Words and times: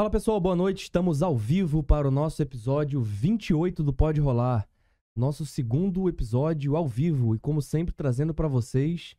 Fala 0.00 0.08
pessoal, 0.08 0.40
boa 0.40 0.56
noite. 0.56 0.84
Estamos 0.84 1.22
ao 1.22 1.36
vivo 1.36 1.82
para 1.82 2.08
o 2.08 2.10
nosso 2.10 2.40
episódio 2.40 3.02
28 3.02 3.82
do 3.82 3.92
Pode 3.92 4.18
Rolar. 4.18 4.66
Nosso 5.14 5.44
segundo 5.44 6.08
episódio 6.08 6.74
ao 6.74 6.88
vivo 6.88 7.34
e, 7.34 7.38
como 7.38 7.60
sempre, 7.60 7.94
trazendo 7.94 8.32
para 8.32 8.48
vocês 8.48 9.14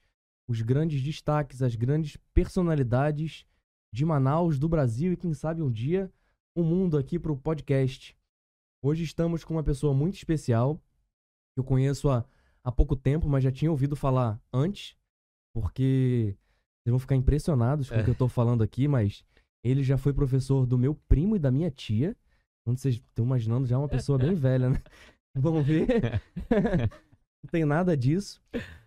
os 0.49 0.59
grandes 0.63 0.99
destaques, 1.03 1.61
as 1.61 1.75
grandes 1.75 2.17
personalidades 2.33 3.45
de 3.93 4.03
Manaus, 4.03 4.57
do 4.57 4.67
Brasil 4.67 5.13
e, 5.13 5.17
quem 5.17 5.35
sabe, 5.35 5.61
um 5.61 5.69
dia 5.69 6.11
o 6.55 6.63
mundo 6.63 6.97
aqui 6.97 7.19
para 7.19 7.31
o 7.31 7.37
podcast. 7.37 8.17
Hoje 8.83 9.03
estamos 9.03 9.43
com 9.43 9.53
uma 9.53 9.63
pessoa 9.63 9.93
muito 9.93 10.15
especial 10.15 10.77
que 11.53 11.59
eu 11.59 11.63
conheço 11.63 12.09
há, 12.09 12.25
há 12.63 12.71
pouco 12.71 12.95
tempo, 12.95 13.29
mas 13.29 13.43
já 13.43 13.51
tinha 13.51 13.69
ouvido 13.69 13.95
falar 13.95 14.41
antes, 14.51 14.97
porque 15.53 16.35
vocês 16.81 16.91
vão 16.91 16.97
ficar 16.97 17.15
impressionados 17.15 17.87
com 17.87 17.99
o 17.99 18.03
que 18.03 18.09
eu 18.09 18.15
tô 18.15 18.27
falando 18.27 18.63
aqui, 18.63 18.87
mas 18.87 19.23
ele 19.63 19.83
já 19.83 19.97
foi 19.97 20.13
professor 20.13 20.65
do 20.65 20.77
meu 20.77 20.95
primo 21.07 21.35
e 21.35 21.39
da 21.39 21.51
minha 21.51 21.69
tia. 21.69 22.15
Onde 22.65 22.79
vocês 22.79 22.95
estão 22.95 23.25
imaginando 23.25 23.67
já 23.67 23.75
é 23.75 23.79
uma 23.79 23.89
pessoa 23.89 24.17
bem 24.17 24.33
velha, 24.35 24.69
né? 24.69 24.81
Vamos 25.35 25.65
ver. 25.65 25.87
Não 27.43 27.49
tem 27.51 27.65
nada 27.65 27.95
disso. 27.95 28.41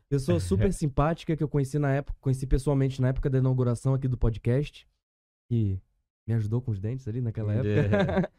Pessoa 0.08 0.38
super 0.38 0.72
simpática 0.74 1.36
que 1.36 1.42
eu 1.42 1.48
conheci 1.48 1.78
na 1.78 1.92
época, 1.92 2.18
conheci 2.20 2.46
pessoalmente 2.46 3.00
na 3.00 3.08
época 3.08 3.28
da 3.30 3.38
inauguração 3.38 3.94
aqui 3.94 4.06
do 4.06 4.18
podcast. 4.18 4.86
Que 5.50 5.80
me 6.26 6.34
ajudou 6.34 6.60
com 6.60 6.70
os 6.70 6.80
dentes 6.80 7.06
ali 7.08 7.20
naquela 7.20 7.52
época. 7.52 8.30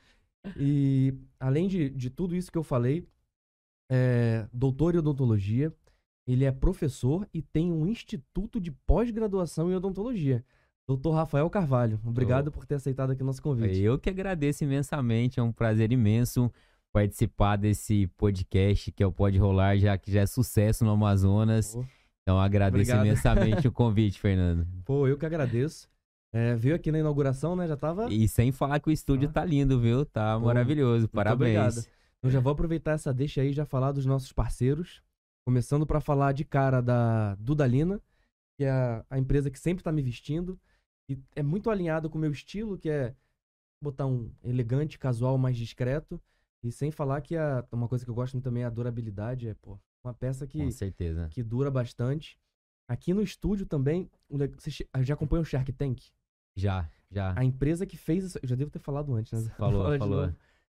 e 0.57 1.13
além 1.39 1.67
de, 1.67 1.89
de 1.89 2.09
tudo 2.09 2.35
isso 2.35 2.51
que 2.51 2.57
eu 2.57 2.63
falei, 2.63 3.07
é 3.91 4.47
doutor 4.51 4.95
em 4.95 4.99
odontologia, 4.99 5.73
ele 6.27 6.45
é 6.45 6.51
professor 6.51 7.27
e 7.33 7.41
tem 7.41 7.71
um 7.71 7.85
instituto 7.85 8.59
de 8.59 8.71
pós-graduação 8.71 9.69
em 9.69 9.75
odontologia. 9.75 10.43
Doutor 10.87 11.13
Rafael 11.13 11.49
Carvalho, 11.49 11.99
obrigado 12.05 12.49
oh. 12.49 12.51
por 12.51 12.65
ter 12.65 12.75
aceitado 12.75 13.11
aqui 13.11 13.23
o 13.23 13.25
nosso 13.25 13.41
convite. 13.41 13.81
Eu 13.81 13.97
que 13.97 14.09
agradeço 14.09 14.63
imensamente, 14.63 15.39
é 15.39 15.43
um 15.43 15.51
prazer 15.51 15.91
imenso 15.91 16.51
participar 16.93 17.55
desse 17.55 18.07
podcast 18.15 18.91
que 18.91 19.01
é 19.01 19.07
o 19.07 19.11
Pode 19.11 19.37
Rolar, 19.37 19.77
já 19.77 19.97
que 19.97 20.11
já 20.11 20.21
é 20.21 20.25
sucesso 20.25 20.85
no 20.85 20.91
Amazonas. 20.91 21.75
Oh. 21.75 21.83
Então 22.21 22.39
agradeço 22.39 22.91
obrigado. 22.91 23.05
imensamente 23.05 23.67
o 23.67 23.71
convite, 23.73 24.19
Fernando. 24.19 24.67
Pô, 24.85 25.07
eu 25.07 25.17
que 25.17 25.25
agradeço. 25.25 25.89
É, 26.31 26.55
veio 26.55 26.75
aqui 26.75 26.91
na 26.91 26.99
inauguração, 26.99 27.55
né? 27.55 27.67
Já 27.67 27.77
tava. 27.77 28.11
E 28.11 28.27
sem 28.27 28.51
falar 28.51 28.79
que 28.79 28.89
o 28.89 28.91
estúdio 28.91 29.29
ah. 29.29 29.31
tá 29.31 29.45
lindo, 29.45 29.79
viu? 29.79 30.05
Tá 30.05 30.37
Pô, 30.37 30.45
maravilhoso. 30.45 31.07
Parabéns. 31.07 31.57
Obrigado. 31.57 31.95
Eu 32.21 32.29
já 32.29 32.39
vou 32.39 32.51
aproveitar 32.51 32.91
essa 32.91 33.13
deixa 33.13 33.41
aí 33.41 33.49
e 33.49 33.53
já 33.53 33.65
falar 33.65 33.91
dos 33.91 34.05
nossos 34.05 34.31
parceiros. 34.31 35.01
Começando 35.45 35.85
para 35.85 35.99
falar 35.99 36.31
de 36.31 36.43
cara 36.43 36.81
da 36.81 37.35
Dudalina, 37.35 38.01
que 38.57 38.65
é 38.65 38.69
a, 38.69 39.05
a 39.09 39.19
empresa 39.19 39.49
que 39.49 39.59
sempre 39.59 39.81
está 39.81 39.91
me 39.91 40.01
vestindo. 40.01 40.59
E 41.09 41.17
é 41.35 41.43
muito 41.43 41.69
alinhado 41.69 42.09
com 42.09 42.17
o 42.17 42.21
meu 42.21 42.31
estilo, 42.31 42.77
que 42.77 42.89
é 42.89 43.15
botar 43.81 44.05
um 44.05 44.31
elegante, 44.43 44.97
casual, 44.97 45.37
mais 45.37 45.57
discreto. 45.57 46.19
E 46.63 46.71
sem 46.71 46.89
falar 46.89 47.21
que 47.21 47.35
a, 47.35 47.63
uma 47.71 47.87
coisa 47.87 48.03
que 48.03 48.09
eu 48.09 48.15
gosto 48.15 48.33
muito 48.33 48.43
também 48.43 48.63
é 48.63 48.65
a 48.65 48.71
durabilidade. 48.71 49.47
É, 49.47 49.53
pô, 49.53 49.79
uma 50.03 50.13
peça 50.13 50.47
que, 50.47 50.57
com 50.57 50.71
certeza. 50.71 51.27
que 51.29 51.43
dura 51.43 51.69
bastante. 51.69 52.39
Aqui 52.87 53.13
no 53.13 53.21
estúdio 53.21 53.65
também, 53.65 54.09
você 54.29 54.85
já 55.01 55.13
acompanha 55.13 55.41
o 55.41 55.45
Shark 55.45 55.71
Tank? 55.73 56.01
Já, 56.55 56.89
já. 57.11 57.33
A 57.37 57.43
empresa 57.43 57.85
que 57.85 57.97
fez. 57.97 58.35
Eu 58.35 58.47
já 58.47 58.55
devo 58.55 58.71
ter 58.71 58.79
falado 58.79 59.13
antes, 59.13 59.43
né? 59.43 59.49
Falou, 59.57 59.85
falou. 59.99 60.33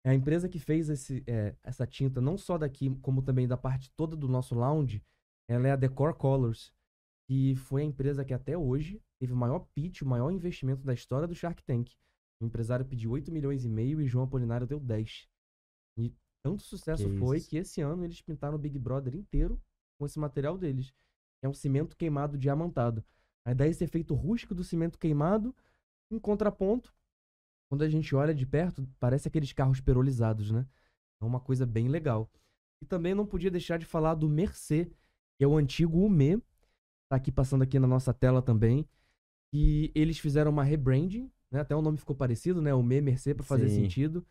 É 0.03 0.11
a 0.11 0.13
empresa 0.13 0.47
que 0.47 0.59
fez 0.59 0.87
esse, 0.87 1.23
é, 1.25 1.55
essa 1.63 1.85
tinta, 1.87 2.21
não 2.21 2.37
só 2.37 2.59
daqui, 2.59 2.95
como 3.01 3.23
também 3.23 3.47
da 3.47 3.57
parte 3.57 3.89
toda 3.95 4.15
do 4.15 4.27
nosso 4.27 4.53
lounge, 4.53 5.01
ela 5.47 5.67
é 5.67 5.71
a 5.71 5.75
Decor 5.75 6.13
Colors, 6.13 6.71
que 7.27 7.55
foi 7.55 7.81
a 7.81 7.85
empresa 7.85 8.23
que 8.23 8.33
até 8.33 8.57
hoje 8.57 9.01
teve 9.19 9.33
o 9.33 9.35
maior 9.35 9.67
pitch, 9.73 10.01
o 10.01 10.05
maior 10.05 10.31
investimento 10.31 10.85
da 10.85 10.93
história 10.93 11.27
do 11.27 11.35
Shark 11.35 11.63
Tank. 11.63 11.91
O 12.41 12.45
empresário 12.45 12.85
pediu 12.85 13.11
8 13.11 13.31
milhões 13.31 13.65
e 13.65 13.69
meio 13.69 14.01
e 14.01 14.07
João 14.07 14.25
Apolinário 14.25 14.67
deu 14.67 14.79
10. 14.79 15.27
E 15.97 16.13
tanto 16.43 16.63
sucesso 16.63 17.09
que 17.09 17.17
foi 17.17 17.37
isso? 17.37 17.49
que 17.49 17.57
esse 17.57 17.81
ano 17.81 18.03
eles 18.03 18.21
pintaram 18.21 18.55
o 18.55 18.59
Big 18.59 18.77
Brother 18.77 19.15
inteiro 19.15 19.59
com 19.97 20.05
esse 20.05 20.19
material 20.19 20.57
deles. 20.57 20.93
É 21.41 21.49
um 21.49 21.53
cimento 21.53 21.95
queimado 21.95 22.37
diamantado. 22.37 23.03
A 23.45 23.51
ideia 23.51 23.69
é 23.69 23.71
esse 23.71 23.83
efeito 23.83 24.13
rústico 24.13 24.53
do 24.53 24.63
cimento 24.63 24.99
queimado, 24.99 25.55
em 26.11 26.19
contraponto, 26.19 26.93
quando 27.69 27.83
a 27.83 27.89
gente 27.89 28.15
olha 28.15 28.33
de 28.33 28.45
perto, 28.45 28.87
parece 28.99 29.27
aqueles 29.27 29.51
carros 29.51 29.81
perolizados, 29.81 30.51
né? 30.51 30.67
É 31.21 31.25
uma 31.25 31.39
coisa 31.39 31.65
bem 31.65 31.87
legal. 31.87 32.29
E 32.81 32.85
também 32.85 33.15
não 33.15 33.25
podia 33.25 33.49
deixar 33.49 33.77
de 33.77 33.85
falar 33.85 34.15
do 34.15 34.29
Mercê, 34.29 34.85
que 35.37 35.43
é 35.43 35.47
o 35.47 35.57
antigo 35.57 35.99
UME, 35.99 36.41
tá 37.09 37.15
aqui 37.15 37.31
passando 37.31 37.61
aqui 37.61 37.79
na 37.79 37.87
nossa 37.87 38.13
tela 38.13 38.41
também, 38.41 38.87
e 39.53 39.91
eles 39.95 40.19
fizeram 40.19 40.51
uma 40.51 40.63
rebranding, 40.63 41.31
né? 41.49 41.61
Até 41.61 41.75
o 41.75 41.81
nome 41.81 41.97
ficou 41.97 42.15
parecido, 42.15 42.61
né? 42.61 42.73
UME 42.73 43.01
Mercê 43.01 43.33
para 43.33 43.45
fazer 43.45 43.69
Sim. 43.69 43.83
sentido. 43.83 44.25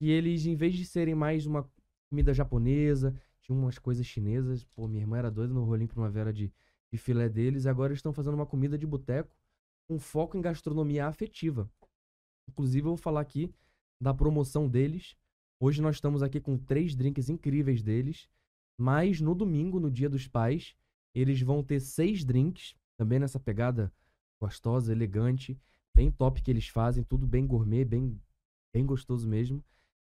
E 0.00 0.10
eles, 0.10 0.46
em 0.46 0.54
vez 0.54 0.74
de 0.74 0.86
serem 0.86 1.14
mais 1.14 1.46
uma 1.46 1.68
comida 2.08 2.32
japonesa, 2.32 3.14
tinham 3.42 3.58
umas 3.58 3.78
coisas 3.78 4.06
chinesas. 4.06 4.64
Pô, 4.64 4.88
minha 4.88 5.02
irmã 5.02 5.18
era 5.18 5.30
doida 5.30 5.52
no 5.52 5.64
rolinho 5.64 5.88
primavera 5.88 6.32
de, 6.32 6.52
de 6.90 6.98
filé 6.98 7.28
deles. 7.28 7.66
Agora 7.66 7.92
eles 7.92 7.98
estão 7.98 8.12
fazendo 8.12 8.34
uma 8.34 8.46
comida 8.46 8.78
de 8.78 8.86
boteco 8.86 9.36
com 9.86 9.98
foco 9.98 10.36
em 10.36 10.40
gastronomia 10.40 11.06
afetiva. 11.06 11.70
Inclusive, 12.48 12.86
eu 12.86 12.92
vou 12.92 12.96
falar 12.96 13.20
aqui 13.20 13.52
da 14.00 14.14
promoção 14.14 14.68
deles. 14.68 15.14
Hoje 15.60 15.82
nós 15.82 15.96
estamos 15.96 16.22
aqui 16.22 16.40
com 16.40 16.56
três 16.56 16.94
drinks 16.94 17.28
incríveis 17.28 17.82
deles. 17.82 18.28
Mas 18.78 19.20
no 19.20 19.34
domingo, 19.34 19.78
no 19.78 19.90
Dia 19.90 20.08
dos 20.08 20.26
Pais, 20.26 20.74
eles 21.14 21.40
vão 21.40 21.62
ter 21.62 21.80
seis 21.80 22.24
drinks, 22.24 22.74
também 22.96 23.18
nessa 23.18 23.38
pegada 23.38 23.92
gostosa, 24.40 24.92
elegante, 24.92 25.58
bem 25.94 26.10
top 26.10 26.42
que 26.42 26.50
eles 26.50 26.68
fazem, 26.68 27.04
tudo 27.04 27.26
bem 27.26 27.46
gourmet, 27.46 27.84
bem, 27.84 28.20
bem 28.72 28.84
gostoso 28.84 29.28
mesmo. 29.28 29.64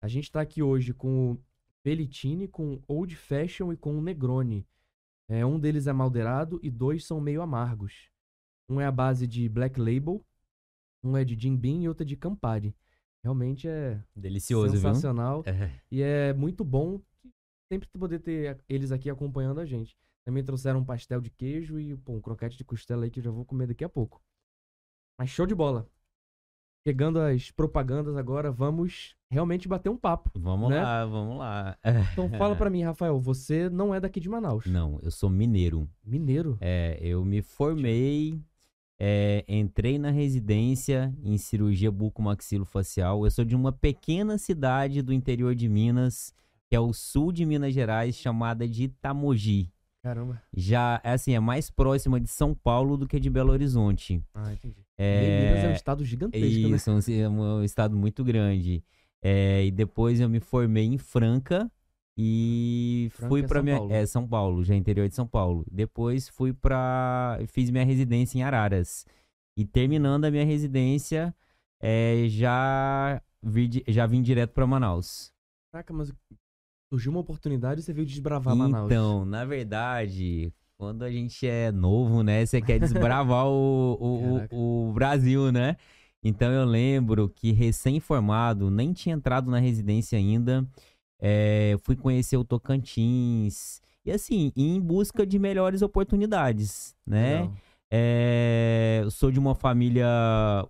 A 0.00 0.08
gente 0.08 0.24
está 0.24 0.40
aqui 0.40 0.62
hoje 0.62 0.92
com 0.94 1.32
o 1.32 1.40
Pelitini, 1.82 2.48
com 2.48 2.82
Old 2.88 3.14
Fashion 3.14 3.72
e 3.72 3.76
com 3.76 3.96
o 3.96 4.02
Negroni. 4.02 4.66
É, 5.28 5.44
um 5.44 5.58
deles 5.58 5.86
é 5.86 5.92
maldeirado 5.92 6.58
e 6.62 6.70
dois 6.70 7.04
são 7.04 7.20
meio 7.20 7.42
amargos. 7.42 8.10
Um 8.68 8.80
é 8.80 8.86
a 8.86 8.92
base 8.92 9.26
de 9.26 9.48
Black 9.48 9.78
Label 9.78 10.24
um 11.06 11.16
é 11.16 11.24
de 11.24 11.38
Jim 11.38 11.56
Beam 11.56 11.82
e 11.82 11.88
outro 11.88 12.02
é 12.02 12.06
de 12.06 12.16
Campari. 12.16 12.74
Realmente 13.22 13.68
é 13.68 14.02
delicioso, 14.14 14.74
sensacional. 14.74 15.42
É. 15.46 15.70
E 15.90 16.02
é 16.02 16.32
muito 16.32 16.64
bom 16.64 17.00
sempre 17.70 17.88
poder 17.88 18.20
ter 18.20 18.58
eles 18.68 18.92
aqui 18.92 19.08
acompanhando 19.10 19.60
a 19.60 19.64
gente. 19.64 19.96
Também 20.26 20.42
trouxeram 20.42 20.80
um 20.80 20.84
pastel 20.84 21.20
de 21.20 21.30
queijo 21.30 21.78
e 21.78 21.96
pô, 21.96 22.14
um 22.14 22.20
croquete 22.20 22.58
de 22.58 22.64
costela 22.64 23.04
aí 23.04 23.10
que 23.10 23.20
eu 23.20 23.24
já 23.24 23.30
vou 23.30 23.44
comer 23.44 23.68
daqui 23.68 23.84
a 23.84 23.88
pouco. 23.88 24.20
Mas 25.16 25.30
show 25.30 25.46
de 25.46 25.54
bola. 25.54 25.88
Chegando 26.84 27.20
às 27.20 27.52
propagandas 27.52 28.16
agora, 28.16 28.50
vamos 28.50 29.14
realmente 29.30 29.68
bater 29.68 29.88
um 29.88 29.96
papo. 29.96 30.30
Vamos 30.34 30.70
né? 30.70 30.82
lá, 30.82 31.06
vamos 31.06 31.38
lá. 31.38 31.78
Então 32.12 32.28
fala 32.36 32.56
para 32.56 32.68
mim, 32.68 32.82
Rafael, 32.82 33.20
você 33.20 33.70
não 33.70 33.94
é 33.94 34.00
daqui 34.00 34.18
de 34.18 34.28
Manaus? 34.28 34.66
Não, 34.66 34.98
eu 35.00 35.12
sou 35.12 35.30
mineiro. 35.30 35.88
Mineiro? 36.04 36.58
É, 36.60 36.98
eu 37.00 37.24
me 37.24 37.40
formei 37.40 38.42
é, 38.98 39.44
entrei 39.46 39.96
na 39.98 40.10
residência 40.10 41.14
em 41.22 41.38
cirurgia 41.38 41.90
bucomaxilofacial. 41.92 43.24
Eu 43.24 43.30
sou 43.30 43.44
de 43.44 43.54
uma 43.54 43.70
pequena 43.70 44.38
cidade 44.38 45.02
do 45.02 45.12
interior 45.12 45.54
de 45.54 45.68
Minas, 45.68 46.34
que 46.68 46.74
é 46.74 46.80
o 46.80 46.92
sul 46.92 47.30
de 47.30 47.44
Minas 47.44 47.72
Gerais, 47.72 48.16
chamada 48.16 48.66
de 48.66 48.84
Itamogi. 48.84 49.70
Caramba. 50.06 50.40
Já, 50.56 51.00
é 51.02 51.10
assim, 51.10 51.34
é 51.34 51.40
mais 51.40 51.68
próxima 51.68 52.20
de 52.20 52.28
São 52.28 52.54
Paulo 52.54 52.96
do 52.96 53.08
que 53.08 53.18
de 53.18 53.28
Belo 53.28 53.50
Horizonte. 53.50 54.22
Ah, 54.32 54.52
entendi. 54.52 54.86
É... 54.96 55.48
Minas 55.48 55.64
é 55.64 55.68
um 55.68 55.72
estado 55.72 56.04
gigantesco, 56.04 56.46
Isso, 56.46 56.92
né? 56.92 57.22
é 57.22 57.28
um, 57.28 57.64
estado 57.64 57.96
muito 57.96 58.22
grande. 58.22 58.84
É, 59.20 59.64
e 59.64 59.72
depois 59.72 60.20
eu 60.20 60.28
me 60.28 60.38
formei 60.38 60.84
em 60.84 60.96
Franca, 60.96 61.68
e 62.16 63.08
Franca 63.14 63.28
fui 63.28 63.42
para 63.42 63.60
minha 63.64 63.78
Paulo. 63.78 63.92
é 63.92 64.06
São 64.06 64.28
Paulo, 64.28 64.62
já 64.62 64.76
interior 64.76 65.08
de 65.08 65.14
São 65.16 65.26
Paulo. 65.26 65.66
Depois 65.68 66.28
fui 66.28 66.52
para 66.52 67.40
fiz 67.48 67.68
minha 67.68 67.84
residência 67.84 68.38
em 68.38 68.44
Araras. 68.44 69.04
E 69.56 69.64
terminando 69.64 70.24
a 70.24 70.30
minha 70.30 70.44
residência, 70.44 71.34
é, 71.80 72.26
já 72.28 73.20
vi, 73.42 73.82
já 73.88 74.06
vim 74.06 74.22
direto 74.22 74.52
para 74.52 74.68
Manaus. 74.68 75.32
Caraca, 75.72 75.92
mas 75.92 76.12
surgiu 76.88 77.10
uma 77.10 77.20
oportunidade 77.20 77.80
e 77.80 77.82
você 77.82 77.92
veio 77.92 78.06
desbravar 78.06 78.54
então, 78.54 78.68
Manaus. 78.68 78.86
Então, 78.86 79.24
na 79.24 79.44
verdade, 79.44 80.52
quando 80.76 81.02
a 81.02 81.10
gente 81.10 81.46
é 81.46 81.72
novo, 81.72 82.22
né, 82.22 82.44
você 82.44 82.60
quer 82.60 82.78
desbravar 82.78 83.46
o, 83.46 84.46
o, 84.50 84.88
o, 84.88 84.92
Brasil, 84.92 85.50
né? 85.50 85.76
Então 86.22 86.50
eu 86.50 86.64
lembro 86.64 87.28
que 87.28 87.52
recém-formado, 87.52 88.70
nem 88.70 88.92
tinha 88.92 89.14
entrado 89.14 89.50
na 89.50 89.58
residência 89.58 90.18
ainda. 90.18 90.66
É, 91.20 91.76
fui 91.82 91.96
conhecer 91.96 92.36
o 92.36 92.44
Tocantins. 92.44 93.80
E 94.04 94.10
assim, 94.10 94.52
em 94.56 94.80
busca 94.80 95.26
de 95.26 95.38
melhores 95.38 95.82
oportunidades, 95.82 96.94
né? 97.06 97.50
É, 97.90 99.00
eu 99.02 99.10
sou 99.10 99.30
de 99.30 99.38
uma 99.38 99.54
família 99.54 100.06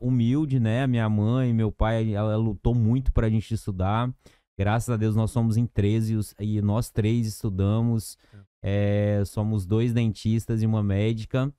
humilde, 0.01 0.61
né? 0.61 0.87
Minha 0.87 1.09
mãe, 1.09 1.53
meu 1.53 1.73
pai, 1.73 2.13
ela 2.13 2.37
lutou 2.37 2.75
muito 2.75 3.13
para 3.13 3.27
a 3.27 3.31
gente 3.31 3.55
estudar. 3.55 4.11
Graças 4.58 4.88
a 4.88 4.97
Deus 4.97 5.14
nós 5.14 5.31
somos 5.31 5.56
em 5.56 5.67
13 5.67 6.35
e 6.41 6.62
nós 6.62 6.91
três 6.91 7.26
estudamos. 7.26 8.17
É, 8.62 9.23
somos 9.26 9.67
dois 9.67 9.93
dentistas 9.93 10.62
e 10.62 10.67
uma 10.67 10.82
médica. 10.82 11.53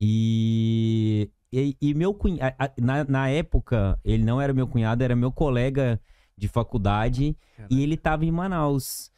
E 0.00 1.30
e, 1.56 1.76
e 1.80 1.94
meu 1.94 2.12
cunhado, 2.12 2.56
na, 2.80 3.04
na 3.04 3.28
época, 3.28 3.96
ele 4.04 4.24
não 4.24 4.40
era 4.40 4.52
meu 4.52 4.66
cunhado, 4.66 5.04
era 5.04 5.14
meu 5.14 5.30
colega 5.30 6.00
de 6.36 6.48
faculdade 6.48 7.36
Caraca. 7.56 7.72
e 7.72 7.80
ele 7.80 7.96
tava 7.96 8.24
em 8.24 8.30
Manaus. 8.32 9.12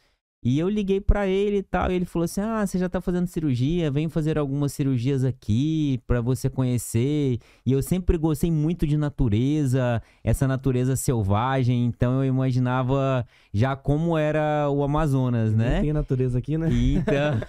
E 0.47 0.57
eu 0.59 0.69
liguei 0.69 1.01
para 1.01 1.27
ele 1.27 1.57
e 1.57 1.61
tal, 1.61 1.91
e 1.91 1.95
ele 1.95 2.05
falou 2.05 2.23
assim: 2.23 2.39
"Ah, 2.39 2.65
você 2.65 2.79
já 2.79 2.87
tá 2.87 3.01
fazendo 3.01 3.27
cirurgia, 3.27 3.91
vem 3.91 4.07
fazer 4.07 4.37
algumas 4.37 4.71
cirurgias 4.71 5.25
aqui 5.25 5.99
para 6.07 6.21
você 6.21 6.49
conhecer". 6.49 7.37
E 7.65 7.71
eu 7.73 7.81
sempre 7.83 8.17
gostei 8.17 8.49
muito 8.49 8.87
de 8.87 8.95
natureza, 8.95 10.01
essa 10.23 10.47
natureza 10.47 10.95
selvagem, 10.95 11.83
então 11.83 12.23
eu 12.23 12.29
imaginava 12.29 13.27
já 13.53 13.75
como 13.75 14.17
era 14.17 14.69
o 14.69 14.83
Amazonas, 14.83 15.53
né? 15.53 15.75
Não 15.75 15.81
tem 15.81 15.91
natureza 15.91 16.39
aqui, 16.39 16.57
né? 16.57 16.69
Então. 16.71 17.41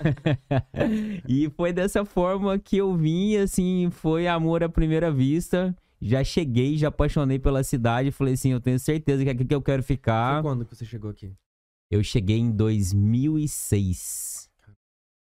e 1.29 1.49
foi 1.51 1.73
dessa 1.73 2.05
forma 2.05 2.59
que 2.59 2.79
eu 2.79 2.97
vim, 2.97 3.37
assim, 3.37 3.91
foi 3.93 4.27
amor 4.27 4.65
à 4.65 4.69
primeira 4.69 5.09
vista 5.09 5.73
já 6.01 6.23
cheguei, 6.23 6.77
já 6.77 6.89
apaixonei 6.89 7.41
pela 7.41 7.63
cidade. 7.65 8.13
Falei 8.13 8.35
assim, 8.35 8.53
eu 8.53 8.61
tenho 8.61 8.79
certeza 8.79 9.25
que 9.25 9.29
é 9.29 9.33
aqui 9.33 9.45
que 9.45 9.55
eu 9.55 9.63
quero 9.63 9.83
ficar. 9.83 10.35
Foi 10.35 10.51
quando 10.51 10.65
que 10.65 10.77
você 10.77 10.85
chegou 10.85 11.11
aqui? 11.11 11.33
Eu 11.91 12.03
cheguei 12.03 12.39
em 12.39 12.51
2006. 12.51 14.51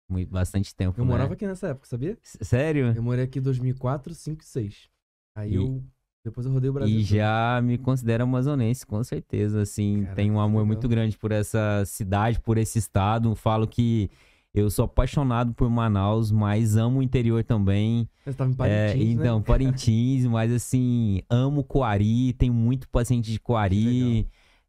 Muito, 0.09 0.29
bastante 0.29 0.75
tempo, 0.75 0.99
Eu 0.99 1.05
né? 1.05 1.11
morava 1.11 1.33
aqui 1.33 1.47
nessa 1.47 1.67
época, 1.67 1.87
sabia? 1.87 2.17
Sério? 2.21 2.93
Eu 2.95 3.03
morei 3.03 3.25
aqui 3.25 3.39
em 3.39 3.41
2004, 3.41 4.13
5 4.13 4.41
e 4.41 4.45
6. 4.45 4.89
Aí 5.35 5.51
e... 5.51 5.55
eu... 5.55 5.83
Depois 6.23 6.45
eu 6.47 6.51
rodei 6.51 6.71
o 6.71 6.73
Brasil. 6.73 6.95
E 6.95 7.03
todo. 7.03 7.07
já 7.07 7.61
me 7.63 7.77
considero 7.77 8.23
amazonense, 8.23 8.83
com 8.83 9.03
certeza. 9.03 9.61
Assim, 9.61 10.01
Caraca, 10.01 10.15
tenho 10.15 10.33
um 10.33 10.39
amor 10.39 10.61
legal. 10.61 10.65
muito 10.65 10.89
grande 10.89 11.15
por 11.15 11.31
essa 11.31 11.83
cidade, 11.85 12.39
por 12.39 12.57
esse 12.57 12.79
estado. 12.79 13.35
Falo 13.35 13.67
que 13.67 14.09
eu 14.51 14.67
sou 14.71 14.85
apaixonado 14.85 15.53
por 15.53 15.69
Manaus, 15.69 16.31
mas 16.31 16.77
amo 16.77 16.99
o 16.99 17.03
interior 17.03 17.43
também. 17.43 18.09
Você 18.23 18.31
estava 18.31 18.49
em 18.49 18.55
Parintins, 18.55 19.01
é, 19.01 19.11
Então, 19.11 19.37
né? 19.37 19.43
Parintins, 19.45 20.25
mas 20.25 20.51
assim, 20.51 21.21
amo 21.29 21.63
Coari, 21.63 22.33
tenho 22.33 22.55
muito 22.55 22.89
paciente 22.89 23.31
de 23.31 23.39
Coari. 23.39 24.27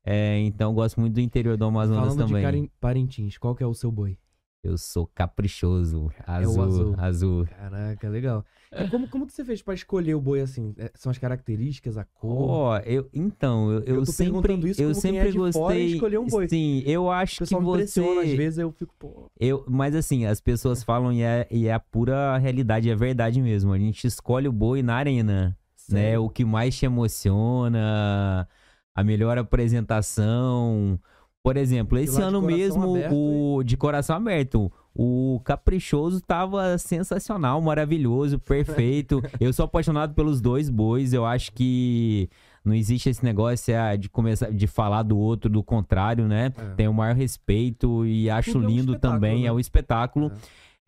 É, 0.09 0.39
então, 0.39 0.73
gosto 0.73 1.01
muito 1.01 1.15
do 1.15 1.21
interior 1.21 1.57
do 1.57 1.65
Amazonas 1.65 2.15
Falando 2.15 2.29
também. 2.29 2.63
de 2.63 2.71
Parintins, 2.81 3.37
qual 3.39 3.57
que 3.57 3.65
é 3.65 3.67
o 3.67 3.75
seu 3.75 3.91
boi? 3.91 4.17
Eu 4.63 4.79
sou 4.79 5.07
caprichoso, 5.15 6.11
azul, 6.27 6.63
é 6.63 6.67
azul. 6.67 6.95
azul. 6.99 7.47
Caraca, 7.47 8.09
legal. 8.09 8.45
E 8.73 8.89
como, 8.89 9.07
como 9.09 9.27
que 9.27 9.33
você 9.33 9.45
fez 9.45 9.63
para 9.63 9.75
escolher 9.75 10.15
o 10.15 10.21
boi 10.21 10.41
assim? 10.41 10.75
É, 10.77 10.91
são 10.95 11.11
as 11.11 11.19
características, 11.19 11.97
a 11.97 12.05
cor? 12.05 12.51
Ó, 12.51 12.75
oh, 12.75 12.77
eu 12.79 13.09
então, 13.13 13.71
eu, 13.71 13.83
eu, 13.85 13.95
eu 13.97 14.07
sempre 14.07 14.55
isso 14.69 14.83
eu 14.83 14.93
sempre 14.93 15.29
é 15.29 15.33
gostei 15.33 15.87
escolher 15.95 16.19
um 16.19 16.27
boi. 16.27 16.49
Sim, 16.49 16.83
eu 16.85 17.11
acho 17.11 17.45
o 17.45 17.47
que 17.47 17.55
você 17.55 18.01
às 18.01 18.31
vezes 18.33 18.59
eu 18.59 18.73
fico, 18.73 18.93
pô. 18.99 19.31
Eu, 19.39 19.65
mas 19.69 19.95
assim, 19.95 20.25
as 20.25 20.41
pessoas 20.41 20.83
falam 20.83 21.13
e 21.13 21.23
é, 21.23 21.47
e 21.49 21.69
é 21.69 21.73
a 21.73 21.81
pura 21.81 22.37
realidade, 22.39 22.91
é 22.91 22.97
verdade 22.97 23.41
mesmo. 23.41 23.73
A 23.73 23.79
gente 23.79 24.05
escolhe 24.05 24.49
o 24.49 24.53
boi 24.53 24.83
na 24.83 24.97
arena, 24.97 25.57
né? 25.89 26.19
O 26.19 26.29
que 26.29 26.45
mais 26.45 26.77
te 26.77 26.85
emociona, 26.87 28.49
a 28.97 29.05
melhor 29.05 29.37
apresentação, 29.37 30.99
por 31.43 31.59
exemplo, 31.59 31.99
esse 31.99 32.21
ano 32.21 32.41
mesmo, 32.41 32.97
o 33.13 33.63
de 33.63 33.77
coração 33.77 34.17
aberto, 34.17 34.73
o 34.95 35.39
Caprichoso 35.45 36.23
tava 36.23 36.79
sensacional, 36.79 37.61
maravilhoso, 37.61 38.39
perfeito. 38.39 39.23
eu 39.39 39.53
sou 39.53 39.67
apaixonado 39.67 40.15
pelos 40.15 40.41
dois 40.41 40.71
bois, 40.71 41.13
eu 41.13 41.27
acho 41.27 41.53
que 41.53 42.31
não 42.65 42.73
existe 42.73 43.11
esse 43.11 43.23
negócio 43.23 43.75
é, 43.75 43.99
de 43.99 44.09
começar 44.09 44.51
de 44.51 44.67
falar 44.67 45.03
do 45.03 45.19
outro 45.19 45.51
do 45.51 45.63
contrário, 45.63 46.27
né? 46.27 46.51
É. 46.57 46.75
Tenho 46.75 46.91
o 46.91 46.95
maior 46.95 47.15
respeito 47.15 48.07
e 48.07 48.31
acho 48.31 48.53
Tudo 48.53 48.67
lindo 48.67 48.95
é 48.95 48.97
um 48.97 48.99
também, 48.99 49.43
né? 49.43 49.49
é 49.49 49.53
o 49.53 49.61
espetáculo. 49.61 50.33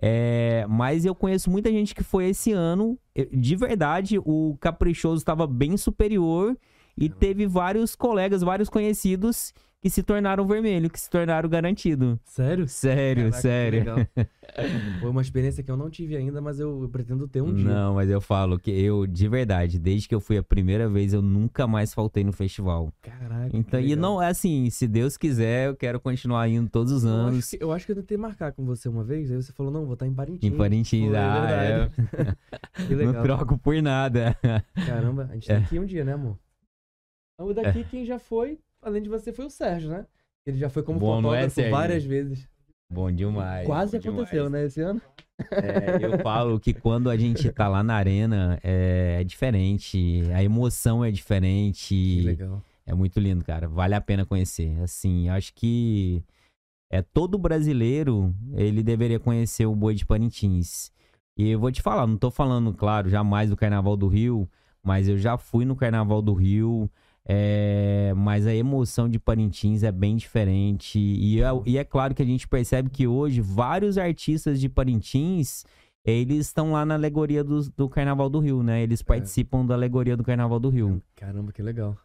É. 0.01 0.63
é. 0.63 0.67
mas 0.67 1.05
eu 1.05 1.15
conheço 1.15 1.51
muita 1.51 1.71
gente 1.71 1.95
que 1.95 2.03
foi 2.03 2.31
esse 2.31 2.53
ano. 2.53 2.99
De 3.31 3.55
verdade, 3.55 4.19
o 4.19 4.57
Caprichoso 4.59 5.19
estava 5.19 5.47
bem 5.47 5.77
superior 5.77 6.57
e 7.01 7.09
teve 7.09 7.47
vários 7.47 7.95
colegas, 7.95 8.43
vários 8.43 8.69
conhecidos 8.69 9.53
que 9.81 9.89
se 9.89 10.03
tornaram 10.03 10.47
vermelho, 10.47 10.91
que 10.91 10.99
se 10.99 11.09
tornaram 11.09 11.49
garantido. 11.49 12.19
Sério? 12.25 12.67
Sério, 12.67 13.31
Caraca, 13.31 13.41
sério. 13.41 13.85
Foi 15.01 15.11
uma 15.11 15.23
experiência 15.23 15.63
que 15.63 15.71
eu 15.71 15.77
não 15.77 15.89
tive 15.89 16.17
ainda, 16.17 16.41
mas 16.41 16.59
eu, 16.59 16.89
pretendo 16.91 17.29
ter 17.29 17.41
um 17.41 17.55
dia. 17.55 17.69
Não, 17.69 17.95
mas 17.95 18.11
eu 18.11 18.21
falo 18.21 18.59
que 18.59 18.71
eu, 18.71 19.07
de 19.07 19.29
verdade, 19.29 19.79
desde 19.79 20.09
que 20.09 20.15
eu 20.15 20.21
fui 20.21 20.37
a 20.37 20.43
primeira 20.43 20.89
vez, 20.89 21.13
eu 21.13 21.23
nunca 21.23 21.67
mais 21.67 21.95
faltei 21.95 22.25
no 22.25 22.33
festival. 22.33 22.93
Caraca. 23.01 23.57
Então, 23.57 23.81
e 23.81 23.95
não 23.95 24.21
é 24.21 24.29
assim, 24.29 24.69
se 24.69 24.89
Deus 24.89 25.17
quiser, 25.17 25.69
eu 25.69 25.77
quero 25.77 26.01
continuar 26.01 26.49
indo 26.49 26.69
todos 26.69 26.93
os 26.93 27.05
anos. 27.05 27.33
Eu 27.33 27.39
acho 27.39 27.51
que 27.51 27.65
eu, 27.65 27.73
acho 27.73 27.87
que 27.87 27.93
eu 27.93 27.97
tentei 27.97 28.17
marcar 28.17 28.53
com 28.53 28.65
você 28.65 28.89
uma 28.89 29.05
vez, 29.05 29.31
aí 29.31 29.37
você 29.37 29.53
falou, 29.53 29.71
não, 29.73 29.85
vou 29.85 29.95
estar 29.95 30.07
em 30.07 30.15
Parintins. 30.15 30.53
Em 30.53 30.57
Parintins, 30.57 31.15
ah, 31.15 31.51
é. 31.51 31.91
que 32.85 32.95
legal. 32.97 33.13
Não 33.13 33.23
troco 33.23 33.57
por 33.57 33.81
nada. 33.81 34.37
Caramba, 34.87 35.29
a 35.31 35.35
gente 35.35 35.53
é. 35.53 35.57
tem 35.57 35.65
que 35.65 35.77
ir 35.77 35.79
um 35.79 35.87
dia, 35.87 36.05
né, 36.05 36.15
amor? 36.15 36.37
O 37.39 37.55
daqui, 37.55 37.81
é. 37.81 37.85
quem 37.85 38.05
já 38.05 38.19
foi, 38.19 38.59
além 38.83 39.03
de 39.03 39.09
você, 39.09 39.33
foi 39.33 39.47
o 39.47 39.51
Sérgio, 39.51 39.91
né? 39.91 40.07
Ele 40.45 40.59
já 40.59 40.69
foi 40.69 40.83
como 40.83 40.99
Bom, 40.99 41.17
fotógrafo 41.23 41.61
é, 41.61 41.71
várias 41.71 42.05
vezes. 42.05 42.49
Bom 42.91 43.13
demais. 43.13 43.67
Quase 43.67 43.99
bom 43.99 44.09
aconteceu, 44.09 44.45
demais. 44.45 44.63
né, 44.63 44.67
esse 44.67 44.81
ano? 44.81 45.01
É, 45.53 46.05
eu 46.05 46.19
falo 46.21 46.59
que 46.59 46.73
quando 46.75 47.11
a 47.11 47.17
gente 47.17 47.51
tá 47.53 47.69
lá 47.69 47.83
na 47.83 47.95
arena 47.95 48.59
é, 48.63 49.19
é 49.21 49.25
diferente, 49.25 50.23
a 50.35 50.43
emoção 50.43 51.05
é 51.05 51.11
diferente. 51.11 51.95
Que 51.95 52.23
legal. 52.23 52.63
É 52.87 52.95
muito 52.95 53.21
lindo, 53.21 53.45
cara. 53.45 53.69
Vale 53.69 53.95
a 53.95 54.01
pena 54.01 54.25
conhecer. 54.25 54.81
Assim, 54.81 55.29
acho 55.29 55.53
que 55.55 56.25
é 56.91 57.03
todo 57.03 57.39
brasileiro 57.39 58.35
ele 58.55 58.83
deveria 58.83 59.21
conhecer 59.21 59.67
o 59.67 59.77
Boi 59.77 59.95
de 59.95 60.07
Parintins. 60.07 60.91
E 61.37 61.51
eu 61.51 61.61
vou 61.61 61.71
te 61.71 61.83
falar, 61.83 62.07
não 62.07 62.17
tô 62.17 62.31
falando, 62.31 62.73
claro, 62.73 63.09
jamais 63.09 63.51
do 63.51 63.57
Carnaval 63.57 63.97
do 63.97 64.09
Rio, 64.09 64.49
mas 64.83 65.09
eu 65.09 65.19
já 65.19 65.37
fui 65.37 65.65
no 65.65 65.77
Carnaval 65.77 66.23
do 66.23 66.33
Rio. 66.33 66.91
É, 67.31 68.15
mas 68.17 68.47
a 68.47 68.55
emoção 68.55 69.07
de 69.07 69.19
Parintins 69.19 69.83
é 69.83 69.93
bem 69.93 70.17
diferente. 70.17 70.99
E 70.99 71.43
é, 71.43 71.49
e 71.67 71.77
é, 71.77 71.85
claro 71.85 72.15
que 72.15 72.23
a 72.23 72.27
gente 72.27 72.49
percebe 72.49 72.89
que 72.89 73.07
hoje 73.07 73.43
vários 73.43 73.99
artistas 73.99 74.59
de 74.59 74.69
Parintins 74.69 75.65
eles 76.05 76.47
estão 76.47 76.73
lá 76.73 76.87
na 76.87 76.95
alegoria 76.95 77.45
do, 77.45 77.69
do 77.71 77.87
Carnaval 77.87 78.31
do 78.31 78.39
Rio, 78.39 78.63
né? 78.63 78.83
Eles 78.83 79.03
é. 79.03 79.05
participam 79.05 79.65
é. 79.65 79.67
da 79.67 79.75
alegoria 79.75 80.17
do 80.17 80.25
Carnaval 80.25 80.59
do 80.59 80.71
Rio. 80.71 81.03
Caramba, 81.15 81.53
que 81.53 81.61
legal. 81.61 81.99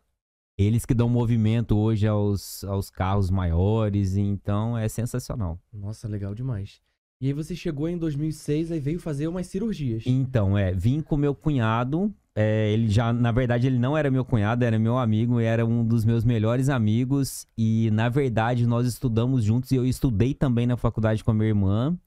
Eles 0.57 0.85
que 0.85 0.93
dão 0.93 1.07
movimento 1.07 1.77
hoje 1.77 2.05
aos, 2.05 2.63
aos 2.65 2.89
carros 2.89 3.31
maiores, 3.31 4.17
então 4.17 4.77
é 4.77 4.87
sensacional. 4.89 5.57
Nossa, 5.71 6.07
legal 6.07 6.35
demais. 6.35 6.81
E 7.19 7.27
aí 7.27 7.33
você 7.33 7.55
chegou 7.55 7.87
em 7.87 7.97
2006 7.97 8.71
e 8.71 8.79
veio 8.79 8.99
fazer 8.99 9.27
umas 9.27 9.47
cirurgias. 9.47 10.03
Então, 10.05 10.57
é, 10.57 10.73
vim 10.73 10.99
com 10.99 11.15
meu 11.15 11.33
cunhado 11.33 12.13
é, 12.35 12.71
ele 12.71 12.89
já, 12.89 13.13
na 13.13 13.31
verdade, 13.31 13.67
ele 13.67 13.77
não 13.77 13.95
era 13.95 14.09
meu 14.09 14.25
cunhado, 14.25 14.65
era 14.65 14.79
meu 14.79 14.97
amigo, 14.97 15.39
era 15.39 15.65
um 15.65 15.85
dos 15.85 16.03
meus 16.03 16.25
melhores 16.25 16.67
amigos. 16.67 17.45
E, 17.57 17.91
na 17.91 18.09
verdade, 18.09 18.65
nós 18.65 18.87
estudamos 18.87 19.43
juntos 19.43 19.71
e 19.71 19.75
eu 19.75 19.85
estudei 19.85 20.33
também 20.33 20.65
na 20.65 20.75
faculdade 20.75 21.23
com 21.23 21.31
a 21.31 21.33
minha 21.33 21.49
irmã. 21.49 21.97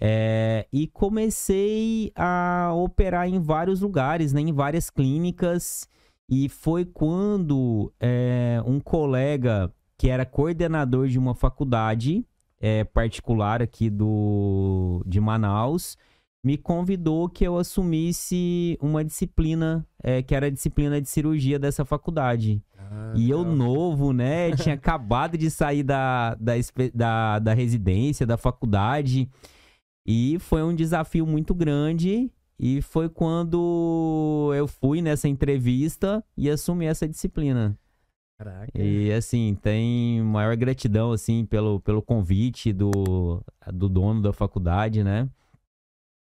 É, 0.00 0.66
e 0.72 0.86
comecei 0.86 2.12
a 2.14 2.72
operar 2.74 3.28
em 3.28 3.38
vários 3.40 3.80
lugares, 3.80 4.32
né, 4.32 4.40
em 4.40 4.52
várias 4.52 4.88
clínicas. 4.88 5.86
E 6.30 6.48
foi 6.48 6.84
quando 6.86 7.92
é, 8.00 8.62
um 8.64 8.80
colega 8.80 9.70
que 9.98 10.08
era 10.08 10.24
coordenador 10.24 11.08
de 11.08 11.18
uma 11.18 11.34
faculdade 11.34 12.24
é, 12.60 12.84
particular 12.84 13.60
aqui 13.60 13.90
do, 13.90 15.02
de 15.06 15.20
Manaus 15.20 15.96
me 16.48 16.56
convidou 16.56 17.28
que 17.28 17.44
eu 17.46 17.58
assumisse 17.58 18.78
uma 18.80 19.04
disciplina, 19.04 19.86
é, 20.02 20.22
que 20.22 20.34
era 20.34 20.46
a 20.46 20.50
disciplina 20.50 20.98
de 20.98 21.06
cirurgia 21.06 21.58
dessa 21.58 21.84
faculdade. 21.84 22.62
Ah, 22.78 23.12
e 23.14 23.28
eu, 23.28 23.44
novo, 23.44 24.14
né, 24.14 24.52
tinha 24.56 24.74
acabado 24.74 25.36
de 25.36 25.50
sair 25.50 25.82
da, 25.82 26.34
da, 26.36 26.54
da, 26.94 27.38
da 27.38 27.52
residência, 27.52 28.26
da 28.26 28.38
faculdade. 28.38 29.28
E 30.06 30.38
foi 30.38 30.62
um 30.62 30.74
desafio 30.74 31.26
muito 31.26 31.54
grande. 31.54 32.32
E 32.58 32.80
foi 32.80 33.10
quando 33.10 34.50
eu 34.56 34.66
fui 34.66 35.02
nessa 35.02 35.28
entrevista 35.28 36.24
e 36.34 36.48
assumi 36.48 36.86
essa 36.86 37.06
disciplina. 37.06 37.78
Caraca. 38.38 38.70
E 38.74 39.12
assim, 39.12 39.54
tem 39.60 40.22
maior 40.22 40.56
gratidão 40.56 41.12
assim 41.12 41.44
pelo, 41.44 41.78
pelo 41.80 42.00
convite 42.00 42.72
do, 42.72 43.44
do 43.70 43.86
dono 43.86 44.22
da 44.22 44.32
faculdade, 44.32 45.04
né? 45.04 45.28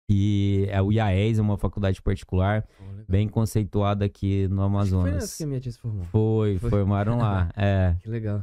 E 0.09 0.65
é 0.69 0.81
o 0.81 0.91
IAES, 0.91 1.37
é 1.37 1.41
uma 1.41 1.57
faculdade 1.57 2.01
particular, 2.01 2.65
oh, 2.79 3.11
bem 3.11 3.27
conceituada 3.27 4.05
aqui 4.05 4.47
no 4.47 4.61
Amazonas. 4.61 5.09
Foi 5.09 5.19
nessa 5.19 5.37
que 5.37 5.43
a 5.43 5.47
minha 5.47 5.59
tia 5.59 5.71
se 5.71 5.79
formou. 5.79 6.05
Foi, 6.05 6.57
Foi. 6.59 6.69
formaram 6.69 7.17
lá, 7.17 7.51
é. 7.57 7.95
Que 8.01 8.09
legal. 8.09 8.41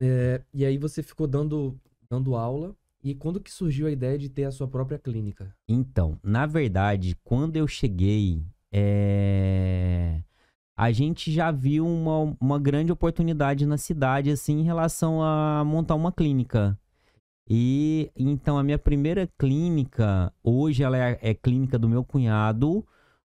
É, 0.00 0.40
e 0.54 0.64
aí 0.64 0.78
você 0.78 1.02
ficou 1.02 1.26
dando, 1.26 1.78
dando 2.08 2.34
aula, 2.34 2.74
e 3.04 3.14
quando 3.14 3.40
que 3.40 3.50
surgiu 3.50 3.86
a 3.86 3.90
ideia 3.90 4.16
de 4.16 4.30
ter 4.30 4.44
a 4.44 4.50
sua 4.50 4.66
própria 4.66 4.98
clínica? 4.98 5.54
Então, 5.68 6.18
na 6.22 6.46
verdade, 6.46 7.14
quando 7.22 7.56
eu 7.56 7.68
cheguei, 7.68 8.42
é... 8.72 10.22
a 10.74 10.90
gente 10.92 11.30
já 11.30 11.50
viu 11.50 11.86
uma, 11.86 12.34
uma 12.40 12.58
grande 12.58 12.90
oportunidade 12.90 13.66
na 13.66 13.76
cidade, 13.76 14.30
assim, 14.30 14.60
em 14.60 14.64
relação 14.64 15.22
a 15.22 15.62
montar 15.62 15.94
uma 15.94 16.10
clínica. 16.10 16.78
E 17.52 18.12
então 18.16 18.56
a 18.56 18.62
minha 18.62 18.78
primeira 18.78 19.28
clínica, 19.36 20.32
hoje 20.40 20.84
ela 20.84 20.96
é, 20.96 21.18
é 21.20 21.34
clínica 21.34 21.76
do 21.76 21.88
meu 21.88 22.04
cunhado, 22.04 22.86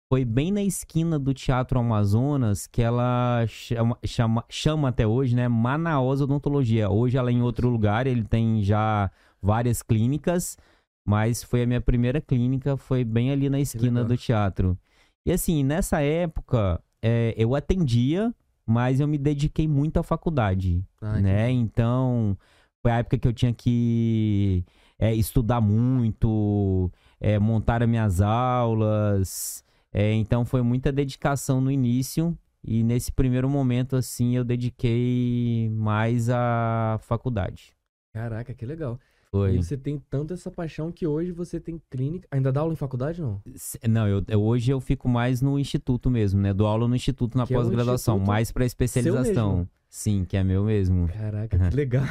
foi 0.07 0.23
bem 0.23 0.51
na 0.51 0.61
esquina 0.61 1.17
do 1.17 1.33
Teatro 1.33 1.79
Amazonas 1.79 2.67
que 2.67 2.83
ela 2.83 3.43
chama, 3.47 3.97
chama, 4.05 4.45
chama 4.47 4.89
até 4.89 5.07
hoje, 5.07 5.35
né? 5.35 5.47
Manaus 5.47 6.21
Odontologia. 6.21 6.91
Hoje 6.91 7.17
ela 7.17 7.31
é 7.31 7.33
em 7.33 7.41
outro 7.41 7.67
lugar, 7.67 8.05
ele 8.05 8.23
tem 8.23 8.61
já 8.61 9.09
várias 9.41 9.81
clínicas, 9.81 10.59
mas 11.03 11.41
foi 11.41 11.63
a 11.63 11.65
minha 11.65 11.81
primeira 11.81 12.21
clínica, 12.21 12.77
foi 12.77 13.03
bem 13.03 13.31
ali 13.31 13.49
na 13.49 13.59
esquina 13.59 14.03
do 14.03 14.15
teatro. 14.15 14.77
E 15.25 15.31
assim, 15.31 15.63
nessa 15.63 16.01
época, 16.01 16.79
é, 17.01 17.33
eu 17.35 17.55
atendia, 17.55 18.31
mas 18.63 18.99
eu 18.99 19.07
me 19.07 19.17
dediquei 19.17 19.67
muito 19.67 19.97
à 19.97 20.03
faculdade, 20.03 20.85
ah, 21.01 21.19
né? 21.19 21.49
Então, 21.49 22.37
foi 22.83 22.91
a 22.91 22.97
época 22.97 23.17
que 23.17 23.27
eu 23.27 23.33
tinha 23.33 23.53
que 23.53 24.65
é, 24.99 25.15
estudar 25.15 25.61
muito, 25.61 26.91
é, 27.19 27.39
montar 27.39 27.81
as 27.81 27.87
minhas 27.87 28.19
aulas. 28.19 29.63
É, 29.93 30.11
então, 30.13 30.43
foi 30.43 30.61
muita 30.61 30.91
dedicação 30.91 31.61
no 31.61 31.71
início. 31.71 32.37
E 32.61 32.83
nesse 32.83 33.11
primeiro 33.11 33.49
momento, 33.49 33.95
assim, 33.95 34.35
eu 34.35 34.43
dediquei 34.43 35.69
mais 35.73 36.29
à 36.29 36.99
faculdade. 37.01 37.73
Caraca, 38.13 38.53
que 38.53 38.65
legal. 38.65 38.99
Foi. 39.31 39.55
E 39.55 39.63
você 39.63 39.77
tem 39.77 39.97
tanto 40.09 40.33
essa 40.33 40.51
paixão 40.51 40.91
que 40.91 41.07
hoje 41.07 41.31
você 41.31 41.59
tem 41.59 41.81
clínica. 41.89 42.27
Ainda 42.31 42.51
dá 42.51 42.61
aula 42.61 42.73
em 42.73 42.75
faculdade, 42.75 43.21
não? 43.21 43.41
Não, 43.89 44.07
eu, 44.07 44.23
eu 44.27 44.41
hoje 44.41 44.71
eu 44.71 44.79
fico 44.79 45.09
mais 45.09 45.41
no 45.41 45.57
instituto 45.57 46.09
mesmo, 46.09 46.39
né? 46.39 46.53
Dou 46.53 46.67
aula 46.67 46.87
no 46.87 46.95
instituto 46.95 47.37
na 47.37 47.43
é 47.43 47.47
pós-graduação, 47.47 48.17
é 48.17 48.25
mais 48.25 48.51
para 48.51 48.65
especialização. 48.65 49.67
Sim, 49.89 50.23
que 50.23 50.37
é 50.37 50.43
meu 50.43 50.65
mesmo. 50.65 51.07
Caraca, 51.07 51.57
que 51.57 51.75
legal. 51.75 52.05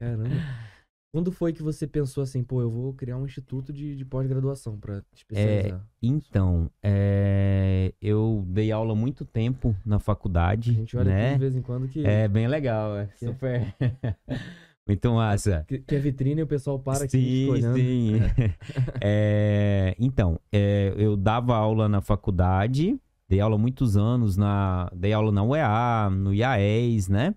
Caramba. 0.00 0.30
Quando 1.12 1.32
foi 1.32 1.52
que 1.52 1.62
você 1.62 1.86
pensou 1.88 2.22
assim, 2.22 2.42
pô, 2.42 2.62
eu 2.62 2.70
vou 2.70 2.94
criar 2.94 3.16
um 3.16 3.26
instituto 3.26 3.72
de, 3.72 3.96
de 3.96 4.04
pós-graduação 4.04 4.78
para 4.78 5.02
especializar? 5.12 5.80
É, 5.80 5.84
então, 6.00 6.70
é, 6.82 7.92
eu 8.00 8.44
dei 8.46 8.70
aula 8.70 8.94
muito 8.94 9.24
tempo 9.24 9.76
na 9.84 9.98
faculdade. 9.98 10.70
A 10.70 10.74
gente 10.74 10.96
olha 10.96 11.10
né? 11.10 11.26
aqui 11.26 11.34
de 11.34 11.40
vez 11.40 11.56
em 11.56 11.62
quando 11.62 11.88
que. 11.88 12.06
É 12.06 12.28
bem 12.28 12.46
legal, 12.46 12.96
é 12.96 13.08
super. 13.16 13.74
Muito 14.86 15.12
massa. 15.12 15.64
Que, 15.68 15.78
que 15.78 15.94
é 15.94 15.98
vitrine 15.98 16.40
e 16.40 16.44
o 16.44 16.48
pessoal 16.48 16.78
para 16.78 16.96
sim, 16.96 17.04
aqui 17.06 17.48
olhando. 17.48 17.76
Sim, 17.76 18.12
é, 19.00 19.94
Então, 19.98 20.40
é, 20.50 20.92
eu 20.96 21.16
dava 21.16 21.54
aula 21.54 21.88
na 21.88 22.00
faculdade, 22.00 22.98
dei 23.28 23.40
aula 23.40 23.58
muitos 23.58 23.96
anos, 23.96 24.36
na, 24.36 24.90
dei 24.94 25.12
aula 25.12 25.30
na 25.30 25.44
UEA, 25.44 26.10
no 26.10 26.34
IAES, 26.34 27.08
né? 27.08 27.34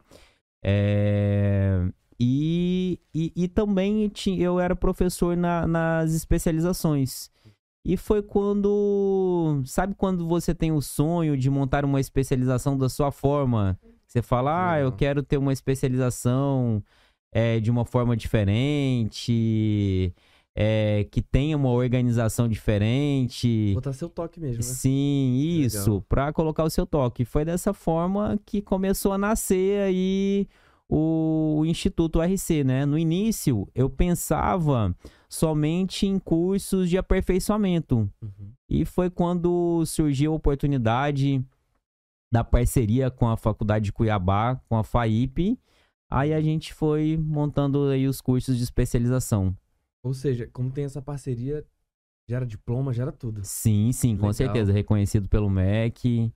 É, 0.63 1.85
e, 2.25 2.99
e, 3.13 3.33
e, 3.35 3.47
também 3.49 4.09
eu 4.37 4.57
era 4.57 4.73
professor 4.73 5.35
na, 5.35 5.67
nas 5.67 6.13
especializações. 6.13 7.29
E 7.85 7.97
foi 7.97 8.21
quando. 8.21 9.61
Sabe 9.65 9.93
quando 9.93 10.25
você 10.25 10.55
tem 10.55 10.71
o 10.71 10.81
sonho 10.81 11.35
de 11.35 11.49
montar 11.49 11.83
uma 11.83 11.99
especialização 11.99 12.77
da 12.77 12.87
sua 12.87 13.11
forma? 13.11 13.77
Você 14.07 14.21
fala, 14.21 14.71
ah, 14.71 14.79
eu 14.79 14.91
quero 14.91 15.21
ter 15.21 15.37
uma 15.37 15.51
especialização 15.51 16.81
é, 17.29 17.59
de 17.59 17.69
uma 17.69 17.83
forma 17.83 18.15
diferente, 18.15 20.13
é, 20.55 21.05
que 21.11 21.21
tenha 21.21 21.57
uma 21.57 21.71
organização 21.71 22.47
diferente. 22.47 23.73
Botar 23.73 23.91
seu 23.91 24.07
toque 24.07 24.39
mesmo, 24.39 24.57
né? 24.57 24.61
Sim, 24.61 25.35
isso, 25.61 26.01
para 26.07 26.31
colocar 26.31 26.63
o 26.63 26.69
seu 26.69 26.85
toque. 26.85 27.25
Foi 27.25 27.43
dessa 27.43 27.73
forma 27.73 28.39
que 28.45 28.61
começou 28.61 29.11
a 29.11 29.17
nascer 29.17 29.81
aí 29.81 30.47
o 30.95 31.63
Instituto 31.65 32.21
RC, 32.21 32.63
né? 32.63 32.85
No 32.85 32.97
início, 32.97 33.67
eu 33.73 33.89
pensava 33.89 34.95
somente 35.29 36.05
em 36.05 36.19
cursos 36.19 36.89
de 36.89 36.97
aperfeiçoamento. 36.97 38.09
Uhum. 38.21 38.51
E 38.69 38.85
foi 38.85 39.09
quando 39.09 39.83
surgiu 39.85 40.33
a 40.33 40.35
oportunidade 40.35 41.43
da 42.31 42.43
parceria 42.43 43.09
com 43.09 43.27
a 43.27 43.37
Faculdade 43.37 43.85
de 43.85 43.91
Cuiabá, 43.91 44.61
com 44.67 44.77
a 44.77 44.83
FAIP, 44.83 45.57
Aí 46.13 46.31
a 46.31 46.39
gente 46.39 46.75
foi 46.75 47.17
montando 47.17 47.87
aí 47.87 48.07
os 48.07 48.21
cursos 48.21 48.55
de 48.55 48.63
especialização. 48.63 49.57
Ou 50.03 50.13
seja, 50.13 50.47
como 50.53 50.69
tem 50.69 50.85
essa 50.85 51.01
parceria, 51.01 51.65
gera 52.29 52.45
diploma, 52.45 52.93
gera 52.93 53.11
tudo. 53.11 53.41
Sim, 53.43 53.91
sim, 53.91 54.15
com 54.15 54.31
certeza. 54.31 54.71
Reconhecido 54.71 55.27
pelo 55.27 55.49
MEC. 55.49 56.31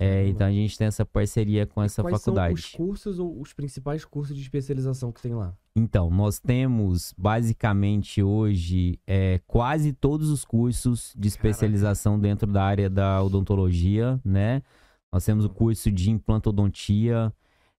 É, 0.00 0.28
então 0.28 0.46
a 0.46 0.52
gente 0.52 0.78
tem 0.78 0.86
essa 0.86 1.04
parceria 1.04 1.66
com 1.66 1.82
e 1.82 1.86
essa 1.86 2.02
quais 2.02 2.18
faculdade. 2.18 2.60
São 2.60 2.70
os 2.70 2.76
cursos 2.76 3.18
ou 3.18 3.40
os 3.40 3.52
principais 3.52 4.04
cursos 4.04 4.36
de 4.36 4.42
especialização 4.42 5.10
que 5.10 5.20
tem 5.20 5.34
lá? 5.34 5.52
Então, 5.74 6.08
nós 6.10 6.38
temos 6.38 7.12
basicamente 7.16 8.22
hoje 8.22 8.98
é, 9.06 9.40
quase 9.46 9.92
todos 9.92 10.30
os 10.30 10.44
cursos 10.44 11.12
de 11.16 11.28
especialização 11.28 12.12
Caraca. 12.12 12.28
dentro 12.28 12.52
da 12.52 12.62
área 12.62 12.90
da 12.90 13.22
odontologia, 13.22 14.20
né? 14.24 14.62
Nós 15.12 15.24
temos 15.24 15.44
o 15.44 15.48
curso 15.48 15.90
de 15.90 16.10
implantodontia, 16.10 17.32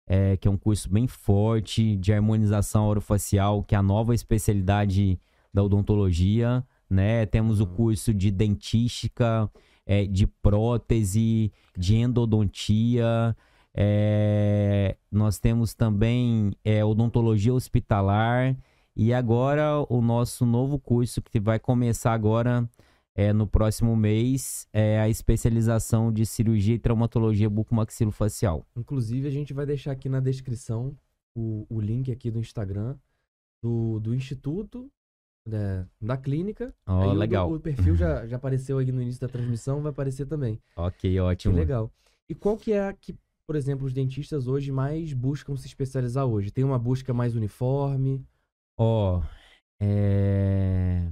é, 0.07 0.35
que 0.35 0.47
é 0.47 0.51
um 0.51 0.57
curso 0.57 0.89
bem 0.89 1.07
forte 1.07 1.95
de 1.95 2.11
harmonização 2.11 2.88
orofacial, 2.88 3.63
que 3.63 3.75
é 3.75 3.77
a 3.77 3.83
nova 3.83 4.15
especialidade 4.15 5.19
da 5.53 5.63
odontologia, 5.63 6.65
né? 6.89 7.25
Temos 7.25 7.59
o 7.59 7.63
uhum. 7.63 7.75
curso 7.75 8.13
de 8.13 8.31
dentística, 8.31 9.49
é, 9.89 10.05
de 10.05 10.27
prótese, 10.27 11.51
de 11.75 11.96
endodontia. 11.96 13.36
É, 13.74 14.96
nós 15.12 15.39
temos 15.39 15.74
também 15.74 16.51
é, 16.63 16.86
odontologia 16.86 17.51
hospitalar 17.51 18.55
e 18.96 19.12
agora 19.12 19.84
o 19.89 20.00
nosso 20.00 20.46
novo 20.46 20.77
curso 20.77 21.24
que 21.24 21.39
vai 21.39 21.58
começar 21.58 22.13
agora 22.13 22.69
é, 23.15 23.34
no 23.34 23.48
próximo 23.48 23.96
mês 23.96 24.67
é 24.72 25.00
a 25.00 25.10
especialização 25.10 26.13
de 26.13 26.24
cirurgia 26.24 26.75
e 26.75 26.79
traumatologia 26.79 27.50
bucomaxilofacial. 27.50 28.67
Inclusive, 28.77 29.27
a 29.27 29.31
gente 29.31 29.55
vai 29.55 29.65
deixar 29.65 29.93
aqui 29.93 30.08
na 30.08 30.19
descrição 30.19 30.96
o, 31.36 31.65
o 31.67 31.81
link 31.81 32.12
aqui 32.12 32.29
do 32.29 32.39
Instagram 32.39 32.96
do, 33.63 34.00
do 34.00 34.13
Instituto, 34.13 34.88
né, 35.49 35.85
da 36.01 36.15
clínica. 36.15 36.73
Oh, 36.87 37.11
legal. 37.11 37.51
O, 37.51 37.55
o, 37.55 37.59
perfil 37.59 37.95
já, 37.95 38.25
já 38.27 38.37
apareceu 38.37 38.77
aí 38.77 38.91
no 38.91 39.01
início 39.01 39.21
da 39.21 39.27
transmissão, 39.27 39.81
vai 39.81 39.91
aparecer 39.91 40.25
também. 40.25 40.61
Ok, 40.75 41.19
ótimo. 41.19 41.53
Que 41.53 41.59
legal. 41.59 41.91
E 42.29 42.35
qual 42.35 42.55
que 42.55 42.71
é 42.71 42.87
a 42.87 42.93
que, 42.93 43.17
por 43.45 43.55
exemplo, 43.55 43.85
os 43.85 43.93
dentistas 43.93 44.47
hoje 44.47 44.71
mais 44.71 45.11
buscam 45.13 45.57
se 45.57 45.67
especializar 45.67 46.25
hoje? 46.25 46.51
Tem 46.51 46.63
uma 46.63 46.79
busca 46.79 47.13
mais 47.13 47.35
uniforme? 47.35 48.23
Ó, 48.77 49.17
oh, 49.17 49.23
é 49.81 51.09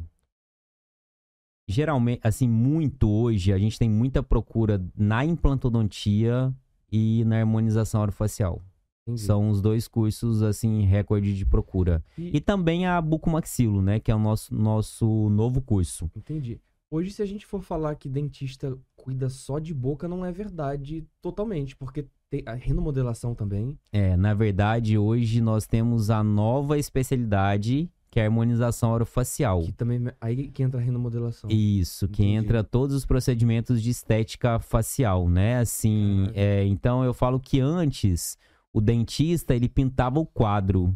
geralmente, 1.67 2.22
assim, 2.24 2.48
muito 2.48 3.10
hoje, 3.10 3.51
a 3.51 3.58
gente 3.58 3.77
tem 3.77 3.89
muita 3.89 4.24
procura 4.24 4.84
na 4.96 5.25
implantodontia 5.25 6.53
e 6.91 7.25
na 7.25 7.39
harmonização 7.39 8.01
orofacial. 8.01 8.63
Entendi. 9.08 9.22
São 9.22 9.50
os 9.50 9.62
dois 9.62 9.88
cursos, 9.88 10.44
assim, 10.44 10.84
recorde 10.84 11.36
de 11.36 11.46
procura. 11.46 12.04
E, 12.18 12.38
e 12.38 12.42
também 12.42 12.86
a 12.86 13.02
bucomaxilo, 13.02 13.82
né? 13.82 14.00
Que 14.00 14.12
é 14.12 14.16
o 14.16 14.20
nosso, 14.20 14.54
nosso 14.54 15.30
novo 15.30 15.62
curso. 15.62 16.12
Entendi. 16.16 16.60
Hoje, 16.92 17.12
se 17.12 17.22
a 17.22 17.26
gente 17.26 17.46
for 17.46 17.62
falar 17.62 17.96
que 17.96 18.08
dentista 18.08 18.78
cuida 18.96 19.30
só 19.30 19.60
de 19.60 19.74
boca, 19.74 20.08
não 20.08 20.26
é 20.26 20.32
verdade 20.32 21.06
totalmente, 21.22 21.76
porque 21.76 22.06
tem 22.30 22.44
a 22.46 22.54
renomodelação 22.54 23.34
também. 23.34 23.78
É, 23.92 24.16
na 24.16 24.34
verdade, 24.34 24.98
hoje 24.98 25.42
nós 25.42 25.66
temos 25.66 26.10
a 26.10 26.24
nova 26.24 26.78
especialidade 26.78 27.90
que 28.10 28.20
é 28.20 28.24
a 28.24 28.26
harmonização 28.26 28.92
orofacial. 28.92 29.62
Que 29.62 29.72
também 29.72 30.08
aí 30.20 30.48
que 30.48 30.64
entra 30.64 30.80
a 30.80 30.84
renomodelação. 30.84 31.50
Isso, 31.52 32.06
Entendi. 32.06 32.18
que 32.18 32.26
entra 32.26 32.64
todos 32.64 32.96
os 32.96 33.06
procedimentos 33.06 33.82
de 33.82 33.90
estética 33.90 34.60
facial, 34.60 35.30
né? 35.30 35.60
Assim, 35.60 36.30
é, 36.34 36.66
então 36.66 37.04
eu 37.04 37.14
falo 37.14 37.40
que 37.40 37.60
antes 37.60 38.38
o 38.78 38.82
dentista 38.82 39.56
ele 39.56 39.68
pintava 39.68 40.20
o 40.20 40.26
quadro, 40.26 40.96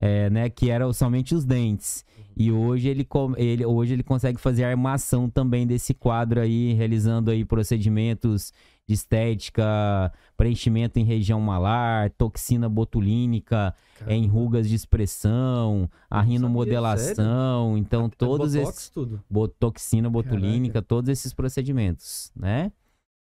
é, 0.00 0.30
né? 0.30 0.48
Que 0.48 0.70
eram 0.70 0.90
somente 0.90 1.34
os 1.34 1.44
dentes. 1.44 2.02
Uhum. 2.16 2.24
E 2.34 2.50
hoje 2.50 2.88
ele, 2.88 3.06
ele, 3.36 3.66
hoje 3.66 3.92
ele 3.92 4.02
consegue 4.02 4.40
fazer 4.40 4.64
a 4.64 4.70
armação 4.70 5.28
também 5.28 5.66
desse 5.66 5.92
quadro 5.92 6.40
aí, 6.40 6.72
realizando 6.72 7.30
aí 7.30 7.44
procedimentos 7.44 8.54
de 8.86 8.94
estética, 8.94 10.10
preenchimento 10.34 10.98
em 10.98 11.04
região 11.04 11.38
malar, 11.42 12.08
toxina 12.12 12.70
botulínica, 12.70 13.74
Caramba. 13.98 14.14
em 14.14 14.26
rugas 14.26 14.66
de 14.66 14.74
expressão, 14.74 15.90
a 16.08 16.22
rinomodelação, 16.22 17.76
então 17.76 18.06
ah, 18.06 18.10
todos 18.16 18.54
botox, 18.54 18.76
esses 18.76 18.88
tudo. 18.88 19.22
toxina 19.58 20.08
botulínica, 20.08 20.74
Caraca. 20.74 20.88
todos 20.88 21.10
esses 21.10 21.34
procedimentos, 21.34 22.32
né? 22.34 22.72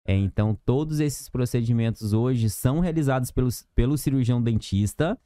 É, 0.06 0.16
então 0.16 0.58
todos 0.66 1.00
esses 1.00 1.28
procedimentos 1.28 2.14
hoje 2.14 2.50
são 2.50 2.80
realizados 2.80 3.32
pelo, 3.32 3.50
pelo 3.74 3.98
cirurgião 3.98 4.42
dentista 4.42 5.18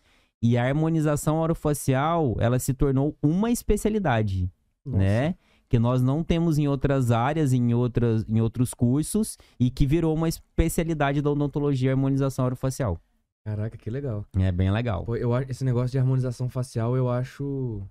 e 0.42 0.58
a 0.58 0.66
harmonização 0.66 1.38
orofacial, 1.40 2.36
ela 2.40 2.58
se 2.60 2.74
tornou 2.74 3.16
uma 3.22 3.52
especialidade, 3.52 4.50
Nossa. 4.86 4.98
né? 4.98 5.36
que 5.70 5.78
nós 5.78 6.02
não 6.02 6.24
temos 6.24 6.58
em 6.58 6.68
outras 6.68 7.12
áreas, 7.12 7.54
em, 7.54 7.74
outras, 7.76 8.26
em 8.28 8.42
outros 8.42 8.74
cursos, 8.74 9.38
e 9.60 9.70
que 9.70 9.86
virou 9.86 10.16
uma 10.16 10.28
especialidade 10.28 11.22
da 11.22 11.30
odontologia 11.30 11.90
e 11.90 11.92
harmonização 11.92 12.46
orofacial. 12.46 13.00
Caraca, 13.46 13.78
que 13.78 13.90
legal. 13.90 14.26
É 14.36 14.52
bem 14.52 14.72
legal. 14.72 15.06
Pô, 15.06 15.16
eu, 15.16 15.32
esse 15.48 15.64
negócio 15.64 15.92
de 15.92 16.00
harmonização 16.00 16.50
facial 16.50 16.98
eu 16.98 17.08
acho. 17.10 17.82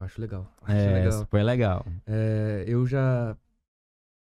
Acho 0.00 0.20
legal. 0.20 0.50
Acho 0.62 0.76
é, 0.76 0.92
legal. 0.92 1.12
super 1.12 1.42
legal. 1.42 1.86
É, 2.06 2.64
eu 2.66 2.86
já. 2.86 3.36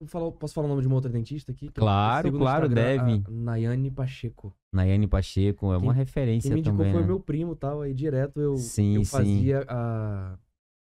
Falar, 0.08 0.32
posso 0.32 0.54
falar 0.54 0.66
o 0.66 0.70
nome 0.70 0.82
de 0.82 0.88
uma 0.88 0.96
outra 0.96 1.12
dentista 1.12 1.52
aqui? 1.52 1.68
Claro, 1.70 2.32
claro, 2.32 2.70
deve. 2.70 3.22
Nayane 3.28 3.92
Pacheco. 3.92 4.56
Nayane 4.72 5.08
Pacheco 5.08 5.74
é 5.74 5.78
uma 5.78 5.92
referência 5.92 6.50
também. 6.50 6.64
Quem 6.64 6.72
me 6.72 6.78
indicou 6.80 6.94
foi 6.94 7.02
né? 7.02 7.08
meu 7.08 7.20
primo 7.20 7.54
tal, 7.54 7.82
aí 7.82 7.94
direto 7.94 8.40
eu, 8.40 8.56
sim, 8.56 8.96
eu 8.96 9.04
fazia 9.04 9.62
sim. 9.62 9.68
a. 9.68 10.38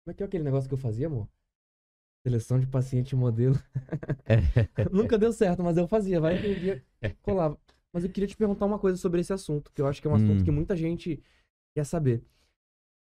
Como 0.03 0.11
é 0.11 0.13
que 0.15 0.23
é 0.23 0.25
aquele 0.25 0.43
negócio 0.43 0.67
que 0.67 0.73
eu 0.73 0.79
fazia, 0.79 1.05
amor? 1.05 1.27
Seleção 2.25 2.59
de 2.59 2.65
paciente 2.65 3.15
modelo. 3.15 3.55
Nunca 4.91 5.17
deu 5.17 5.31
certo, 5.31 5.61
mas 5.61 5.77
eu 5.77 5.87
fazia, 5.87 6.19
vai 6.19 6.41
que 6.41 6.47
um 6.47 6.55
dia 6.55 6.83
colava. 7.21 7.57
Mas 7.93 8.03
eu 8.03 8.09
queria 8.09 8.27
te 8.27 8.35
perguntar 8.35 8.65
uma 8.65 8.79
coisa 8.79 8.97
sobre 8.97 9.21
esse 9.21 9.31
assunto, 9.31 9.71
que 9.71 9.81
eu 9.81 9.85
acho 9.85 10.01
que 10.01 10.07
é 10.07 10.11
um 10.11 10.15
assunto 10.15 10.41
hum. 10.41 10.43
que 10.43 10.49
muita 10.49 10.75
gente 10.75 11.21
quer 11.75 11.83
saber. 11.83 12.23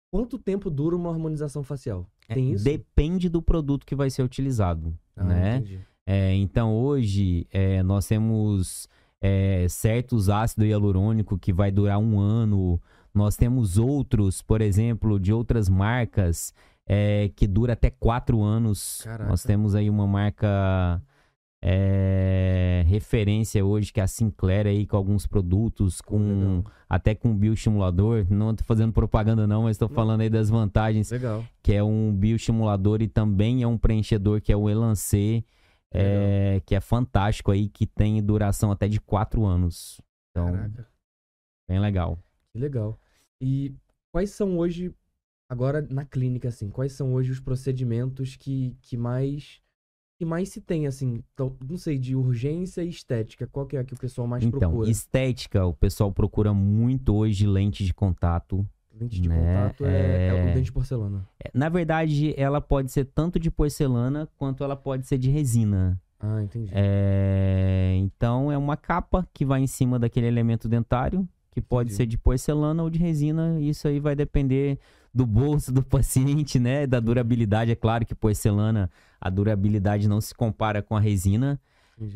Quanto 0.09 0.39
tempo 0.39 0.69
dura 0.69 0.95
uma 0.95 1.09
harmonização 1.09 1.63
facial? 1.63 2.09
É, 2.29 2.35
Tem 2.35 2.53
isso? 2.53 2.63
Depende 2.63 3.27
do 3.27 3.41
produto 3.41 3.85
que 3.85 3.95
vai 3.95 4.09
ser 4.09 4.23
utilizado, 4.23 4.97
ah, 5.17 5.23
né? 5.25 5.63
É, 6.09 6.33
então 6.35 6.73
hoje 6.73 7.45
é, 7.51 7.83
nós 7.83 8.07
temos 8.07 8.87
é, 9.21 9.67
certos 9.67 10.29
ácido 10.29 10.65
hialurônico 10.65 11.37
que 11.37 11.51
vai 11.51 11.69
durar 11.69 11.99
um 11.99 12.17
ano. 12.17 12.81
Nós 13.13 13.35
temos 13.35 13.77
outros, 13.77 14.41
por 14.41 14.61
exemplo, 14.61 15.19
de 15.19 15.33
outras 15.33 15.67
marcas 15.67 16.53
é, 16.87 17.29
que 17.35 17.45
dura 17.45 17.73
até 17.73 17.89
quatro 17.89 18.41
anos. 18.41 19.01
Caraca. 19.03 19.29
Nós 19.29 19.43
temos 19.43 19.75
aí 19.75 19.89
uma 19.89 20.07
marca 20.07 21.01
é, 21.61 22.85
referência 22.87 23.65
hoje, 23.65 23.91
que 23.91 23.99
é 23.99 24.03
a 24.03 24.07
Sinclair 24.07 24.65
aí, 24.65 24.85
com 24.85 24.95
alguns 24.95 25.27
produtos, 25.27 25.99
com 25.99 26.63
até 26.87 27.13
com 27.13 27.35
bioestimulador. 27.35 28.25
Não 28.29 28.55
tô 28.55 28.63
fazendo 28.63 28.93
propaganda 28.93 29.45
não, 29.45 29.63
mas 29.63 29.75
estou 29.75 29.89
falando 29.89 30.21
aí 30.21 30.29
das 30.29 30.49
vantagens. 30.49 31.11
Legal. 31.11 31.43
Que 31.61 31.73
é 31.73 31.83
um 31.83 32.13
bioestimulador 32.13 33.01
e 33.01 33.09
também 33.09 33.61
é 33.61 33.67
um 33.67 33.77
preenchedor, 33.77 34.39
que 34.39 34.53
é 34.53 34.55
o 34.55 34.69
Elancê, 34.69 35.43
é, 35.93 36.61
que 36.65 36.75
é 36.75 36.81
fantástico 36.81 37.51
aí, 37.51 37.69
que 37.69 37.85
tem 37.85 38.21
duração 38.23 38.71
até 38.71 38.87
de 38.87 38.99
quatro 38.99 39.45
anos. 39.45 40.01
Então, 40.31 40.51
Caraca. 40.51 40.87
bem 41.69 41.79
legal. 41.79 42.19
Que 42.53 42.59
legal. 42.59 42.99
E 43.41 43.75
quais 44.11 44.31
são 44.31 44.57
hoje, 44.57 44.93
agora 45.49 45.81
na 45.81 46.05
clínica, 46.05 46.49
assim, 46.49 46.69
quais 46.69 46.93
são 46.93 47.13
hoje 47.13 47.31
os 47.31 47.39
procedimentos 47.39 48.35
que, 48.35 48.75
que 48.81 48.97
mais 48.97 49.61
que 50.17 50.25
mais 50.25 50.49
se 50.49 50.59
tem, 50.59 50.87
assim, 50.87 51.23
não 51.69 51.77
sei, 51.77 51.99
de 51.99 52.15
urgência 52.15 52.83
e 52.83 52.89
estética? 52.89 53.45
Qual 53.45 53.67
que 53.67 53.77
é 53.77 53.79
a 53.79 53.83
que 53.83 53.93
o 53.93 53.97
pessoal 53.97 54.27
mais 54.27 54.43
então, 54.43 54.59
procura? 54.59 54.89
estética, 54.89 55.63
o 55.63 55.75
pessoal 55.75 56.11
procura 56.11 56.55
muito 56.55 57.15
hoje 57.15 57.45
lente 57.45 57.85
de 57.85 57.93
contato. 57.93 58.67
Lente 58.99 59.21
de 59.21 59.29
né? 59.29 59.35
contato 59.35 59.85
é, 59.85 59.89
é... 59.89 60.27
é 60.27 60.33
o 60.33 60.53
dente 60.53 60.63
de 60.63 60.71
porcelana. 60.71 61.27
É, 61.43 61.49
na 61.53 61.69
verdade, 61.69 62.33
ela 62.37 62.59
pode 62.59 62.91
ser 62.91 63.05
tanto 63.05 63.39
de 63.39 63.51
porcelana 63.51 64.27
quanto 64.37 64.63
ela 64.63 64.75
pode 64.75 65.07
ser 65.07 65.17
de 65.17 65.29
resina. 65.29 65.99
Ah, 66.19 66.41
entendi. 66.41 66.71
É, 66.73 67.93
então, 67.97 68.51
é 68.51 68.57
uma 68.57 68.75
capa 68.75 69.27
que 69.33 69.45
vai 69.45 69.61
em 69.61 69.67
cima 69.67 69.99
daquele 69.99 70.25
elemento 70.25 70.67
dentário, 70.67 71.27
que 71.51 71.61
pode 71.61 71.89
entendi. 71.89 71.97
ser 71.97 72.05
de 72.07 72.17
porcelana 72.17 72.81
ou 72.81 72.89
de 72.89 72.97
resina. 72.97 73.59
Isso 73.59 73.87
aí 73.87 73.99
vai 73.99 74.15
depender 74.15 74.79
do 75.13 75.25
bolso 75.25 75.71
do 75.71 75.81
paciente, 75.85 76.59
né? 76.59 76.87
Da 76.87 76.99
durabilidade. 76.99 77.71
É 77.71 77.75
claro 77.75 78.05
que 78.05 78.15
porcelana, 78.15 78.89
a 79.21 79.29
durabilidade 79.29 80.07
não 80.07 80.19
se 80.19 80.33
compara 80.33 80.81
com 80.81 80.95
a 80.95 80.99
resina. 80.99 81.59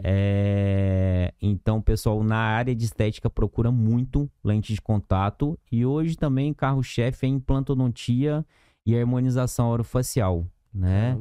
É... 0.04 1.34
Então, 1.42 1.82
pessoal, 1.82 2.24
na 2.24 2.38
área 2.38 2.76
de 2.76 2.86
estética 2.86 3.30
procura 3.30 3.72
muito 3.72 4.30
lente 4.44 4.74
de 4.74 4.82
contato. 4.82 5.58
E 5.72 5.86
hoje 5.86 6.16
também 6.16 6.54
carro-chefe 6.54 7.26
é 7.26 7.30
implantodontia 7.30 8.46
e 8.86 8.98
harmonização 8.98 9.70
orofacial, 9.70 10.46
né? 10.74 11.18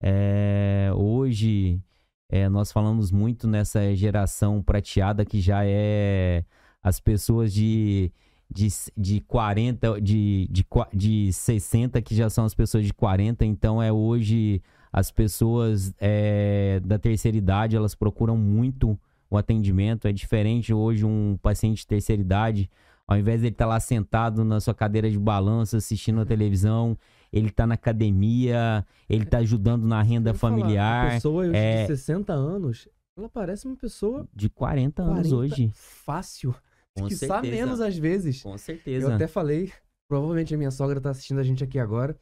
É... 0.00 0.90
Hoje 0.94 1.80
é, 2.28 2.48
nós 2.48 2.72
falamos 2.72 3.10
muito 3.10 3.46
nessa 3.46 3.94
geração 3.94 4.62
prateada 4.62 5.24
que 5.24 5.40
já 5.40 5.64
é 5.64 6.44
as 6.82 7.00
pessoas 7.00 7.52
de 7.52 8.12
de, 8.48 8.68
de 8.96 9.20
40, 9.22 10.00
de, 10.00 10.48
de, 10.50 10.64
de 10.94 11.32
60, 11.32 12.00
que 12.00 12.14
já 12.14 12.30
são 12.30 12.44
as 12.44 12.54
pessoas 12.54 12.84
de 12.84 12.94
40. 12.94 13.44
Então, 13.44 13.82
é 13.82 13.92
hoje 13.92 14.62
as 14.96 15.10
pessoas 15.10 15.94
é, 16.00 16.80
da 16.82 16.98
terceira 16.98 17.36
idade, 17.36 17.76
elas 17.76 17.94
procuram 17.94 18.34
muito 18.34 18.98
o 19.28 19.36
atendimento. 19.36 20.08
É 20.08 20.12
diferente 20.12 20.72
hoje 20.72 21.04
um 21.04 21.38
paciente 21.42 21.80
de 21.80 21.86
terceira 21.86 22.22
idade, 22.22 22.70
ao 23.06 23.18
invés 23.18 23.40
de 23.40 23.48
ele 23.48 23.54
estar 23.54 23.66
tá 23.66 23.68
lá 23.68 23.78
sentado 23.78 24.42
na 24.42 24.58
sua 24.58 24.72
cadeira 24.74 25.10
de 25.10 25.18
balanço, 25.18 25.76
assistindo 25.76 26.22
a 26.22 26.24
televisão, 26.24 26.96
ele 27.30 27.48
está 27.48 27.66
na 27.66 27.74
academia, 27.74 28.86
ele 29.06 29.24
está 29.24 29.36
ajudando 29.36 29.86
na 29.86 30.00
renda 30.00 30.32
familiar. 30.32 31.08
Falar, 31.08 31.14
pessoa 31.16 31.54
é... 31.54 31.82
de 31.82 31.88
60 31.88 32.32
anos, 32.32 32.88
ela 33.18 33.28
parece 33.28 33.66
uma 33.66 33.76
pessoa... 33.76 34.26
De 34.34 34.48
40 34.48 35.02
anos 35.02 35.28
40, 35.28 35.36
hoje. 35.36 35.70
Fácil. 35.74 36.54
Com 36.96 37.06
que 37.06 37.16
certeza. 37.16 37.54
menos 37.54 37.82
às 37.82 37.98
vezes. 37.98 38.42
Com 38.42 38.56
certeza. 38.56 39.08
Eu 39.08 39.14
até 39.14 39.26
falei, 39.26 39.70
provavelmente 40.08 40.54
a 40.54 40.56
minha 40.56 40.70
sogra 40.70 41.02
tá 41.02 41.10
assistindo 41.10 41.38
a 41.38 41.42
gente 41.42 41.62
aqui 41.62 41.78
agora. 41.78 42.18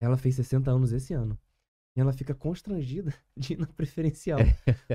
Ela 0.00 0.16
fez 0.16 0.36
60 0.36 0.70
anos 0.70 0.92
esse 0.92 1.12
ano. 1.12 1.36
E 1.96 2.00
ela 2.00 2.12
fica 2.12 2.34
constrangida 2.34 3.14
de 3.36 3.52
ir 3.52 3.58
na 3.58 3.66
preferencial. 3.66 4.40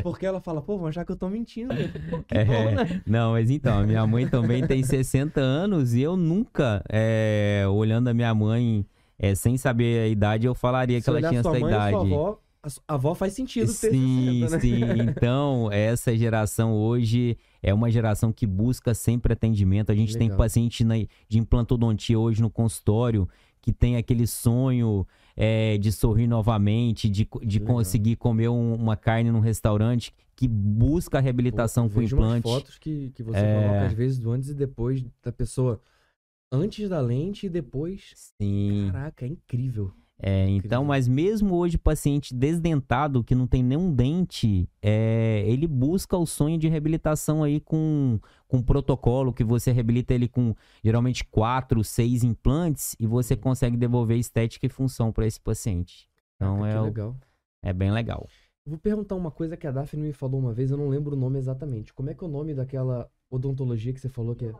porque 0.03 0.25
ela 0.25 0.41
fala, 0.41 0.62
pô, 0.62 0.77
mas 0.77 0.95
já 0.95 1.05
que 1.05 1.12
eu 1.12 1.15
tô 1.15 1.29
mentindo. 1.29 1.73
Pô, 2.09 2.23
é, 2.29 2.43
bom, 2.43 2.71
né? 2.71 3.01
Não, 3.07 3.31
mas 3.31 3.49
então, 3.49 3.79
a 3.79 3.83
minha 3.83 4.05
mãe 4.05 4.27
também 4.27 4.67
tem 4.67 4.83
60 4.83 5.39
anos 5.39 5.93
e 5.93 6.01
eu 6.01 6.17
nunca, 6.17 6.83
é, 6.89 7.63
olhando 7.69 8.09
a 8.09 8.13
minha 8.13 8.33
mãe, 8.35 8.85
é, 9.17 9.33
sem 9.33 9.57
saber 9.57 10.01
a 10.01 10.07
idade, 10.07 10.45
eu 10.45 10.53
falaria 10.53 10.99
Se 10.99 11.05
que 11.05 11.09
ela 11.09 11.29
tinha 11.29 11.39
essa 11.39 11.57
idade. 11.57 11.91
Sua 11.91 12.01
avó, 12.01 12.39
a 12.88 12.93
avó 12.93 13.15
faz 13.15 13.33
sentido 13.33 13.67
ter 13.67 13.91
Sim, 13.91 14.45
60, 14.47 14.55
né? 14.55 14.59
sim. 14.59 15.01
Então, 15.01 15.69
essa 15.71 16.15
geração 16.17 16.73
hoje 16.73 17.38
é 17.63 17.73
uma 17.73 17.89
geração 17.89 18.33
que 18.33 18.45
busca 18.45 18.93
sempre 18.93 19.31
atendimento. 19.31 19.91
A 19.91 19.95
gente 19.95 20.13
Legal. 20.13 20.27
tem 20.27 20.38
paciente 20.38 20.83
na, 20.83 20.95
de 20.95 21.39
implantodontia 21.39 22.19
hoje 22.19 22.41
no 22.41 22.49
consultório 22.49 23.27
que 23.61 23.71
tem 23.73 23.97
aquele 23.97 24.25
sonho 24.25 25.05
é, 25.35 25.77
de 25.77 25.91
sorrir 25.91 26.27
novamente, 26.27 27.09
de, 27.09 27.27
de 27.43 27.59
conseguir 27.59 28.15
comer 28.15 28.49
um, 28.49 28.75
uma 28.75 28.95
carne 28.95 29.31
num 29.31 29.39
restaurante, 29.39 30.13
que 30.35 30.47
busca 30.47 31.17
a 31.17 31.21
reabilitação 31.21 31.87
Pô, 31.87 31.95
com 31.95 32.01
implante. 32.01 32.43
fotos 32.43 32.77
que, 32.77 33.11
que 33.11 33.23
você 33.23 33.39
é... 33.39 33.61
coloca 33.61 33.85
às 33.87 33.93
vezes 33.93 34.19
do 34.19 34.31
antes 34.31 34.49
e 34.49 34.53
depois 34.53 35.05
da 35.21 35.31
pessoa. 35.31 35.81
Antes 36.51 36.89
da 36.89 36.99
lente 36.99 37.45
e 37.45 37.49
depois. 37.49 38.13
Sim. 38.41 38.89
Caraca, 38.91 39.25
é 39.25 39.27
incrível. 39.27 39.91
É, 40.21 40.49
então, 40.49 40.84
mas 40.84 41.08
mesmo 41.08 41.55
hoje, 41.55 41.77
paciente 41.77 42.36
desdentado, 42.36 43.23
que 43.23 43.34
não 43.34 43.47
tem 43.47 43.63
nenhum 43.63 43.93
dente, 43.93 44.69
é, 44.82 45.45
ele 45.47 45.65
busca 45.65 46.17
o 46.17 46.25
sonho 46.25 46.58
de 46.58 46.67
reabilitação 46.67 47.41
aí 47.41 47.62
com, 47.62 48.19
com 48.45 48.62
protocolo, 48.62 49.32
que 49.32 49.45
você 49.45 49.71
reabilita 49.71 50.13
ele 50.13 50.27
com 50.27 50.53
geralmente 50.84 51.23
quatro, 51.23 51.82
seis 51.86 52.21
implantes 52.21 52.97
e 52.99 53.08
você 53.08 53.34
uhum. 53.36 53.39
consegue 53.39 53.77
devolver 53.77 54.17
estética 54.17 54.65
e 54.65 54.69
função 54.69 55.10
para 55.10 55.25
esse 55.25 55.39
paciente. 55.39 56.10
Então, 56.36 56.65
é, 56.65 56.82
legal. 56.82 57.15
é 57.63 57.71
bem 57.71 57.91
legal. 57.91 58.27
Vou 58.65 58.77
perguntar 58.77 59.15
uma 59.15 59.32
coisa 59.32 59.55
que 59.55 59.65
a 59.65 59.71
Daphne 59.71 60.03
me 60.03 60.13
falou 60.13 60.41
uma 60.41 60.53
vez, 60.53 60.69
eu 60.69 60.77
não 60.77 60.89
lembro 60.89 61.15
o 61.15 61.19
nome 61.19 61.39
exatamente. 61.39 61.93
Como 61.93 62.10
é 62.10 62.13
que 62.13 62.23
é 62.23 62.27
o 62.27 62.29
nome 62.29 62.53
daquela 62.53 63.10
odontologia 63.29 63.93
que 63.93 63.99
você 64.01 64.10
falou 64.10 64.36
que 64.36 64.47
é? 64.47 64.53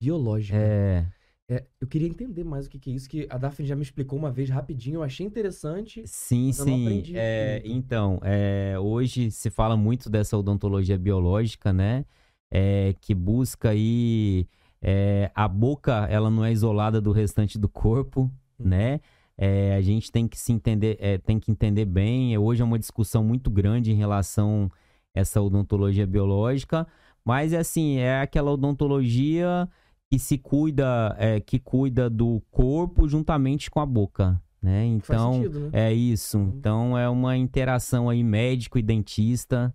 Biológica. 0.00 0.56
É. 0.56 1.06
É, 1.50 1.64
eu 1.80 1.86
queria 1.86 2.06
entender 2.06 2.44
mais 2.44 2.66
o 2.66 2.70
que, 2.70 2.78
que, 2.78 2.90
é 2.90 2.94
isso, 2.94 3.08
que 3.08 3.26
a 3.30 3.38
Daphne 3.38 3.66
já 3.66 3.74
me 3.74 3.82
explicou 3.82 4.18
uma 4.18 4.30
vez 4.30 4.50
rapidinho, 4.50 4.96
eu 4.96 5.02
achei 5.02 5.24
interessante. 5.24 6.02
Sim, 6.04 6.52
sim. 6.52 7.02
É, 7.14 7.62
então, 7.64 8.20
é, 8.22 8.78
hoje 8.78 9.30
se 9.30 9.48
fala 9.48 9.74
muito 9.74 10.10
dessa 10.10 10.36
odontologia 10.36 10.98
biológica, 10.98 11.72
né? 11.72 12.04
É, 12.50 12.94
que 13.00 13.14
busca 13.14 13.70
aí. 13.70 14.46
É, 14.80 15.30
a 15.34 15.48
boca, 15.48 16.06
ela 16.10 16.30
não 16.30 16.44
é 16.44 16.52
isolada 16.52 17.00
do 17.00 17.12
restante 17.12 17.58
do 17.58 17.68
corpo, 17.68 18.30
uhum. 18.58 18.68
né? 18.68 19.00
É, 19.36 19.74
a 19.74 19.80
gente 19.80 20.12
tem 20.12 20.28
que 20.28 20.38
se 20.38 20.52
entender, 20.52 20.98
tem 21.24 21.40
que 21.40 21.50
entender 21.50 21.86
bem. 21.86 22.36
Hoje 22.36 22.60
é 22.60 22.64
uma 22.64 22.78
discussão 22.78 23.24
muito 23.24 23.50
grande 23.50 23.90
em 23.90 23.94
relação 23.94 24.70
a 25.14 25.20
essa 25.20 25.40
odontologia 25.40 26.06
biológica, 26.06 26.86
mas 27.24 27.52
é 27.52 27.58
assim, 27.58 27.98
é 27.98 28.20
aquela 28.20 28.50
odontologia 28.50 29.68
que 30.10 30.18
se 30.18 30.38
cuida, 30.38 31.14
é, 31.18 31.40
que 31.40 31.58
cuida 31.58 32.08
do 32.08 32.40
corpo 32.50 33.06
juntamente 33.08 33.70
com 33.70 33.80
a 33.80 33.86
boca. 33.86 34.40
Né? 34.60 34.86
Então, 34.86 35.34
sentido, 35.34 35.60
né? 35.60 35.70
é 35.72 35.92
isso. 35.92 36.38
Uhum. 36.38 36.48
Então, 36.48 36.98
é 36.98 37.08
uma 37.08 37.36
interação 37.36 38.08
aí 38.08 38.24
médico 38.24 38.78
e 38.78 38.82
dentista 38.82 39.74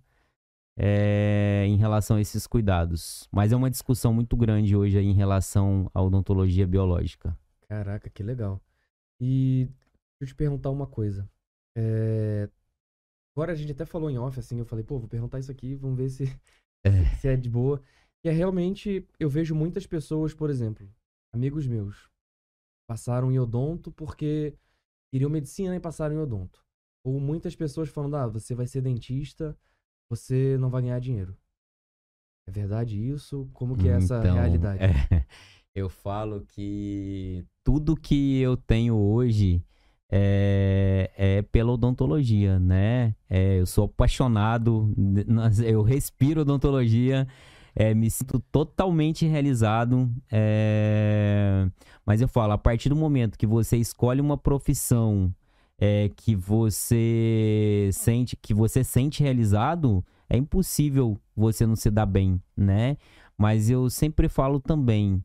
é, 0.76 1.64
em 1.66 1.76
relação 1.76 2.16
a 2.16 2.20
esses 2.20 2.46
cuidados. 2.46 3.28
Mas 3.32 3.52
é 3.52 3.56
uma 3.56 3.70
discussão 3.70 4.12
muito 4.12 4.36
grande 4.36 4.76
hoje 4.76 4.98
aí 4.98 5.06
em 5.06 5.14
relação 5.14 5.90
à 5.94 6.02
odontologia 6.02 6.66
biológica. 6.66 7.36
Caraca, 7.68 8.10
que 8.10 8.22
legal. 8.22 8.60
E 9.20 9.68
deixa 10.20 10.22
eu 10.22 10.26
te 10.28 10.34
perguntar 10.34 10.70
uma 10.70 10.86
coisa. 10.86 11.28
É... 11.76 12.48
Agora 13.34 13.52
a 13.52 13.54
gente 13.56 13.72
até 13.72 13.84
falou 13.84 14.10
em 14.10 14.18
off, 14.18 14.38
assim, 14.38 14.58
eu 14.58 14.64
falei, 14.64 14.84
pô, 14.84 14.98
vou 14.98 15.08
perguntar 15.08 15.40
isso 15.40 15.50
aqui, 15.50 15.74
vamos 15.74 15.96
ver 15.96 16.08
se 16.08 16.24
é, 16.84 16.90
se 17.16 17.28
é 17.28 17.36
de 17.36 17.48
boa. 17.48 17.80
E 18.24 18.28
é 18.28 18.32
realmente, 18.32 19.06
eu 19.20 19.28
vejo 19.28 19.54
muitas 19.54 19.86
pessoas, 19.86 20.32
por 20.32 20.48
exemplo, 20.50 20.88
amigos 21.32 21.66
meus, 21.66 22.08
passaram 22.88 23.30
em 23.30 23.38
odonto 23.38 23.92
porque 23.92 24.54
queriam 25.12 25.30
medicina 25.30 25.76
e 25.76 25.80
passaram 25.80 26.14
em 26.14 26.18
odonto. 26.18 26.64
ou 27.06 27.20
muitas 27.20 27.54
pessoas 27.54 27.90
falando, 27.90 28.16
ah, 28.16 28.26
você 28.26 28.54
vai 28.54 28.66
ser 28.66 28.80
dentista, 28.80 29.54
você 30.08 30.56
não 30.58 30.70
vai 30.70 30.80
ganhar 30.82 30.98
dinheiro. 31.00 31.36
É 32.48 32.50
verdade 32.50 32.98
isso? 32.98 33.48
Como 33.52 33.76
que 33.76 33.88
é 33.88 33.92
essa 33.92 34.18
Então, 34.20 34.34
realidade? 34.34 34.82
é, 34.82 35.26
eu 35.74 35.88
falo 35.90 36.42
que 36.46 37.44
tudo 37.62 37.94
que 37.96 38.38
eu 38.40 38.56
tenho 38.56 38.96
hoje 38.96 39.62
é, 40.10 41.10
é 41.16 41.42
pela 41.42 41.72
odontologia, 41.72 42.58
né? 42.58 43.14
É, 43.28 43.60
eu 43.60 43.66
sou 43.66 43.84
apaixonado, 43.84 44.90
eu 45.64 45.82
respiro 45.82 46.40
odontologia, 46.42 47.26
é, 47.74 47.94
me 47.94 48.10
sinto 48.10 48.38
totalmente 48.52 49.26
realizado. 49.26 50.10
é, 50.30 51.68
mas 52.06 52.20
eu 52.20 52.28
falo, 52.28 52.52
a 52.52 52.58
partir 52.58 52.88
do 52.88 52.96
momento 52.96 53.38
que 53.38 53.46
você 53.46 53.76
escolhe 53.76 54.20
uma 54.20 54.36
profissão 54.36 55.34
é, 55.78 56.10
que 56.16 56.34
você 56.36 57.90
sente 57.92 58.36
que 58.36 58.54
você 58.54 58.84
sente 58.84 59.22
realizado, 59.22 60.04
é 60.28 60.36
impossível 60.36 61.18
você 61.36 61.66
não 61.66 61.76
se 61.76 61.90
dar 61.90 62.06
bem, 62.06 62.40
né? 62.56 62.96
Mas 63.36 63.68
eu 63.68 63.90
sempre 63.90 64.28
falo 64.28 64.60
também 64.60 65.22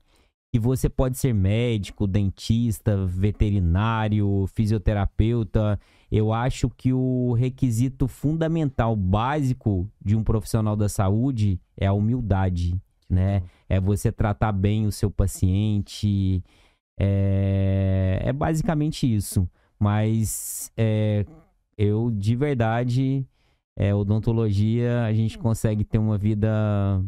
que 0.51 0.59
você 0.59 0.89
pode 0.89 1.17
ser 1.17 1.33
médico, 1.33 2.07
dentista, 2.07 3.05
veterinário, 3.05 4.47
fisioterapeuta. 4.53 5.79
Eu 6.11 6.33
acho 6.33 6.69
que 6.69 6.91
o 6.91 7.33
requisito 7.33 8.07
fundamental, 8.07 8.95
básico 8.95 9.89
de 10.03 10.15
um 10.15 10.23
profissional 10.23 10.75
da 10.75 10.89
saúde 10.89 11.59
é 11.77 11.85
a 11.85 11.93
humildade, 11.93 12.79
né? 13.09 13.43
É 13.67 13.79
você 13.79 14.11
tratar 14.11 14.51
bem 14.51 14.87
o 14.87 14.91
seu 14.91 15.11
paciente. 15.11 16.43
É, 16.99 18.21
é 18.23 18.33
basicamente 18.33 19.13
isso. 19.13 19.47
Mas 19.79 20.71
é, 20.75 21.25
eu, 21.77 22.11
de 22.11 22.35
verdade, 22.35 23.25
é, 23.77 23.95
odontologia, 23.95 25.05
a 25.05 25.13
gente 25.13 25.37
consegue 25.37 25.85
ter 25.85 25.97
uma 25.97 26.17
vida 26.17 26.49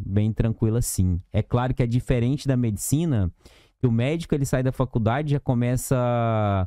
bem 0.06 0.32
tranquila, 0.32 0.80
sim. 0.80 1.20
É 1.30 1.42
claro 1.42 1.74
que 1.74 1.82
é 1.82 1.86
diferente 1.86 2.48
da 2.48 2.56
medicina, 2.56 3.30
que 3.78 3.86
o 3.86 3.92
médico 3.92 4.34
ele 4.34 4.46
sai 4.46 4.62
da 4.62 4.72
faculdade 4.72 5.32
já 5.32 5.40
começa 5.40 5.96
a 5.98 6.66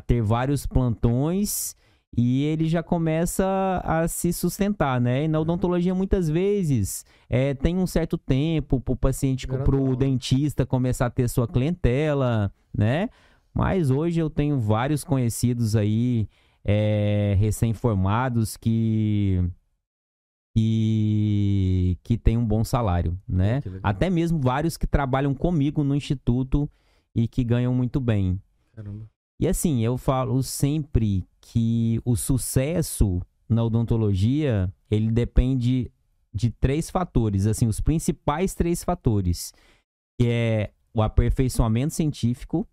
ter 0.00 0.20
vários 0.20 0.66
plantões 0.66 1.76
e 2.16 2.44
ele 2.44 2.66
já 2.66 2.82
começa 2.82 3.44
a 3.84 4.08
se 4.08 4.32
sustentar, 4.32 4.98
né? 5.00 5.24
E 5.24 5.28
na 5.28 5.38
odontologia, 5.38 5.94
muitas 5.94 6.30
vezes, 6.30 7.04
é, 7.28 7.52
tem 7.52 7.76
um 7.76 7.86
certo 7.86 8.16
tempo 8.16 8.80
para 8.80 8.92
o 8.92 8.96
paciente, 8.96 9.46
para 9.46 9.76
o 9.76 9.94
dentista 9.94 10.64
começar 10.64 11.06
a 11.06 11.10
ter 11.10 11.28
sua 11.28 11.46
clientela, 11.46 12.50
né? 12.76 13.10
Mas 13.52 13.90
hoje 13.90 14.18
eu 14.18 14.30
tenho 14.30 14.58
vários 14.58 15.04
conhecidos 15.04 15.76
aí, 15.76 16.26
é, 16.64 17.36
recém-formados, 17.38 18.56
que, 18.56 19.42
que, 20.56 21.98
que 22.02 22.16
têm 22.16 22.38
um 22.38 22.46
bom 22.46 22.64
salário, 22.64 23.18
né? 23.28 23.60
Até 23.82 24.08
mesmo 24.08 24.40
vários 24.40 24.78
que 24.78 24.86
trabalham 24.86 25.34
comigo 25.34 25.84
no 25.84 25.94
instituto 25.94 26.68
e 27.14 27.28
que 27.28 27.44
ganham 27.44 27.74
muito 27.74 28.00
bem. 28.00 28.40
Caramba. 28.74 29.06
E 29.40 29.46
assim, 29.46 29.84
eu 29.84 29.98
falo 29.98 30.42
sempre 30.42 31.24
que 31.40 32.00
o 32.04 32.16
sucesso 32.16 33.20
na 33.48 33.62
odontologia, 33.62 34.72
ele 34.90 35.10
depende 35.10 35.90
de 36.32 36.50
três 36.50 36.90
fatores, 36.90 37.46
assim, 37.46 37.66
os 37.66 37.80
principais 37.80 38.54
três 38.54 38.82
fatores, 38.82 39.52
que 40.20 40.28
é 40.28 40.72
o 40.94 41.02
aperfeiçoamento 41.02 41.94
científico, 41.94 42.66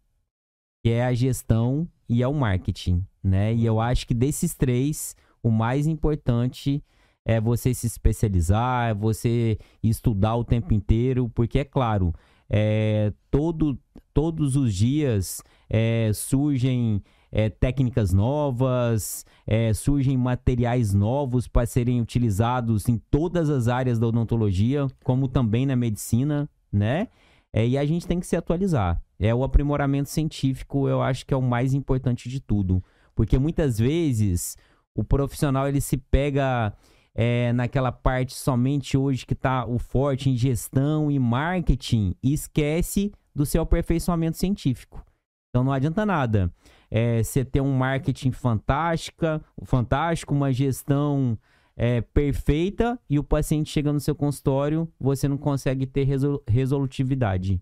que 0.84 0.92
é 0.92 1.06
a 1.06 1.14
gestão 1.14 1.88
e 2.10 2.24
é 2.24 2.28
o 2.28 2.34
marketing, 2.34 3.06
né? 3.24 3.54
E 3.54 3.66
eu 3.66 3.80
acho 3.80 4.08
que 4.08 4.14
desses 4.14 4.54
três, 4.56 5.16
o 5.42 5.50
mais 5.52 5.88
importante 5.88 6.84
é 7.26 7.40
você 7.40 7.74
se 7.74 7.88
especializar, 7.88 8.90
é 8.90 8.94
você 8.94 9.58
estudar 9.82 10.36
o 10.36 10.44
tempo 10.44 10.74
inteiro, 10.74 11.30
porque 11.30 11.60
é 11.60 11.66
claro, 11.66 12.14
é, 12.50 13.12
todo, 13.32 13.78
todos 14.14 14.56
os 14.56 14.74
dias 14.74 15.42
é, 15.70 16.12
surgem 16.14 17.02
é, 17.32 17.50
técnicas 17.50 18.14
novas, 18.14 19.26
é, 19.48 19.74
surgem 19.74 20.16
materiais 20.16 20.94
novos 20.94 21.48
para 21.48 21.66
serem 21.66 22.00
utilizados 22.00 22.88
em 22.88 22.98
todas 23.10 23.50
as 23.50 23.68
áreas 23.68 23.98
da 23.98 24.08
odontologia, 24.08 24.88
como 25.04 25.28
também 25.28 25.66
na 25.66 25.76
medicina, 25.76 26.48
né? 26.72 27.08
É, 27.52 27.68
e 27.68 27.78
a 27.78 27.86
gente 27.86 28.08
tem 28.08 28.20
que 28.20 28.28
se 28.28 28.36
atualizar. 28.36 29.02
É 29.20 29.34
o 29.34 29.44
aprimoramento 29.44 30.10
científico, 30.10 30.88
eu 30.88 31.02
acho 31.02 31.26
que 31.26 31.34
é 31.34 31.38
o 31.38 31.42
mais 31.42 31.74
importante 31.74 32.30
de 32.30 32.40
tudo, 32.40 32.84
porque 33.16 33.40
muitas 33.40 33.80
vezes 33.80 34.56
o 34.96 35.04
profissional 35.04 35.68
ele 35.68 35.82
se 35.82 35.98
pega 35.98 36.74
é, 37.16 37.54
naquela 37.54 37.92
parte 37.92 38.34
somente 38.34 38.98
hoje 38.98 39.26
que 39.26 39.34
está 39.34 39.66
o 39.66 39.78
forte 39.78 40.30
em 40.30 40.36
gestão 40.36 41.12
e 41.12 41.20
marketing 41.20 42.16
e 42.24 42.34
esquece 42.34 43.12
do 43.36 43.46
seu 43.46 43.62
aperfeiçoamento 43.62 44.38
científico. 44.38 45.06
Então 45.50 45.64
não 45.64 45.72
adianta 45.72 46.06
nada 46.06 46.52
é, 46.90 47.24
você 47.24 47.44
ter 47.44 47.62
um 47.62 47.74
marketing 47.76 48.32
fantástica, 48.32 49.44
fantástico, 49.64 50.34
uma 50.34 50.52
gestão 50.52 51.38
é, 51.76 52.02
perfeita 52.02 53.00
e 53.10 53.18
o 53.18 53.24
paciente 53.24 53.72
chega 53.72 53.92
no 53.92 54.00
seu 54.00 54.16
consultório, 54.16 54.88
você 55.00 55.28
não 55.28 55.38
consegue 55.38 55.88
ter 55.88 56.04
resol- 56.04 56.44
resolutividade, 56.48 57.60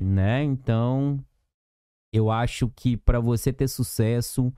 né? 0.00 0.42
Então, 0.42 1.22
eu 2.10 2.30
acho 2.30 2.70
que 2.74 2.96
para 2.96 3.20
você 3.20 3.52
ter 3.52 3.68
sucesso, 3.68 4.50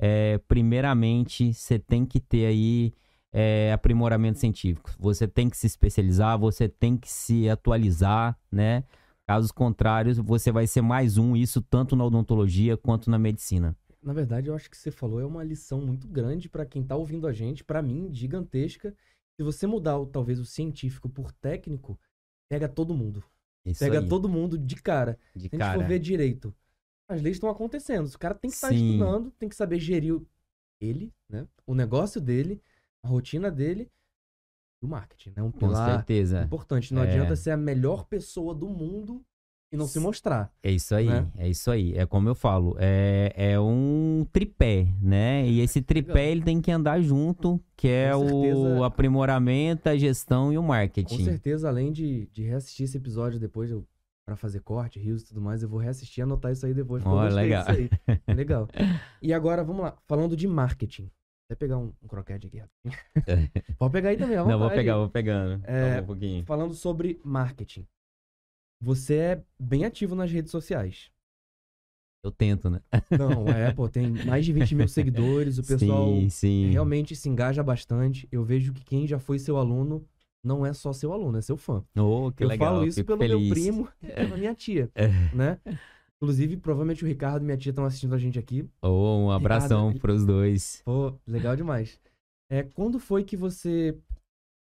é, 0.00 0.38
primeiramente, 0.48 1.52
você 1.52 1.78
tem 1.78 2.06
que 2.06 2.18
ter 2.18 2.46
aí 2.46 2.94
é, 3.32 3.72
aprimoramento 3.72 4.38
científico. 4.38 4.90
Você 4.98 5.26
tem 5.26 5.48
que 5.48 5.56
se 5.56 5.66
especializar, 5.66 6.38
você 6.38 6.68
tem 6.68 6.96
que 6.96 7.10
se 7.10 7.48
atualizar, 7.48 8.38
né? 8.50 8.84
Caso 9.26 9.54
contrário, 9.54 10.12
você 10.24 10.50
vai 10.50 10.66
ser 10.66 10.82
mais 10.82 11.16
um, 11.16 11.36
isso 11.36 11.62
tanto 11.62 11.94
na 11.94 12.04
odontologia 12.04 12.76
quanto 12.76 13.10
na 13.10 13.18
medicina. 13.18 13.76
Na 14.02 14.12
verdade, 14.12 14.48
eu 14.48 14.54
acho 14.54 14.68
que 14.70 14.76
você 14.76 14.90
falou 14.90 15.20
é 15.20 15.26
uma 15.26 15.44
lição 15.44 15.80
muito 15.80 16.08
grande 16.08 16.48
pra 16.48 16.66
quem 16.66 16.82
tá 16.82 16.96
ouvindo 16.96 17.26
a 17.26 17.32
gente, 17.32 17.62
pra 17.62 17.82
mim, 17.82 18.08
gigantesca. 18.12 18.94
Se 19.36 19.42
você 19.42 19.66
mudar 19.66 20.04
talvez 20.06 20.40
o 20.40 20.44
científico 20.44 21.08
por 21.08 21.30
técnico, 21.32 21.98
pega 22.48 22.68
todo 22.68 22.94
mundo. 22.94 23.22
Isso 23.64 23.78
Pega 23.84 24.00
aí, 24.00 24.08
todo 24.08 24.28
mundo 24.28 24.58
de 24.58 24.76
cara. 24.76 25.18
de 25.34 25.42
Se 25.42 25.48
a 25.48 25.50
gente 25.50 25.58
cara. 25.58 25.78
for 25.78 25.86
ver 25.86 25.98
direito, 25.98 26.54
as 27.08 27.20
leis 27.20 27.36
estão 27.36 27.50
acontecendo. 27.50 28.06
O 28.06 28.18
cara 28.18 28.34
tem 28.34 28.50
que 28.50 28.56
estar 28.56 28.68
Sim. 28.70 28.92
estudando, 28.92 29.30
tem 29.32 29.48
que 29.48 29.54
saber 29.56 29.78
gerir 29.78 30.20
ele, 30.80 31.12
né? 31.28 31.46
O 31.66 31.74
negócio 31.74 32.20
dele, 32.20 32.60
a 33.02 33.08
rotina 33.08 33.50
dele 33.50 33.88
e 34.82 34.86
o 34.86 34.88
marketing, 34.88 35.32
né? 35.36 35.42
Um 35.42 35.50
Com 35.50 35.58
pilar 35.58 35.96
certeza. 35.96 36.42
importante. 36.42 36.92
Não 36.94 37.02
É. 37.02 37.06
adianta 37.10 37.36
ser 37.36 37.50
a 37.50 37.56
melhor 37.56 38.04
pessoa 38.06 38.54
do 38.54 38.68
mundo 38.68 39.22
e 39.72 39.76
não 39.76 39.86
se 39.86 40.00
mostrar. 40.00 40.52
É 40.62 40.70
isso 40.70 40.94
aí, 40.94 41.06
né? 41.06 41.30
é 41.36 41.48
isso 41.48 41.70
aí. 41.70 41.94
É 41.96 42.04
como 42.04 42.28
eu 42.28 42.34
falo, 42.34 42.76
é, 42.78 43.32
é 43.36 43.60
um 43.60 44.26
tripé, 44.32 44.88
né? 45.00 45.46
E 45.46 45.60
esse 45.60 45.80
tripé 45.82 46.12
Legal. 46.12 46.26
ele 46.32 46.42
tem 46.42 46.60
que 46.60 46.70
andar 46.72 47.00
junto, 47.00 47.60
que 47.76 47.86
é 47.88 48.12
Com 48.12 48.18
o 48.24 48.28
certeza. 48.42 48.86
aprimoramento, 48.86 49.88
a 49.88 49.96
gestão 49.96 50.52
e 50.52 50.58
o 50.58 50.62
Com 50.62 50.68
marketing. 50.68 51.24
certeza, 51.24 51.68
além 51.68 51.92
de, 51.92 52.26
de 52.32 52.42
reassistir 52.42 52.84
esse 52.84 52.96
episódio 52.96 53.38
depois, 53.38 53.70
eu, 53.70 53.86
pra 54.26 54.34
fazer 54.34 54.60
corte, 54.60 54.98
rios 54.98 55.22
e 55.22 55.26
tudo 55.26 55.40
mais, 55.40 55.62
eu 55.62 55.68
vou 55.68 55.78
reassistir 55.78 56.20
e 56.20 56.22
anotar 56.24 56.50
isso 56.52 56.66
aí 56.66 56.74
depois. 56.74 57.02
gostei 57.04 57.30
legal. 57.42 57.64
É 58.26 58.34
legal. 58.34 58.68
E 59.22 59.32
agora, 59.32 59.62
vamos 59.62 59.82
lá. 59.82 59.96
Falando 60.06 60.36
de 60.36 60.48
marketing. 60.48 61.08
Até 61.50 61.56
pegar 61.56 61.78
um, 61.78 61.92
um 62.00 62.06
croquete 62.06 62.46
aqui. 62.46 62.58
rapidinho. 62.58 63.50
Pode 63.76 63.92
pegar 63.92 64.10
aí 64.10 64.16
também, 64.16 64.36
à 64.36 64.44
Não, 64.44 64.56
vou 64.56 64.70
pegar, 64.70 64.96
vou 64.98 65.08
pegando. 65.10 65.60
É, 65.66 66.00
um 66.00 66.06
pouquinho. 66.06 66.44
Falando 66.44 66.74
sobre 66.74 67.20
marketing. 67.24 67.84
Você 68.80 69.16
é 69.16 69.42
bem 69.58 69.84
ativo 69.84 70.14
nas 70.14 70.30
redes 70.30 70.52
sociais. 70.52 71.10
Eu 72.22 72.30
tento, 72.30 72.70
né? 72.70 72.80
Não, 73.18 73.48
é, 73.48 73.72
pô, 73.72 73.88
tem 73.88 74.06
mais 74.24 74.44
de 74.44 74.52
20 74.52 74.76
mil 74.76 74.86
seguidores, 74.88 75.58
o 75.58 75.64
pessoal 75.64 76.06
sim, 76.06 76.28
sim. 76.30 76.70
realmente 76.70 77.16
se 77.16 77.28
engaja 77.28 77.64
bastante. 77.64 78.28
Eu 78.30 78.44
vejo 78.44 78.72
que 78.72 78.84
quem 78.84 79.04
já 79.08 79.18
foi 79.18 79.38
seu 79.40 79.56
aluno 79.56 80.06
não 80.44 80.64
é 80.64 80.72
só 80.72 80.92
seu 80.92 81.12
aluno, 81.12 81.36
é 81.38 81.42
seu 81.42 81.56
fã. 81.56 81.82
Oh, 81.98 82.30
que 82.30 82.44
eu 82.44 82.48
legal. 82.48 82.74
falo 82.74 82.86
isso 82.86 83.04
pelo 83.04 83.18
meu 83.18 83.28
feliz. 83.40 83.50
primo 83.50 83.88
e 84.00 84.06
pela 84.06 84.36
minha 84.36 84.54
tia, 84.54 84.88
É. 84.94 85.08
né? 85.34 85.58
Inclusive, 86.22 86.58
provavelmente 86.58 87.02
o 87.02 87.06
Ricardo 87.08 87.42
e 87.42 87.46
minha 87.46 87.56
tia 87.56 87.70
estão 87.70 87.84
assistindo 87.84 88.14
a 88.14 88.18
gente 88.18 88.38
aqui. 88.38 88.68
Oh, 88.82 89.16
um 89.26 89.30
abração 89.30 89.86
Obrigado. 89.86 90.02
pros 90.02 90.26
dois. 90.26 90.82
Pô, 90.84 91.14
legal 91.26 91.56
demais. 91.56 91.98
É, 92.50 92.62
quando 92.62 92.98
foi 92.98 93.24
que 93.24 93.36
você, 93.38 93.96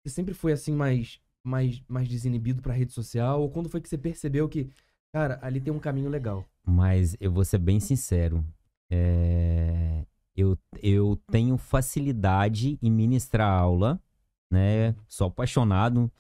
você 0.03 0.15
sempre 0.15 0.33
foi 0.33 0.53
assim 0.53 0.73
mais 0.73 1.21
mais 1.47 1.83
mais 1.87 2.09
desinibido 2.09 2.63
pra 2.63 2.73
rede 2.73 2.93
social 2.95 3.43
ou 3.43 3.51
quando 3.51 3.69
foi 3.69 3.79
que 3.79 3.89
você 3.91 3.99
percebeu 3.99 4.49
que, 4.49 4.71
cara, 5.13 5.39
ali 5.43 5.61
tem 5.61 5.71
um 5.73 5.79
caminho 5.79 6.09
legal? 6.09 6.47
Mas 6.67 7.15
eu 7.21 7.31
vou 7.31 7.45
ser 7.45 7.59
bem 7.59 7.79
sincero. 7.79 8.43
é, 8.91 10.07
Eu, 10.35 10.57
eu 10.83 11.21
tenho 11.31 11.59
facilidade 11.59 12.79
em 12.81 12.91
ministrar 12.91 13.51
aula, 13.53 14.01
né? 14.51 14.95
Sou 15.07 15.27
apaixonado. 15.27 16.11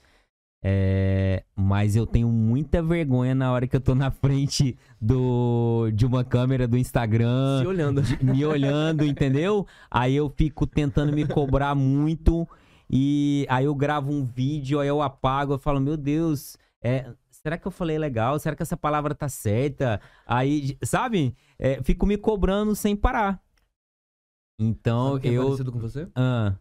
É, 0.66 1.44
mas 1.54 1.94
eu 1.94 2.06
tenho 2.06 2.28
muita 2.28 2.82
vergonha 2.82 3.34
na 3.34 3.52
hora 3.52 3.66
que 3.66 3.76
eu 3.76 3.80
tô 3.82 3.94
na 3.94 4.10
frente 4.10 4.78
do, 4.98 5.90
de 5.92 6.06
uma 6.06 6.24
câmera 6.24 6.66
do 6.66 6.78
Instagram. 6.78 7.60
Se 7.60 7.66
olhando. 7.66 8.00
de- 8.00 8.24
me 8.24 8.42
olhando, 8.46 9.04
entendeu? 9.04 9.66
Aí 9.90 10.14
eu 10.16 10.32
fico 10.34 10.66
tentando 10.66 11.12
me 11.12 11.26
cobrar 11.28 11.74
muito. 11.74 12.48
E 12.90 13.46
aí 13.50 13.66
eu 13.66 13.74
gravo 13.74 14.10
um 14.10 14.24
vídeo, 14.24 14.80
aí 14.80 14.88
eu 14.88 15.02
apago, 15.02 15.52
eu 15.52 15.58
falo, 15.58 15.80
meu 15.80 15.98
Deus, 15.98 16.56
é, 16.82 17.10
será 17.30 17.58
que 17.58 17.66
eu 17.66 17.70
falei 17.70 17.98
legal? 17.98 18.38
Será 18.38 18.56
que 18.56 18.62
essa 18.62 18.76
palavra 18.76 19.14
tá 19.14 19.28
certa? 19.28 20.00
Aí, 20.26 20.78
sabe? 20.82 21.36
É, 21.58 21.82
fico 21.82 22.06
me 22.06 22.16
cobrando 22.16 22.74
sem 22.74 22.96
parar. 22.96 23.38
Então 24.58 25.10
Sabe 25.10 25.20
quem 25.20 25.32
é 25.32 25.34
eu. 25.38 25.44
parecido 25.44 25.72
com 25.72 25.78
você? 25.78 26.08
Ah. 26.14 26.54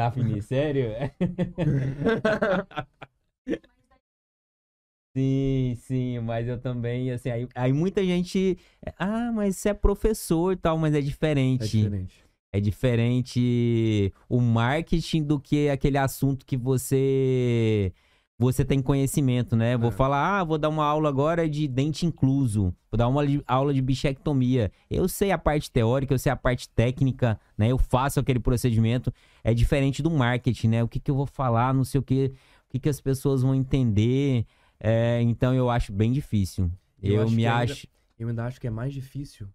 Daphne, 0.00 0.40
sério? 0.40 0.92
sim, 5.14 5.74
sim, 5.76 6.18
mas 6.20 6.48
eu 6.48 6.58
também, 6.58 7.10
assim, 7.10 7.30
aí, 7.30 7.46
aí 7.54 7.72
muita 7.72 8.02
gente. 8.02 8.56
Ah, 8.98 9.30
mas 9.30 9.58
você 9.58 9.68
é 9.68 9.74
professor 9.74 10.54
e 10.54 10.56
tal, 10.56 10.78
mas 10.78 10.94
é 10.94 10.98
É 10.98 11.02
diferente. 11.02 11.76
diferente. 11.76 12.24
É 12.52 12.60
diferente 12.60 14.12
o 14.28 14.40
marketing 14.40 15.22
do 15.22 15.38
que 15.38 15.68
aquele 15.68 15.98
assunto 15.98 16.44
que 16.46 16.56
você 16.56 17.92
você 18.40 18.64
tem 18.64 18.80
conhecimento, 18.80 19.54
né? 19.54 19.76
Vou 19.76 19.90
É. 19.90 19.92
falar, 19.92 20.40
ah, 20.40 20.44
vou 20.44 20.56
dar 20.56 20.70
uma 20.70 20.86
aula 20.86 21.10
agora 21.10 21.46
de 21.46 21.68
dente 21.68 22.06
incluso, 22.06 22.74
vou 22.90 22.96
dar 22.96 23.06
uma 23.06 23.22
aula 23.46 23.74
de 23.74 23.82
bichectomia. 23.82 24.72
Eu 24.90 25.06
sei 25.08 25.30
a 25.30 25.36
parte 25.36 25.70
teórica, 25.70 26.14
eu 26.14 26.18
sei 26.18 26.32
a 26.32 26.36
parte 26.36 26.66
técnica, 26.70 27.38
né? 27.56 27.68
Eu 27.68 27.76
faço 27.76 28.18
aquele 28.18 28.40
procedimento. 28.40 29.12
É 29.42 29.52
diferente 29.54 30.02
do 30.02 30.10
marketing, 30.10 30.68
né? 30.68 30.82
O 30.84 30.88
que, 30.88 31.00
que 31.00 31.10
eu 31.10 31.14
vou 31.14 31.26
falar, 31.26 31.72
não 31.74 31.84
sei 31.84 31.98
o 31.98 32.02
que, 32.02 32.26
o 32.66 32.70
que, 32.70 32.78
que 32.78 32.88
as 32.88 33.00
pessoas 33.00 33.42
vão 33.42 33.54
entender. 33.54 34.46
É, 34.78 35.20
então 35.22 35.54
eu 35.54 35.68
acho 35.70 35.92
bem 35.92 36.12
difícil. 36.12 36.70
Eu 37.02 37.14
Eu, 37.16 37.22
acho 37.22 37.32
me 37.34 37.42
que 37.42 37.46
ainda- 37.46 37.72
acho. 37.72 37.86
Eu 38.18 38.28
ainda 38.28 38.44
acho 38.44 38.60
que 38.60 38.66
é 38.66 38.70
mais 38.70 38.92
difícil 38.92 39.48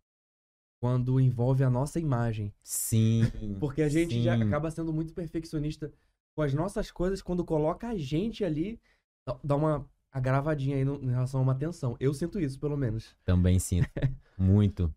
quando 0.82 1.20
envolve 1.20 1.64
a 1.64 1.70
nossa 1.70 2.00
imagem. 2.00 2.54
Sim. 2.64 3.22
Porque 3.60 3.82
a 3.82 3.90
gente 3.90 4.22
já 4.22 4.36
sim. 4.36 4.44
acaba 4.44 4.70
sendo 4.72 4.92
muito 4.94 5.14
perfeccionista 5.14 5.92
com 6.36 6.42
as 6.42 6.54
nossas 6.54 6.92
coisas 6.92 7.22
quando 7.22 7.46
coloca 7.46 7.88
a 7.88 7.96
gente 7.98 8.44
ali, 8.44 8.80
dá- 9.26 9.40
dá 9.44 9.56
uma 9.56 9.88
agravadinha 10.12 10.76
aí 10.78 10.84
no- 10.86 11.02
em 11.02 11.10
relação 11.12 11.40
a 11.40 11.44
uma 11.44 11.56
tensão. 11.56 11.96
Eu 12.00 12.14
sinto 12.14 12.40
isso, 12.40 12.60
pelo 12.60 12.76
menos. 12.78 13.16
Também 13.24 13.60
sinto. 13.60 13.88
Muito. 14.38 14.94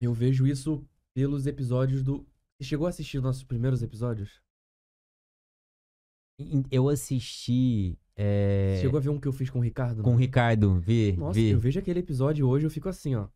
Eu 0.00 0.12
vejo 0.14 0.46
isso 0.46 0.84
pelos 1.14 1.46
episódios 1.46 2.02
do. 2.02 2.26
Você 2.60 2.64
chegou 2.64 2.86
a 2.86 2.90
assistir 2.90 3.16
os 3.16 3.24
nossos 3.24 3.42
primeiros 3.42 3.82
episódios? 3.82 4.42
Eu 6.70 6.90
assisti 6.90 7.98
é, 8.14 8.78
Chegou 8.82 8.98
a 8.98 9.00
ver 9.00 9.08
um 9.08 9.18
que 9.18 9.26
eu 9.26 9.32
fiz 9.32 9.48
com 9.48 9.60
o 9.60 9.62
Ricardo? 9.62 10.02
com 10.02 10.12
o? 10.12 10.16
Ricardo, 10.16 10.78
vi, 10.78 11.12
Nossa, 11.16 11.40
vi. 11.40 11.50
eu 11.50 11.58
vejo 11.58 11.80
aquele 11.80 12.00
episódio 12.00 12.46
hoje 12.46 12.66
eu 12.66 12.70
fico 12.70 12.86
assim, 12.90 13.14
ó. 13.14 13.28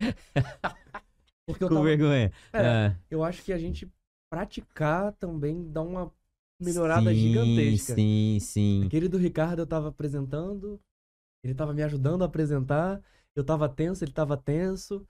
Porque 1.46 1.62
eu 1.62 1.68
Com 1.68 1.74
tava, 1.74 1.86
vergonha. 1.86 2.32
É, 2.54 2.58
Ah, 2.58 2.96
eu 3.10 3.22
acho 3.22 3.42
que 3.42 3.52
a 3.52 3.58
gente 3.58 3.86
praticar 4.30 5.12
também 5.12 5.70
dá 5.70 5.82
uma 5.82 6.10
melhorada 6.58 7.10
sim, 7.10 7.16
gigantesca. 7.16 7.94
Sim, 7.94 8.38
sim. 8.40 8.84
Aquele 8.86 9.08
do 9.08 9.18
Ricardo 9.18 9.58
eu 9.60 9.66
tava 9.66 9.88
apresentando, 9.88 10.80
ele 11.44 11.54
tava 11.54 11.74
me 11.74 11.82
ajudando 11.82 12.22
a 12.22 12.26
apresentar, 12.26 13.02
eu 13.36 13.44
tava 13.44 13.68
tenso, 13.68 14.04
ele 14.04 14.12
tava 14.12 14.38
tenso. 14.38 15.06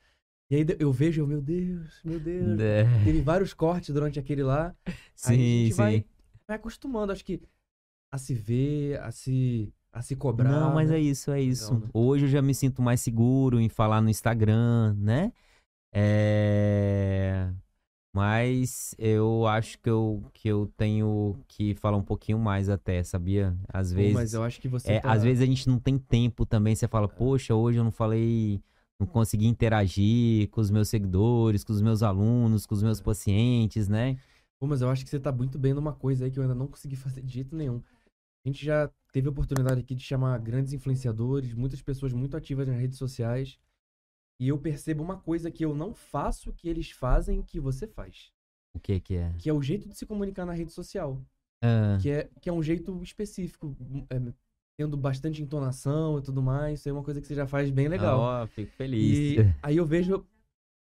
E 0.50 0.56
aí 0.56 0.66
eu 0.80 0.92
vejo, 0.92 1.22
eu, 1.22 1.26
meu 1.28 1.40
Deus, 1.40 2.00
meu 2.04 2.18
Deus. 2.18 2.58
É, 2.60 2.82
Teve 3.04 3.22
vários 3.22 3.54
cortes 3.54 3.94
durante 3.94 4.18
aquele 4.18 4.42
lá. 4.42 4.74
Aí 4.84 4.92
a 4.92 4.92
sim, 5.14 5.34
gente 5.36 5.70
sim. 5.72 5.76
vai, 5.76 6.04
vai 6.48 6.56
acostumando, 6.56 7.12
acho 7.12 7.24
que, 7.24 7.40
a 8.12 8.18
se 8.18 8.34
ver, 8.34 9.00
a 9.00 9.12
se, 9.12 9.72
a 9.92 10.02
se 10.02 10.16
cobrar. 10.16 10.50
Não, 10.50 10.74
mas 10.74 10.90
né? 10.90 10.96
é 10.96 11.00
isso, 11.00 11.30
é 11.30 11.40
isso. 11.40 11.78
né? 11.78 11.88
Hoje 11.94 12.24
eu 12.24 12.28
já 12.28 12.42
me 12.42 12.52
sinto 12.52 12.82
mais 12.82 13.00
seguro 13.00 13.60
em 13.60 13.68
falar 13.68 14.00
no 14.00 14.10
Instagram, 14.10 14.94
né? 14.98 15.32
É... 15.92 17.48
Mas 18.12 18.92
eu 18.98 19.46
acho 19.46 19.78
que 19.78 19.88
eu, 19.88 20.24
que 20.32 20.48
eu 20.48 20.66
tenho 20.76 21.38
que 21.46 21.76
falar 21.76 21.96
um 21.96 22.02
pouquinho 22.02 22.40
mais 22.40 22.68
até, 22.68 23.04
sabia? 23.04 23.56
Às 23.68 23.90
Pô, 23.90 23.98
vezes. 23.98 24.14
mas 24.14 24.34
eu 24.34 24.42
acho 24.42 24.60
que 24.60 24.66
você 24.66 24.94
É, 24.94 25.00
tá... 25.00 25.12
Às 25.12 25.22
vezes 25.22 25.42
a 25.42 25.46
gente 25.46 25.68
não 25.68 25.78
tem 25.78 25.96
tempo 25.96 26.44
também. 26.44 26.74
Você 26.74 26.88
fala, 26.88 27.08
poxa, 27.08 27.54
hoje 27.54 27.78
eu 27.78 27.84
não 27.84 27.92
falei, 27.92 28.60
não 29.00 29.06
consegui 29.06 29.46
interagir 29.46 30.48
com 30.50 30.60
os 30.60 30.70
meus 30.70 30.88
seguidores, 30.88 31.64
com 31.64 31.72
os 31.72 31.80
meus 31.80 32.02
alunos, 32.02 32.66
com 32.66 32.74
os 32.74 32.82
meus 32.82 33.00
pacientes, 33.00 33.88
né? 33.88 34.18
Pô, 34.58 34.66
mas 34.66 34.82
eu 34.82 34.90
acho 34.90 35.04
que 35.04 35.10
você 35.10 35.18
tá 35.18 35.32
muito 35.32 35.58
bem 35.58 35.72
numa 35.72 35.94
coisa 35.94 36.26
aí 36.26 36.30
que 36.30 36.38
eu 36.38 36.42
ainda 36.42 36.54
não 36.54 36.66
consegui 36.66 36.96
fazer 36.96 37.22
de 37.22 37.32
jeito 37.32 37.56
nenhum. 37.56 37.82
A 38.44 38.48
gente 38.48 38.64
já 38.64 38.90
teve 39.12 39.26
a 39.28 39.30
oportunidade 39.30 39.80
aqui 39.80 39.94
de 39.94 40.02
chamar 40.02 40.38
grandes 40.38 40.72
influenciadores, 40.72 41.54
muitas 41.54 41.82
pessoas 41.82 42.12
muito 42.12 42.36
ativas 42.36 42.68
nas 42.68 42.78
redes 42.78 42.98
sociais. 42.98 43.58
E 44.38 44.48
eu 44.48 44.58
percebo 44.58 45.02
uma 45.02 45.18
coisa 45.18 45.50
que 45.50 45.64
eu 45.64 45.74
não 45.74 45.94
faço 45.94 46.52
que 46.52 46.68
eles 46.68 46.90
fazem 46.90 47.42
que 47.42 47.60
você 47.60 47.86
faz. 47.86 48.32
O 48.74 48.80
que 48.80 49.00
que 49.00 49.16
é? 49.16 49.34
Que 49.38 49.50
é 49.50 49.52
o 49.52 49.62
jeito 49.62 49.88
de 49.88 49.96
se 49.96 50.06
comunicar 50.06 50.46
na 50.46 50.52
rede 50.52 50.72
social. 50.72 51.22
Ah, 51.62 51.98
Que 52.00 52.10
é, 52.10 52.30
que 52.40 52.48
é 52.48 52.52
um 52.52 52.62
jeito 52.62 53.02
específico, 53.02 53.76
é, 54.08 54.18
tendo 54.80 54.96
bastante 54.96 55.42
entonação 55.42 56.18
e 56.18 56.22
tudo 56.22 56.40
mais. 56.40 56.80
Isso 56.80 56.88
aí 56.88 56.90
é 56.90 56.94
uma 56.94 57.04
coisa 57.04 57.20
que 57.20 57.26
você 57.26 57.34
já 57.34 57.46
faz 57.46 57.70
bem 57.70 57.86
legal. 57.86 58.18
Ó, 58.18 58.46
fico 58.46 58.72
feliz. 58.72 59.36
E 59.36 59.54
aí 59.62 59.76
eu 59.76 59.84
vejo. 59.84 60.24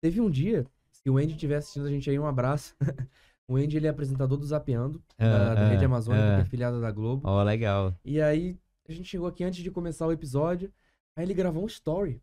Teve 0.03 0.21
um 0.21 0.29
dia, 0.29 0.67
se 0.91 1.09
o 1.09 1.17
Andy 1.17 1.33
estiver 1.33 1.57
assistindo 1.57 1.87
a 1.87 1.91
gente 1.91 2.11
aí, 2.11 2.19
um 2.19 2.27
abraço. 2.27 2.77
o 3.49 3.57
Andy 3.57 3.79
ele 3.79 3.87
é 3.87 3.91
apresentador 3.91 4.37
do 4.37 4.45
Zapeando, 4.45 5.03
da, 5.17 5.53
Ah, 5.53 5.55
da 5.55 5.69
Rede 5.69 5.85
ah, 5.85 5.87
Amazônica, 5.87 6.27
que 6.27 6.31
é 6.31 6.35
ah. 6.35 6.43
afiliada 6.43 6.79
da 6.79 6.91
Globo. 6.91 7.27
Ó, 7.27 7.43
legal. 7.43 7.95
E 8.05 8.21
aí 8.21 8.59
a 8.87 8.93
gente 8.93 9.09
chegou 9.09 9.27
aqui 9.27 9.45
antes 9.45 9.63
de 9.63 9.71
começar 9.71 10.07
o 10.07 10.13
episódio. 10.13 10.71
Aí 11.17 11.25
ele 11.25 11.33
gravou 11.33 11.65
um 11.65 11.67
story. 11.67 12.21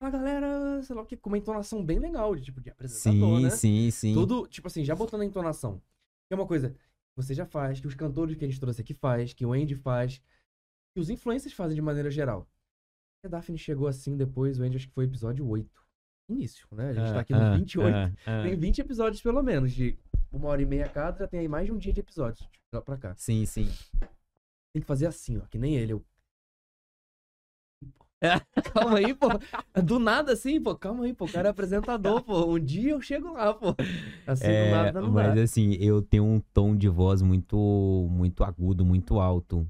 A 0.00 0.10
galera, 0.10 0.82
sei 0.82 0.94
lá 0.94 1.00
o 1.00 1.06
que, 1.06 1.16
com 1.16 1.30
uma 1.30 1.38
entonação 1.38 1.82
bem 1.82 1.98
legal, 1.98 2.36
de 2.36 2.42
tipo 2.42 2.60
de 2.60 2.68
apresentador, 2.68 3.38
Sim, 3.38 3.42
né? 3.42 3.50
sim, 3.50 3.90
sim. 3.90 4.12
Tudo, 4.12 4.46
tipo 4.48 4.68
assim, 4.68 4.84
já 4.84 4.94
botando 4.94 5.22
a 5.22 5.24
entonação. 5.24 5.80
Que 6.28 6.34
é 6.34 6.36
uma 6.36 6.46
coisa 6.46 6.70
que 6.70 7.16
você 7.16 7.32
já 7.32 7.46
faz, 7.46 7.80
que 7.80 7.86
os 7.86 7.94
cantores 7.94 8.36
que 8.36 8.44
a 8.44 8.48
gente 8.48 8.60
trouxe 8.60 8.82
aqui 8.82 8.92
faz, 8.92 9.32
que 9.32 9.46
o 9.46 9.54
Andy 9.54 9.74
faz, 9.74 10.20
que 10.94 11.00
os 11.00 11.10
influencers 11.10 11.52
fazem 11.52 11.74
de 11.74 11.82
maneira 11.82 12.10
geral. 12.10 12.48
A 13.24 13.28
Daphne 13.28 13.58
chegou 13.58 13.88
assim 13.88 14.16
depois, 14.16 14.58
o 14.58 14.62
Andy 14.62 14.76
acho 14.76 14.88
que 14.88 14.94
foi 14.94 15.04
episódio 15.04 15.46
8. 15.46 15.68
Início, 16.28 16.66
né? 16.72 16.90
A 16.90 16.92
gente 16.94 17.12
tá 17.12 17.20
aqui 17.20 17.32
no 17.32 17.40
Ah, 17.40 17.56
28. 17.56 17.94
ah, 17.94 18.12
ah. 18.26 18.42
Tem 18.42 18.56
20 18.56 18.78
episódios 18.80 19.20
pelo 19.20 19.42
menos, 19.42 19.72
de 19.72 19.98
uma 20.32 20.48
hora 20.48 20.62
e 20.62 20.66
meia 20.66 20.88
cada, 20.88 21.18
já 21.18 21.26
tem 21.28 21.40
aí 21.40 21.48
mais 21.48 21.66
de 21.66 21.72
um 21.72 21.76
dia 21.78 21.92
de 21.92 22.00
episódios 22.00 22.48
lá 22.72 22.80
pra 22.80 22.96
cá. 22.96 23.14
Sim, 23.16 23.44
sim. 23.44 23.68
Tem 24.72 24.80
que 24.80 24.86
fazer 24.86 25.06
assim, 25.06 25.36
ó, 25.38 25.42
que 25.42 25.58
nem 25.58 25.76
ele. 25.76 25.92
Eu... 25.94 26.04
calma 28.72 28.98
aí, 28.98 29.12
pô. 29.14 29.28
Do 29.82 29.98
nada 29.98 30.32
assim, 30.32 30.60
pô. 30.60 30.74
Calma 30.74 31.04
aí, 31.04 31.12
pô. 31.12 31.26
O 31.26 31.32
cara 31.32 31.48
é 31.48 31.50
apresentador, 31.50 32.22
pô. 32.22 32.54
Um 32.54 32.58
dia 32.58 32.92
eu 32.92 33.00
chego 33.02 33.32
lá, 33.32 33.52
pô. 33.52 33.74
Assim, 34.26 34.44
do 34.44 34.50
É, 34.50 34.70
nada 34.70 35.00
não 35.00 35.10
mas 35.10 35.34
dá. 35.34 35.42
assim, 35.42 35.74
eu 35.74 36.00
tenho 36.00 36.24
um 36.24 36.40
tom 36.40 36.74
de 36.74 36.88
voz 36.88 37.20
muito, 37.20 38.08
muito 38.10 38.42
agudo, 38.42 38.84
muito 38.84 39.20
alto. 39.20 39.68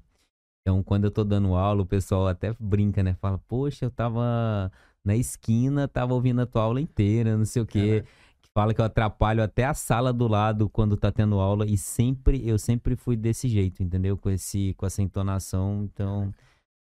Então, 0.67 0.83
quando 0.83 1.05
eu 1.05 1.11
tô 1.11 1.23
dando 1.23 1.55
aula, 1.55 1.83
o 1.83 1.87
pessoal 1.87 2.27
até 2.27 2.55
brinca, 2.59 3.03
né? 3.03 3.13
Fala, 3.21 3.39
poxa, 3.47 3.85
eu 3.85 3.91
tava 3.91 4.73
na 5.05 5.15
esquina, 5.15 5.87
tava 5.87 6.15
ouvindo 6.15 6.41
a 6.41 6.47
tua 6.47 6.63
aula 6.63 6.81
inteira, 6.81 7.37
não 7.37 7.45
sei 7.45 7.61
o 7.61 7.67
quê. 7.67 8.01
Caraca. 8.01 8.25
Fala 8.57 8.73
que 8.73 8.81
eu 8.81 8.85
atrapalho 8.85 9.43
até 9.43 9.65
a 9.65 9.75
sala 9.75 10.13
do 10.13 10.29
lado 10.29 10.71
quando 10.71 10.97
tá 10.97 11.11
tendo 11.13 11.39
aula. 11.41 11.67
E 11.67 11.77
sempre, 11.77 12.49
eu 12.49 12.57
sempre 12.57 12.97
fui 12.97 13.17
desse 13.17 13.49
jeito, 13.49 13.83
entendeu? 13.83 14.17
Com, 14.17 14.31
esse, 14.31 14.73
com 14.75 14.87
essa 14.87 15.03
entonação. 15.03 15.83
Então, 15.85 16.33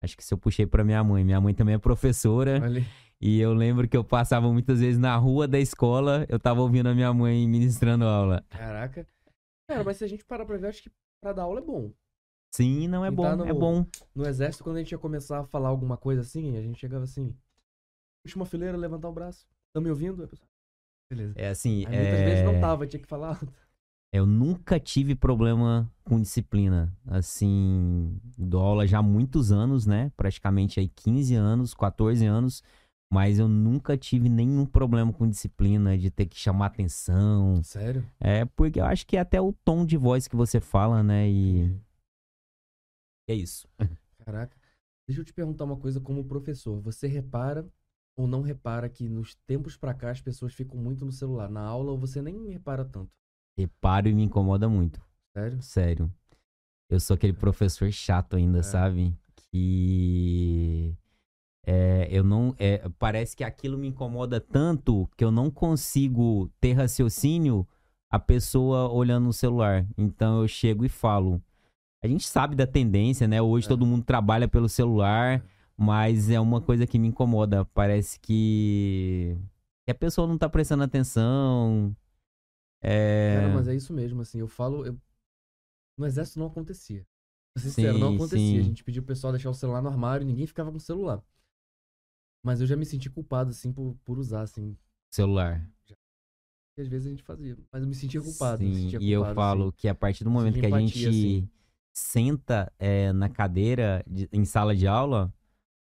acho 0.02 0.16
que 0.16 0.24
se 0.24 0.32
eu 0.32 0.38
puxei 0.38 0.64
pra 0.64 0.84
minha 0.84 1.02
mãe. 1.02 1.24
Minha 1.24 1.40
mãe 1.40 1.52
também 1.52 1.74
é 1.74 1.78
professora. 1.78 2.60
Olha. 2.62 2.82
E 3.20 3.40
eu 3.40 3.52
lembro 3.52 3.88
que 3.88 3.96
eu 3.96 4.04
passava 4.04 4.50
muitas 4.52 4.78
vezes 4.80 4.98
na 4.98 5.16
rua 5.16 5.48
da 5.48 5.58
escola, 5.58 6.24
eu 6.28 6.38
tava 6.38 6.60
ouvindo 6.60 6.86
a 6.88 6.94
minha 6.94 7.12
mãe 7.12 7.48
ministrando 7.48 8.04
aula. 8.04 8.44
Caraca. 8.48 9.06
Cara, 9.68 9.82
mas 9.82 9.96
se 9.96 10.04
a 10.04 10.08
gente 10.08 10.24
parar 10.24 10.46
pra 10.46 10.56
ver, 10.56 10.68
acho 10.68 10.84
que 10.84 10.90
pra 11.20 11.32
dar 11.32 11.42
aula 11.42 11.60
é 11.60 11.64
bom. 11.64 11.90
Sim, 12.56 12.88
não 12.88 13.04
é 13.04 13.10
bom, 13.10 13.22
tá 13.22 13.36
no- 13.36 13.46
é 13.46 13.52
bom. 13.52 13.86
No 14.14 14.26
exército, 14.26 14.64
quando 14.64 14.76
a 14.76 14.78
gente 14.80 14.92
ia 14.92 14.98
começar 14.98 15.40
a 15.40 15.44
falar 15.44 15.68
alguma 15.68 15.96
coisa 15.96 16.22
assim, 16.22 16.56
a 16.56 16.62
gente 16.62 16.78
chegava 16.78 17.04
assim. 17.04 17.34
Puxa 18.24 18.36
uma 18.36 18.46
fileira, 18.46 18.76
levantar 18.76 19.08
o 19.08 19.12
braço. 19.12 19.46
Tá 19.72 19.80
me 19.80 19.90
ouvindo? 19.90 20.28
Beleza. 21.10 21.34
É 21.36 21.48
assim, 21.48 21.84
Aí 21.86 21.96
muitas 21.96 22.20
é... 22.20 22.24
vezes 22.24 22.42
não 22.44 22.58
tava, 22.58 22.86
tinha 22.86 23.00
que 23.00 23.06
falar 23.06 23.40
eu 24.12 24.24
nunca 24.24 24.80
tive 24.80 25.14
problema 25.14 25.90
com 26.04 26.20
disciplina. 26.20 26.90
Assim, 27.06 28.18
dou 28.38 28.62
aula 28.62 28.86
já 28.86 28.98
há 28.98 29.02
muitos 29.02 29.52
anos, 29.52 29.86
né? 29.86 30.10
Praticamente 30.16 30.80
aí 30.80 30.88
15 30.88 31.34
anos, 31.34 31.74
14 31.74 32.24
anos. 32.24 32.62
Mas 33.12 33.38
eu 33.38 33.46
nunca 33.46 33.96
tive 33.96 34.28
nenhum 34.28 34.64
problema 34.66 35.12
com 35.12 35.28
disciplina, 35.28 35.96
de 35.96 36.10
ter 36.10 36.26
que 36.26 36.36
chamar 36.36 36.66
atenção. 36.66 37.62
Sério? 37.62 38.04
É, 38.18 38.44
porque 38.44 38.80
eu 38.80 38.84
acho 38.84 39.06
que 39.06 39.16
é 39.16 39.20
até 39.20 39.40
o 39.40 39.52
tom 39.52 39.84
de 39.84 39.96
voz 39.96 40.26
que 40.26 40.34
você 40.34 40.60
fala, 40.60 41.02
né? 41.02 41.28
E 41.28 41.76
é 43.28 43.34
isso. 43.34 43.68
Caraca. 44.24 44.56
Deixa 45.06 45.20
eu 45.20 45.24
te 45.24 45.32
perguntar 45.32 45.64
uma 45.64 45.76
coisa 45.76 46.00
como 46.00 46.24
professor. 46.24 46.80
Você 46.80 47.06
repara 47.06 47.66
ou 48.16 48.26
não 48.26 48.40
repara 48.42 48.88
que 48.88 49.08
nos 49.08 49.34
tempos 49.46 49.76
pra 49.76 49.94
cá 49.94 50.10
as 50.10 50.20
pessoas 50.20 50.52
ficam 50.54 50.76
muito 50.78 51.04
no 51.04 51.12
celular? 51.12 51.48
Na 51.50 51.60
aula 51.60 51.92
ou 51.92 51.98
você 51.98 52.20
nem 52.22 52.48
repara 52.50 52.84
tanto? 52.84 53.10
Reparo 53.56 54.08
e 54.08 54.14
me 54.14 54.22
incomoda 54.24 54.68
muito. 54.68 55.00
Sério? 55.36 55.62
Sério. 55.62 56.12
eu 56.90 56.98
sou 57.00 57.14
aquele 57.14 57.32
professor 57.32 57.90
chato 57.92 58.36
ainda, 58.36 58.60
É. 58.60 58.62
sabe? 58.62 59.14
Que 59.34 60.94
é, 61.64 62.08
eu 62.10 62.22
não. 62.24 62.54
é, 62.58 62.88
parece 62.98 63.36
que 63.36 63.42
aquilo 63.44 63.76
me 63.78 63.88
incomoda 63.88 64.40
tanto 64.40 65.08
que 65.16 65.24
eu 65.24 65.30
não 65.30 65.50
consigo 65.50 66.48
ter 66.60 66.72
raciocínio 66.74 67.66
a 68.10 68.18
pessoa 68.18 68.88
olhando 68.90 69.24
no 69.24 69.32
celular. 69.32 69.86
Então 69.96 70.40
eu 70.42 70.48
chego 70.48 70.84
e 70.84 70.88
falo. 70.88 71.42
A 72.02 72.08
gente 72.08 72.26
sabe 72.28 72.54
da 72.54 72.66
tendência, 72.66 73.26
né? 73.26 73.40
Hoje 73.40 73.66
É. 73.66 73.68
todo 73.68 73.86
mundo 73.86 74.04
trabalha 74.04 74.46
pelo 74.46 74.68
celular, 74.68 75.44
mas 75.76 76.30
é 76.30 76.38
uma 76.38 76.60
coisa 76.60 76.86
que 76.86 76.98
me 76.98 77.08
incomoda. 77.08 77.64
Parece 77.66 78.20
que, 78.20 79.36
que 79.84 79.90
a 79.90 79.94
pessoa 79.94 80.26
não 80.26 80.38
tá 80.38 80.48
prestando 80.48 80.82
atenção. 80.84 81.96
É... 82.82 83.36
Cara, 83.40 83.54
mas 83.54 83.68
é 83.68 83.74
isso 83.74 83.92
mesmo, 83.92 84.20
assim, 84.20 84.38
eu 84.38 84.48
falo. 84.48 84.86
eu- 84.86 84.98
No 85.98 86.06
exército 86.06 86.38
não 86.38 86.46
acontecia. 86.46 87.06
Sincero, 87.58 87.98
não 87.98 88.10
Sim, 88.10 88.14
acontecia. 88.16 88.60
A 88.60 88.62
sim. 88.62 88.68
gente 88.68 88.84
pediu 88.84 89.02
pro 89.02 89.14
pessoal 89.14 89.32
deixar 89.32 89.48
o 89.48 89.54
celular 89.54 89.80
no 89.80 89.88
armário 89.88 90.22
e 90.24 90.26
ninguém 90.26 90.46
ficava 90.46 90.70
com 90.70 90.76
o 90.76 90.80
celular. 90.80 91.22
Mas 92.44 92.60
eu 92.60 92.66
já 92.66 92.76
me 92.76 92.84
senti 92.84 93.08
culpado, 93.08 93.50
assim, 93.50 93.72
por, 93.72 93.96
por 94.04 94.18
usar, 94.18 94.42
assim. 94.42 94.76
celular. 95.10 95.66
E 96.78 96.82
às 96.82 96.88
vezes 96.88 97.06
a 97.06 97.10
gente 97.10 97.22
fazia. 97.22 97.56
Mas 97.72 97.82
eu 97.82 97.88
me 97.88 97.94
sentia 97.94 98.20
culpado. 98.20 98.62
me 98.62 98.74
Sim, 98.74 98.82
sentia 98.82 99.00
e 99.00 99.10
eu 99.10 99.22
culpado, 99.22 99.34
falo 99.34 99.62
assim. 99.68 99.76
que 99.78 99.88
a 99.88 99.94
partir 99.94 100.22
do 100.24 100.30
momento 100.30 100.60
que 100.60 100.66
a 100.66 100.68
empatia, 100.68 100.86
gente 100.86 101.08
assim. 101.08 101.50
Senta 101.98 102.70
é, 102.78 103.10
na 103.12 103.28
cadeira 103.28 104.04
de- 104.06 104.28
em 104.30 104.44
sala 104.44 104.76
de 104.76 104.86
aula, 104.86 105.32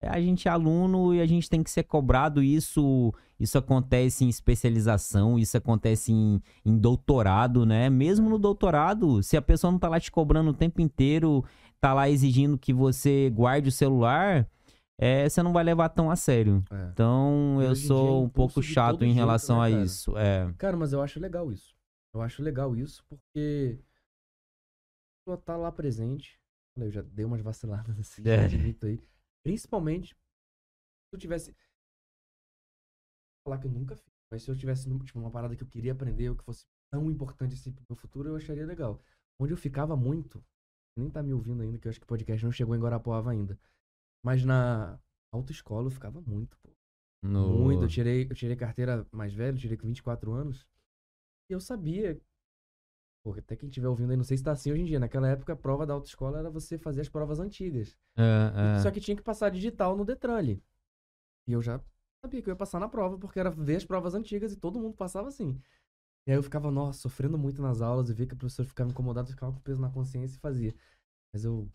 é, 0.01 0.07
a 0.07 0.21
gente 0.21 0.47
é 0.47 0.51
aluno 0.51 1.13
e 1.13 1.19
a 1.19 1.25
gente 1.25 1.49
tem 1.49 1.61
que 1.61 1.69
ser 1.69 1.83
cobrado. 1.83 2.41
Isso, 2.41 3.13
isso 3.37 3.57
acontece 3.57 4.23
em 4.23 4.29
especialização, 4.29 5.37
isso 5.37 5.57
acontece 5.57 6.13
em, 6.13 6.41
em 6.65 6.77
doutorado, 6.77 7.65
né? 7.65 7.89
Mesmo 7.89 8.29
no 8.29 8.39
doutorado, 8.39 9.21
se 9.21 9.35
a 9.35 9.41
pessoa 9.41 9.71
não 9.71 9.79
tá 9.79 9.89
lá 9.89 9.99
te 9.99 10.09
cobrando 10.09 10.51
o 10.51 10.53
tempo 10.53 10.79
inteiro, 10.79 11.43
tá 11.81 11.93
lá 11.93 12.09
exigindo 12.09 12.57
que 12.57 12.73
você 12.73 13.29
guarde 13.29 13.67
o 13.67 13.71
celular, 13.73 14.47
é, 14.97 15.27
você 15.27 15.43
não 15.43 15.51
vai 15.51 15.65
levar 15.65 15.89
tão 15.89 16.09
a 16.09 16.15
sério. 16.15 16.63
É. 16.71 16.89
Então 16.93 17.61
eu 17.61 17.71
é 17.71 17.75
sou 17.75 18.23
um 18.23 18.29
pouco 18.29 18.63
chato 18.63 19.03
em 19.03 19.07
jeito, 19.07 19.17
relação 19.17 19.57
né, 19.59 19.65
a 19.65 19.69
isso. 19.69 20.17
É. 20.17 20.49
Cara, 20.57 20.77
mas 20.77 20.93
eu 20.93 21.01
acho 21.01 21.19
legal 21.19 21.51
isso. 21.51 21.75
Eu 22.13 22.21
acho 22.21 22.41
legal 22.41 22.73
isso 22.75 23.03
porque 23.09 23.79
pessoa 25.19 25.37
tá 25.37 25.55
lá 25.57 25.71
presente. 25.71 26.39
Eu 26.77 26.89
já 26.91 27.01
dei 27.01 27.25
umas 27.25 27.41
vaciladas 27.41 27.97
assim, 27.99 28.21
É. 28.27 28.45
admito 28.45 28.85
aí. 28.85 29.01
Principalmente 29.43 30.15
se 30.15 31.13
eu 31.15 31.19
tivesse. 31.19 31.55
Falar 33.45 33.59
que 33.59 33.67
eu 33.67 33.71
nunca 33.71 33.95
fiz, 33.95 34.13
mas 34.31 34.43
se 34.43 34.51
eu 34.51 34.55
tivesse 34.55 34.89
tipo, 35.05 35.19
uma 35.19 35.31
parada 35.31 35.55
que 35.55 35.63
eu 35.63 35.67
queria 35.67 35.93
aprender, 35.93 36.29
ou 36.29 36.35
que 36.35 36.43
fosse 36.43 36.65
tão 36.91 37.09
importante 37.09 37.55
assim 37.55 37.71
pro 37.71 37.83
meu 37.89 37.95
futuro, 37.95 38.29
eu 38.29 38.35
acharia 38.35 38.65
legal. 38.65 39.01
Onde 39.39 39.53
eu 39.53 39.57
ficava 39.57 39.95
muito, 39.95 40.43
nem 40.97 41.09
tá 41.09 41.23
me 41.23 41.33
ouvindo 41.33 41.61
ainda, 41.63 41.79
que 41.79 41.87
eu 41.87 41.89
acho 41.89 41.99
que 41.99 42.03
o 42.03 42.07
podcast 42.07 42.43
não 42.43 42.51
chegou 42.51 42.75
em 42.75 42.79
Guarapuava 42.79 43.31
ainda. 43.31 43.57
Mas 44.23 44.43
na 44.43 44.99
autoescola 45.33 45.87
eu 45.87 45.91
ficava 45.91 46.21
muito, 46.21 46.57
pô. 46.59 46.69
No... 47.23 47.59
Muito. 47.59 47.83
Eu 47.83 47.87
tirei, 47.87 48.27
eu 48.29 48.35
tirei 48.35 48.55
carteira 48.55 49.07
mais 49.11 49.33
velho, 49.33 49.57
tirei 49.57 49.77
com 49.77 49.87
24 49.87 50.31
anos. 50.31 50.67
E 51.49 51.53
eu 51.53 51.59
sabia. 51.59 52.21
Pô, 53.23 53.33
até 53.33 53.55
quem 53.55 53.67
estiver 53.67 53.87
ouvindo 53.87 54.11
aí, 54.11 54.17
não 54.17 54.23
sei 54.23 54.37
se 54.37 54.43
tá 54.43 54.51
assim 54.51 54.71
hoje 54.71 54.81
em 54.81 54.85
dia. 54.85 54.99
Naquela 54.99 55.27
época, 55.27 55.53
a 55.53 55.55
prova 55.55 55.85
da 55.85 55.93
autoescola 55.93 56.39
era 56.39 56.49
você 56.49 56.77
fazer 56.77 57.01
as 57.01 57.09
provas 57.09 57.39
antigas. 57.39 57.97
É, 58.17 58.77
é. 58.77 58.79
Só 58.79 58.89
que 58.91 59.01
tinha 59.01 59.15
que 59.15 59.23
passar 59.23 59.49
digital 59.49 59.95
no 59.95 60.05
Detran 60.05 60.35
ali. 60.35 60.63
E 61.47 61.51
eu 61.51 61.61
já 61.61 61.81
sabia 62.23 62.41
que 62.41 62.49
eu 62.49 62.53
ia 62.53 62.57
passar 62.57 62.79
na 62.79 62.87
prova, 62.87 63.17
porque 63.17 63.39
era 63.39 63.49
ver 63.49 63.75
as 63.75 63.85
provas 63.85 64.13
antigas 64.13 64.53
e 64.53 64.57
todo 64.57 64.79
mundo 64.79 64.95
passava 64.95 65.27
assim. 65.27 65.59
E 66.27 66.31
aí 66.31 66.37
eu 66.37 66.43
ficava, 66.43 66.69
nossa, 66.71 66.99
sofrendo 66.99 67.37
muito 67.37 67.61
nas 67.61 67.81
aulas 67.81 68.09
e 68.09 68.13
via 68.13 68.27
que 68.27 68.35
a 68.35 68.37
professora 68.37 68.67
ficava 68.67 68.89
incomodada, 68.89 69.27
eu 69.29 69.33
ficava 69.33 69.51
com 69.51 69.59
peso 69.61 69.81
na 69.81 69.89
consciência 69.89 70.37
e 70.37 70.39
fazia. 70.39 70.75
Mas 71.33 71.43
eu. 71.43 71.69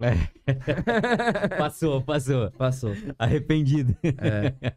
Passou, 1.58 2.02
passou. 2.02 2.50
Passou. 2.52 2.92
Arrependido. 3.18 3.96
É. 4.20 4.76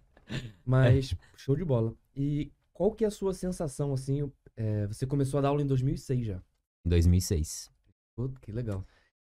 Mas, 0.66 1.16
show 1.36 1.56
de 1.56 1.64
bola. 1.64 1.94
E 2.16 2.52
qual 2.74 2.92
que 2.92 3.04
é 3.04 3.08
a 3.08 3.12
sua 3.12 3.34
sensação, 3.34 3.94
assim? 3.94 4.32
É, 4.58 4.88
você 4.88 5.06
começou 5.06 5.38
a 5.38 5.42
dar 5.42 5.50
aula 5.50 5.62
em 5.62 5.68
2006 5.68 6.26
já. 6.26 6.42
2006. 6.86 7.72
Pô, 8.16 8.30
que 8.42 8.52
legal. 8.52 8.86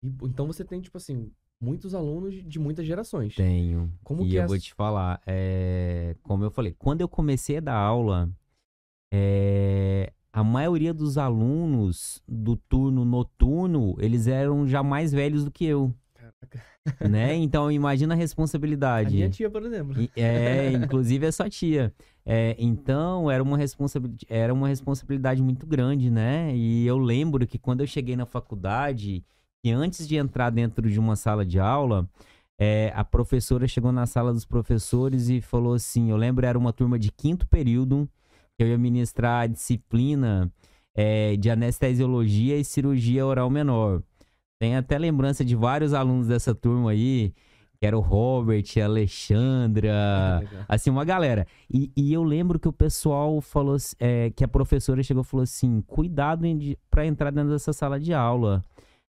E, 0.03 0.09
então 0.25 0.47
você 0.47 0.65
tem, 0.65 0.81
tipo 0.81 0.97
assim, 0.97 1.31
muitos 1.61 1.95
alunos 1.95 2.35
de, 2.45 2.59
muitas 2.59 2.87
gerações. 2.87 3.35
Tenho. 3.35 3.93
Como 4.05 4.23
e 4.25 4.31
que 4.31 4.37
eu 4.37 4.43
é 4.43 4.47
vou 4.47 4.57
a- 4.57 4.59
te 4.61 4.75
falar, 4.75 5.21
é, 5.27 6.15
como 6.23 6.45
eu 6.45 6.51
falei, 6.51 6.75
quando 6.79 7.01
eu 7.01 7.09
comecei 7.09 7.57
a 7.59 7.61
dar 7.61 7.75
aula, 7.77 8.29
é, 9.13 10.13
a 10.33 10.45
maioria 10.45 10.93
dos 10.93 11.17
alunos 11.17 12.23
do 12.29 12.57
turno 12.57 13.05
noturno, 13.05 13.97
eles 13.99 14.27
eram 14.27 14.67
já 14.67 14.83
mais 14.83 15.13
velhos 15.13 15.45
do 15.45 15.51
que 15.51 15.65
eu, 15.65 15.95
Caraca. 16.15 16.63
né? 17.09 17.35
Então 17.37 17.71
imagina 17.73 18.15
a 18.15 18.17
A 18.17 18.19
responsabilidade. 18.19 19.15
minha 19.15 19.31
tia, 19.31 19.49
por 19.51 19.63
exemplo. 19.65 19.95
É, 20.15 20.73
inclusive 20.73 21.27
é 21.27 21.33
sua 21.33 21.49
tia. 21.49 21.95
É, 22.29 22.57
então, 22.59 23.31
era 23.31 23.41
uma, 23.41 23.57
responsabilidade, 23.57 24.27
era 24.29 24.53
uma 24.53 24.67
responsabilidade 24.67 25.41
muito 25.41 25.65
grande, 25.65 26.11
né? 26.11 26.55
E 26.57 26.85
eu 26.85 26.99
lembro 26.99 27.47
que 27.47 27.57
quando 27.57 27.83
eu 27.83 27.87
cheguei 27.87 28.17
na 28.17 28.27
faculdade, 28.27 29.25
que 29.63 29.71
antes 29.71 30.09
de 30.09 30.17
entrar 30.17 30.51
dentro 30.51 30.91
de 30.91 30.99
uma 30.99 31.15
sala 31.15 31.47
de 31.47 31.61
aula, 31.61 32.09
é, 32.59 32.93
a 32.97 33.05
professora 33.05 33.69
chegou 33.69 33.93
na 33.93 34.07
sala 34.07 34.33
dos 34.33 34.45
professores 34.45 35.29
e 35.29 35.41
falou 35.41 35.75
assim: 35.75 36.11
eu 36.11 36.17
lembro, 36.17 36.45
era 36.45 36.59
uma 36.59 36.73
turma 36.73 36.99
de 36.99 37.13
quinto 37.13 37.47
período, 37.47 38.09
que 38.57 38.65
eu 38.65 38.69
ia 38.69 38.79
ministrar 38.79 39.43
a 39.43 39.47
disciplina 39.47 40.53
é, 40.97 41.37
de 41.37 41.49
anestesiologia 41.49 42.57
e 42.59 42.65
cirurgia 42.65 43.25
oral 43.25 43.49
menor. 43.49 44.03
Tem 44.59 44.75
até 44.75 44.99
lembrança 44.99 45.45
de 45.45 45.55
vários 45.55 45.93
alunos 45.95 46.29
dessa 46.29 46.55
turma 46.55 46.91
aí, 46.91 47.33
que 47.79 47.87
era 47.87 47.97
o 47.97 48.01
Robert, 48.01 48.65
a 48.81 48.85
Alexandra, 48.85 50.39
Legal. 50.41 50.65
assim, 50.69 50.91
uma 50.91 51.05
galera. 51.05 51.47
E, 51.73 51.91
e 51.97 52.13
eu 52.13 52.23
lembro 52.23 52.59
que 52.59 52.69
o 52.69 52.73
pessoal 52.73 53.41
falou, 53.41 53.77
é, 53.99 54.31
que 54.35 54.43
a 54.45 54.49
professora 54.49 55.03
chegou 55.03 55.23
e 55.23 55.27
falou 55.27 55.45
assim, 55.45 55.81
cuidado 55.87 56.45
pra 56.91 57.07
entrar 57.07 57.31
dentro 57.31 57.51
dessa 57.51 57.73
sala 57.73 57.99
de 58.01 58.13
aula. 58.13 58.65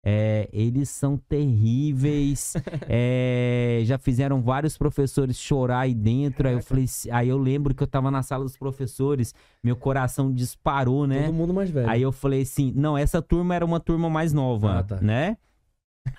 É, 0.01 0.47
eles 0.53 0.87
são 0.89 1.17
terríveis, 1.17 2.53
é, 2.87 3.81
já 3.83 3.97
fizeram 3.97 4.41
vários 4.41 4.77
professores 4.77 5.37
chorar 5.37 5.79
aí 5.79 5.93
dentro. 5.93 6.47
Aí 6.47 6.53
eu 6.53 6.61
falei, 6.63 6.85
aí 7.11 7.27
eu 7.27 7.37
lembro 7.37 7.75
que 7.75 7.83
eu 7.83 7.87
tava 7.87 8.09
na 8.09 8.23
sala 8.23 8.45
dos 8.45 8.55
professores, 8.57 9.33
meu 9.61 9.75
coração 9.75 10.31
disparou, 10.31 11.05
né? 11.05 11.23
Todo 11.23 11.33
mundo 11.33 11.53
mais 11.53 11.69
velho. 11.69 11.89
Aí 11.89 12.01
eu 12.01 12.13
falei 12.13 12.43
assim, 12.43 12.71
não, 12.75 12.97
essa 12.97 13.21
turma 13.21 13.53
era 13.55 13.65
uma 13.65 13.79
turma 13.79 14.09
mais 14.09 14.31
nova, 14.31 14.79
Ah, 14.79 14.83
tá. 14.83 15.01
né? 15.01 15.35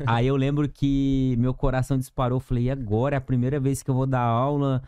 Aí 0.07 0.27
eu 0.27 0.37
lembro 0.37 0.69
que 0.69 1.35
meu 1.39 1.55
coração 1.55 1.99
disparou, 1.99 2.41
falei, 2.41 2.65
e 2.65 2.71
agora? 2.71 3.17
É 3.17 3.19
a 3.19 3.21
primeira 3.21 3.61
vez 3.61 3.83
que 3.83 3.91
eu 3.91 3.95
vou 3.95 4.07
dar 4.07 4.23
aula, 4.23 4.83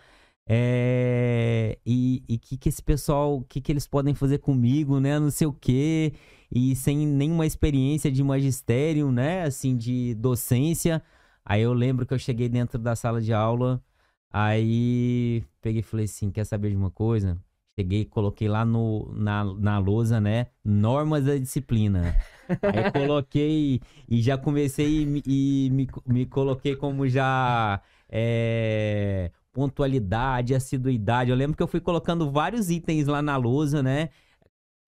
é... 0.46 1.78
e 1.86 2.22
o 2.28 2.38
que 2.38 2.56
que 2.56 2.68
esse 2.68 2.82
pessoal, 2.82 3.38
o 3.38 3.44
que 3.44 3.60
que 3.60 3.72
eles 3.72 3.86
podem 3.86 4.14
fazer 4.14 4.38
comigo, 4.38 5.00
né, 5.00 5.18
não 5.18 5.30
sei 5.30 5.46
o 5.46 5.52
quê, 5.52 6.12
e 6.50 6.74
sem 6.76 7.06
nenhuma 7.06 7.46
experiência 7.46 8.10
de 8.10 8.22
magistério, 8.22 9.10
né, 9.12 9.42
assim, 9.42 9.76
de 9.76 10.14
docência. 10.14 11.02
Aí 11.44 11.62
eu 11.62 11.72
lembro 11.72 12.06
que 12.06 12.14
eu 12.14 12.18
cheguei 12.18 12.48
dentro 12.48 12.78
da 12.78 12.94
sala 12.96 13.20
de 13.20 13.32
aula, 13.32 13.82
aí 14.30 15.44
peguei 15.60 15.80
e 15.80 15.82
falei 15.82 16.04
assim, 16.06 16.30
quer 16.30 16.44
saber 16.44 16.70
de 16.70 16.76
uma 16.76 16.90
coisa? 16.90 17.38
Cheguei 17.78 18.02
e 18.02 18.04
coloquei 18.04 18.48
lá 18.48 18.64
no, 18.66 19.10
na, 19.14 19.44
na 19.44 19.78
lousa, 19.78 20.20
né? 20.20 20.48
Normas 20.62 21.24
da 21.24 21.36
disciplina. 21.38 22.14
Aí 22.62 22.90
coloquei 22.92 23.80
e 24.06 24.20
já 24.20 24.36
comecei 24.36 25.02
e, 25.02 25.06
me- 25.06 25.22
e 25.26 25.70
me, 25.72 25.88
me 26.06 26.26
coloquei 26.26 26.76
como 26.76 27.08
já 27.08 27.80
é, 28.10 29.30
pontualidade, 29.54 30.54
assiduidade. 30.54 31.30
Eu 31.30 31.36
lembro 31.36 31.56
que 31.56 31.62
eu 31.62 31.66
fui 31.68 31.80
colocando 31.80 32.30
vários 32.30 32.68
itens 32.68 33.06
lá 33.06 33.22
na 33.22 33.36
lousa, 33.38 33.82
né? 33.82 34.10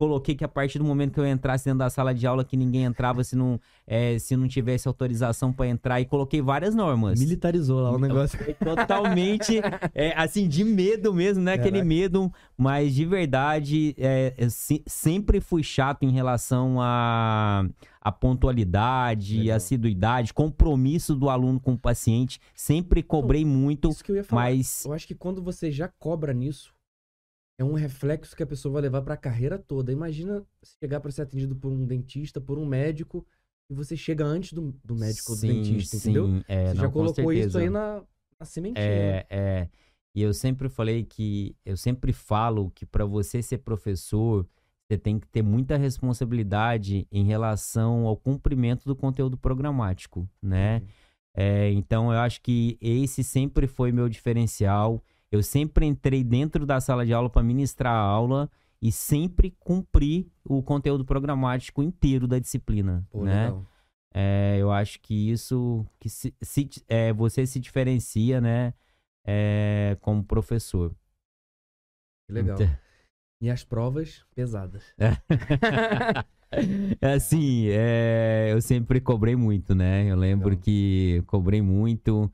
Coloquei 0.05 0.34
que 0.34 0.44
a 0.44 0.48
partir 0.48 0.78
do 0.78 0.84
momento 0.84 1.12
que 1.14 1.20
eu 1.20 1.26
entrasse 1.26 1.64
dentro 1.64 1.78
da 1.78 1.88
sala 1.88 2.14
de 2.14 2.26
aula, 2.26 2.44
que 2.44 2.57
ninguém 2.59 2.84
entrava 2.84 3.24
se 3.24 3.34
não, 3.34 3.59
é, 3.86 4.18
se 4.18 4.36
não 4.36 4.46
tivesse 4.46 4.86
autorização 4.86 5.50
para 5.50 5.66
entrar. 5.66 5.98
E 6.00 6.05
coloquei 6.05 6.42
várias 6.42 6.74
normas. 6.74 7.18
Militarizou 7.18 7.80
lá 7.80 7.90
o 7.90 7.98
negócio. 7.98 8.38
Foi 8.38 8.52
totalmente, 8.52 9.61
é, 9.94 10.12
assim, 10.14 10.46
de 10.46 10.62
medo 10.62 11.14
mesmo, 11.14 11.42
né? 11.42 11.55
Aquele 11.55 11.82
medo, 11.82 12.30
mas 12.57 12.94
de 12.94 13.07
verdade, 13.07 13.94
é, 13.96 14.34
eu 14.36 14.50
se- 14.50 14.82
sempre 14.86 15.40
fui 15.40 15.62
chato 15.62 16.02
em 16.02 16.11
relação 16.11 16.76
a, 16.80 17.64
a 18.00 18.12
pontualidade, 18.12 19.38
Legal. 19.38 19.57
assiduidade, 19.57 20.34
compromisso 20.34 21.14
do 21.14 21.30
aluno 21.30 21.59
com 21.59 21.72
o 21.72 21.78
paciente. 21.78 22.38
Sempre 22.55 23.02
cobrei 23.02 23.44
muito, 23.44 23.88
Isso 23.88 24.05
que 24.05 24.12
eu 24.12 24.16
ia 24.16 24.24
falar. 24.24 24.42
mas 24.42 24.84
Eu 24.84 24.92
acho 24.92 25.07
que 25.07 25.14
quando 25.14 25.42
você 25.42 25.70
já 25.70 25.88
cobra 25.88 26.34
nisso, 26.34 26.73
é 27.59 27.64
um 27.64 27.74
reflexo 27.74 28.36
que 28.36 28.42
a 28.42 28.46
pessoa 28.46 28.74
vai 28.74 28.82
levar 28.82 29.02
pra 29.02 29.16
carreira 29.16 29.59
toda. 29.59 29.92
Imagina 29.92 30.44
se 30.62 30.76
chegar 30.78 31.00
pra 31.00 31.11
ser 31.11 31.22
atendido 31.22 31.55
por 31.55 31.70
um 31.70 31.86
dentista, 31.86 32.40
por 32.40 32.59
um 32.59 32.66
médico, 32.66 33.26
e 33.70 33.74
você 33.74 33.96
chega 33.96 34.24
antes 34.24 34.52
do, 34.52 34.74
do 34.84 34.94
médico 34.94 35.32
ou 35.32 35.38
do 35.38 35.46
dentista, 35.46 35.96
sim, 35.96 36.11
entendeu? 36.11 36.42
é, 36.48 36.66
você 36.66 36.74
não, 36.74 36.82
já 36.82 36.90
colocou 36.90 37.32
isso 37.32 37.59
aí 37.59 37.70
na, 37.70 38.02
na 38.38 38.46
sementinha. 38.46 38.84
É, 38.84 39.26
é. 39.30 39.68
E 40.14 40.22
eu 40.22 40.32
sempre 40.32 40.68
falei 40.68 41.05
que 41.05 41.57
eu 41.64 41.76
sempre 41.76 42.12
falo 42.12 42.70
que 42.70 42.86
para 42.86 43.05
você 43.05 43.42
ser 43.42 43.59
professor, 43.59 44.44
você 44.44 44.94
você 44.94 44.98
tem 44.98 45.18
que 45.18 45.26
ter 45.26 45.42
muita 45.42 45.76
responsabilidade 45.76 47.07
em 47.11 47.24
relação 47.24 48.07
ao 48.07 48.16
cumprimento 48.16 48.84
do 48.84 48.94
conteúdo 48.94 49.36
programático, 49.36 50.28
né? 50.42 50.78
Uhum. 50.78 50.86
É, 51.36 51.72
então 51.72 52.12
eu 52.12 52.18
acho 52.18 52.40
que 52.40 52.78
esse 52.80 53.24
sempre 53.24 53.66
foi 53.66 53.90
meu 53.90 54.09
diferencial. 54.09 55.02
Eu 55.35 55.43
sempre 55.43 55.85
entrei 55.85 56.22
dentro 56.22 56.64
da 56.64 56.80
sala 56.80 57.05
de 57.05 57.12
aula 57.12 57.28
para 57.28 57.43
ministrar 57.43 57.93
a 57.93 57.99
aula 57.99 58.49
e 58.80 58.93
sempre 58.93 59.51
cumpri 59.59 60.30
o 60.45 60.62
conteúdo 60.62 61.05
programático 61.05 61.82
inteiro 61.82 62.28
da 62.28 62.39
disciplina, 62.39 63.05
Pô, 63.11 63.24
né? 63.24 63.53
É, 64.14 64.59
eu 64.61 64.70
acho 64.70 65.01
que 65.01 65.32
isso 65.32 65.85
que 65.99 66.09
se, 66.09 66.32
se 66.41 66.70
é, 66.87 67.12
você 67.12 67.45
se 67.49 67.59
diferencia, 67.59 68.41
né, 68.41 68.74
é, 69.26 69.97
como 70.01 70.22
professor. 70.22 70.95
Legal. 72.30 72.55
Então... 72.55 72.74
E 73.41 73.51
as 73.51 73.62
provas 73.62 74.24
pesadas. 74.35 74.82
assim, 77.03 77.66
é, 77.68 78.49
eu 78.53 78.62
sempre 78.62 79.03
cobrei 79.03 79.37
muito, 79.37 79.74
né? 79.74 80.11
Eu 80.11 80.16
lembro 80.16 80.51
Legal. 80.51 80.62
que 80.62 81.22
cobrei 81.26 81.61
muito. 81.61 82.32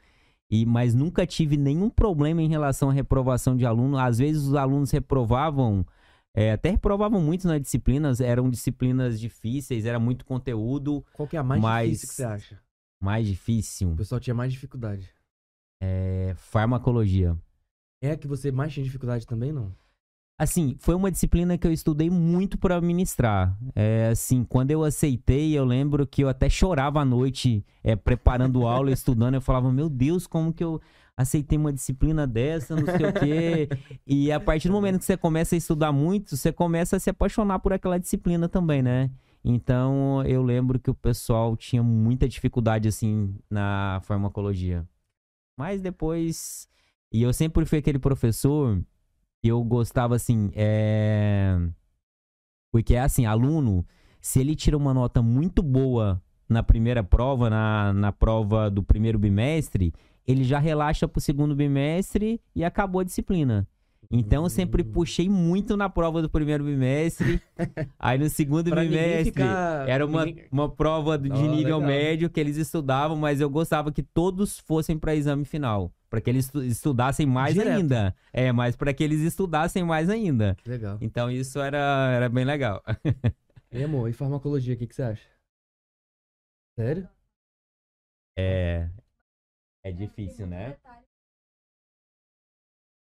E, 0.51 0.67
mas 0.67 0.95
nunca 0.95 1.25
tive 1.27 1.57
nenhum 1.57 1.89
problema 1.89 2.43
em 2.43 2.49
relação 2.49 2.91
à 2.91 2.93
reprovação 2.93 3.57
de 3.57 3.65
aluno. 3.65 3.97
Às 3.97 4.19
vezes 4.19 4.43
os 4.43 4.55
alunos 4.55 4.91
reprovavam, 4.91 5.87
é, 6.35 6.53
até 6.53 6.71
reprovavam 6.71 7.21
muito 7.21 7.47
nas 7.47 7.61
disciplinas, 7.61 8.21
eram 8.21 8.51
disciplinas 8.51 9.21
difíceis, 9.21 9.87
era 9.87 10.01
muito 10.01 10.25
conteúdo. 10.25 11.05
Qual 11.13 11.29
que 11.29 11.37
é 11.37 11.41
a 11.41 11.45
mais 11.45 11.63
mas... 11.63 11.91
difícil 11.91 12.09
que 12.09 12.15
você 12.15 12.25
acha? 12.25 12.61
Mais 13.01 13.27
difícil? 13.27 13.93
O 13.93 13.97
pessoal 13.97 14.21
tinha 14.21 14.35
mais 14.35 14.53
dificuldade. 14.53 15.09
É, 15.81 16.35
farmacologia. 16.37 17.37
É 18.03 18.11
a 18.11 18.17
que 18.17 18.27
você 18.27 18.51
mais 18.51 18.73
tinha 18.73 18.85
dificuldade 18.85 19.27
também, 19.27 19.53
não? 19.53 19.73
Assim, 20.41 20.74
foi 20.78 20.95
uma 20.95 21.11
disciplina 21.11 21.59
que 21.59 21.66
eu 21.66 21.72
estudei 21.72 22.09
muito 22.09 22.57
para 22.57 22.80
ministrar. 22.80 23.55
É, 23.76 24.09
assim, 24.11 24.43
quando 24.43 24.70
eu 24.70 24.82
aceitei, 24.82 25.53
eu 25.53 25.66
lembro 25.66 26.07
que 26.07 26.24
eu 26.24 26.30
até 26.30 26.49
chorava 26.49 26.99
à 26.99 27.05
noite, 27.05 27.62
é, 27.84 27.95
preparando 27.95 28.64
aula, 28.66 28.91
estudando. 28.91 29.34
Eu 29.34 29.43
falava, 29.43 29.70
meu 29.70 29.91
Deus, 29.91 30.26
como 30.26 30.51
que 30.51 30.64
eu 30.64 30.80
aceitei 31.14 31.59
uma 31.59 31.70
disciplina 31.70 32.26
dessa, 32.26 32.74
não 32.74 32.86
sei 32.86 33.07
o 33.07 33.12
quê. 33.12 33.68
E 34.07 34.32
a 34.32 34.41
partir 34.41 34.68
do 34.68 34.72
momento 34.72 34.99
que 35.01 35.05
você 35.05 35.14
começa 35.14 35.55
a 35.55 35.59
estudar 35.59 35.93
muito, 35.93 36.34
você 36.34 36.51
começa 36.51 36.97
a 36.97 36.99
se 36.99 37.11
apaixonar 37.11 37.59
por 37.59 37.74
aquela 37.74 38.01
disciplina 38.01 38.49
também, 38.49 38.80
né? 38.80 39.11
Então, 39.45 40.24
eu 40.24 40.43
lembro 40.43 40.78
que 40.78 40.91
o 40.91 40.95
pessoal 40.95 41.55
tinha 41.55 41.82
muita 41.82 42.26
dificuldade, 42.26 42.88
assim, 42.88 43.34
na 43.51 44.01
farmacologia. 44.05 44.88
Mas 45.55 45.82
depois. 45.82 46.66
E 47.12 47.20
eu 47.20 47.30
sempre 47.34 47.66
fui 47.66 47.76
aquele 47.76 47.99
professor 47.99 48.82
eu 49.49 49.62
gostava 49.64 50.16
assim, 50.16 50.51
é... 50.55 51.57
Porque 52.72 52.95
é 52.95 53.01
assim, 53.01 53.26
aluno, 53.26 53.84
se 54.20 54.41
ele 54.41 54.55
tira 54.55 54.76
uma 54.76 54.95
nota 54.95 55.22
muito 55.22 55.62
boa 55.62 56.22
na 56.49 56.62
primeira 56.62 57.03
prova, 57.03 57.49
na, 57.49 57.93
na 57.93 58.12
prova 58.12 58.70
do 58.70 58.82
primeiro 58.82 59.18
bimestre, 59.18 59.93
ele 60.26 60.45
já 60.45 60.59
relaxa 60.59 61.09
pro 61.09 61.20
segundo 61.20 61.55
bimestre 61.55 62.41
e 62.55 62.64
acabou 62.64 63.01
a 63.01 63.05
disciplina. 63.05 63.66
Então 64.11 64.43
eu 64.43 64.51
sempre 64.51 64.83
hum. 64.83 64.91
puxei 64.91 65.29
muito 65.29 65.77
na 65.77 65.89
prova 65.89 66.21
do 66.21 66.29
primeiro 66.29 66.65
bimestre. 66.65 67.41
aí 67.99 68.19
no 68.19 68.29
segundo 68.29 68.75
bimestre 68.75 69.27
ficar... 69.27 69.89
era 69.89 70.05
uma, 70.05 70.25
uma 70.51 70.69
prova 70.69 71.17
de 71.17 71.31
oh, 71.31 71.37
nível 71.37 71.79
legal. 71.79 71.81
médio 71.81 72.29
que 72.29 72.41
eles 72.41 72.57
estudavam, 72.57 73.17
mas 73.17 73.41
eu 73.41 73.49
gostava 73.49 73.93
que 73.93 74.03
todos 74.03 74.59
fossem 74.59 74.99
para 74.99 75.15
exame 75.15 75.45
final 75.45 75.93
para 76.11 76.21
que 76.21 76.29
eles 76.29 76.53
estudassem 76.53 77.25
mais 77.25 77.55
Direto. 77.55 77.79
ainda. 77.79 78.17
É, 78.33 78.51
mas 78.51 78.75
para 78.75 78.93
que 78.93 79.05
eles 79.05 79.21
estudassem 79.21 79.85
mais 79.85 80.11
ainda. 80.11 80.57
Legal. 80.67 80.99
Então 81.01 81.31
isso 81.31 81.61
era, 81.61 82.11
era 82.13 82.29
bem 82.29 82.45
legal. 82.45 82.83
e 83.71 83.85
amor, 83.85 84.11
e 84.11 84.13
farmacologia, 84.13 84.75
o 84.75 84.77
que, 84.77 84.89
que 84.89 84.95
você 84.95 85.05
acha? 85.05 85.29
Sério? 86.77 87.09
É. 88.37 88.89
É 89.85 89.93
difícil, 89.93 90.49
né? 90.49 90.77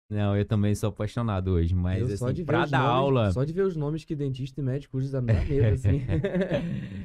Não, 0.10 0.38
eu 0.38 0.45
também 0.45 0.76
sou 0.76 0.89
apaixonado 0.89 1.51
hoje, 1.51 1.74
mas 1.74 2.08
eu 2.08 2.14
assim, 2.14 2.34
de 2.34 2.43
pra 2.43 2.66
dar 2.66 2.80
nomes, 2.80 2.95
aula... 2.95 3.32
Só 3.32 3.43
de 3.43 3.54
ver 3.54 3.64
os 3.64 3.76
nomes 3.76 4.06
que 4.06 4.16
dentista 4.16 4.62
e 4.62 4.64
médico 4.64 4.97
usam 4.97 5.22
na 5.22 5.34
mesa, 5.34 5.89
assim. 5.89 6.01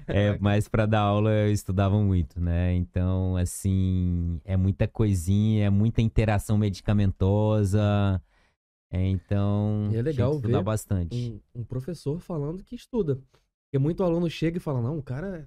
é, 0.06 0.36
mas 0.38 0.68
pra 0.68 0.84
dar 0.84 1.00
aula 1.00 1.30
eu 1.30 1.52
estudava 1.52 1.98
muito, 2.02 2.40
né? 2.40 2.74
Então, 2.74 3.36
assim, 3.36 4.40
é 4.44 4.56
muita 4.56 4.86
coisinha, 4.86 5.66
é 5.66 5.70
muita 5.70 6.02
interação 6.02 6.58
medicamentosa. 6.58 8.20
É, 8.90 9.06
então, 9.06 9.90
e 9.92 9.96
é 9.96 10.02
legal 10.02 10.38
ver 10.38 10.62
bastante. 10.62 11.40
Um, 11.54 11.60
um, 11.60 11.64
professor 11.64 12.20
falando 12.20 12.64
que 12.64 12.74
estuda. 12.74 13.16
Porque 13.66 13.78
muito 13.78 14.02
aluno 14.02 14.30
chega 14.30 14.56
e 14.56 14.60
fala, 14.60 14.80
não, 14.80 14.98
o 14.98 15.02
cara 15.02 15.38
é 15.38 15.46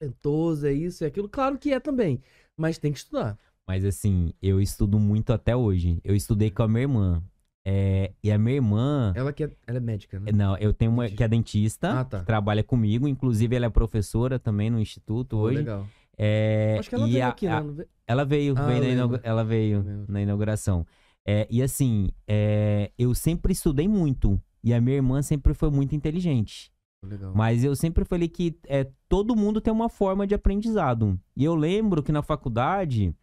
talentoso, 0.00 0.66
é 0.66 0.72
isso, 0.72 1.04
é 1.04 1.06
aquilo. 1.06 1.28
Claro 1.28 1.56
que 1.56 1.72
é 1.72 1.78
também, 1.78 2.20
mas 2.56 2.78
tem 2.78 2.92
que 2.92 2.98
estudar. 2.98 3.38
Mas 3.70 3.84
assim, 3.84 4.32
eu 4.42 4.60
estudo 4.60 4.98
muito 4.98 5.32
até 5.32 5.54
hoje. 5.54 6.00
Eu 6.02 6.16
estudei 6.16 6.50
com 6.50 6.64
a 6.64 6.66
minha 6.66 6.80
irmã. 6.80 7.22
É, 7.64 8.10
e 8.20 8.32
a 8.32 8.36
minha 8.36 8.56
irmã. 8.56 9.12
Ela 9.14 9.32
que 9.32 9.44
é, 9.44 9.50
ela 9.64 9.76
é 9.76 9.80
médica, 9.80 10.18
né? 10.18 10.32
Não, 10.32 10.56
eu 10.56 10.74
tenho 10.74 10.90
uma 10.90 11.08
que 11.08 11.22
é 11.22 11.28
dentista, 11.28 12.00
ah, 12.00 12.04
tá. 12.04 12.18
que 12.18 12.26
trabalha 12.26 12.64
comigo. 12.64 13.06
Inclusive, 13.06 13.54
ela 13.54 13.66
é 13.66 13.70
professora 13.70 14.40
também 14.40 14.70
no 14.70 14.80
instituto 14.80 15.36
oh, 15.36 15.42
hoje. 15.42 15.58
Legal. 15.58 15.86
É, 16.18 16.78
Acho 16.80 16.88
que 16.88 16.96
ela 16.96 17.06
veio 17.06 17.24
a, 17.24 17.28
aqui, 17.28 17.46
a, 17.46 17.62
né? 17.62 17.84
Ela 18.08 18.24
veio, 18.24 18.54
ah, 18.58 18.66
veio 18.66 19.08
na 19.08 19.20
ela 19.22 19.44
veio 19.44 20.04
na 20.08 20.20
inauguração. 20.20 20.84
É, 21.24 21.46
e 21.48 21.62
assim, 21.62 22.10
é, 22.26 22.90
eu 22.98 23.14
sempre 23.14 23.52
estudei 23.52 23.86
muito. 23.86 24.36
E 24.64 24.74
a 24.74 24.80
minha 24.80 24.96
irmã 24.96 25.22
sempre 25.22 25.54
foi 25.54 25.70
muito 25.70 25.94
inteligente. 25.94 26.72
Legal. 27.04 27.32
Mas 27.36 27.62
eu 27.62 27.76
sempre 27.76 28.04
falei 28.04 28.26
que 28.26 28.58
é, 28.66 28.88
todo 29.08 29.36
mundo 29.36 29.60
tem 29.60 29.72
uma 29.72 29.88
forma 29.88 30.26
de 30.26 30.34
aprendizado. 30.34 31.16
E 31.36 31.44
eu 31.44 31.54
lembro 31.54 32.02
que 32.02 32.10
na 32.10 32.20
faculdade 32.20 33.14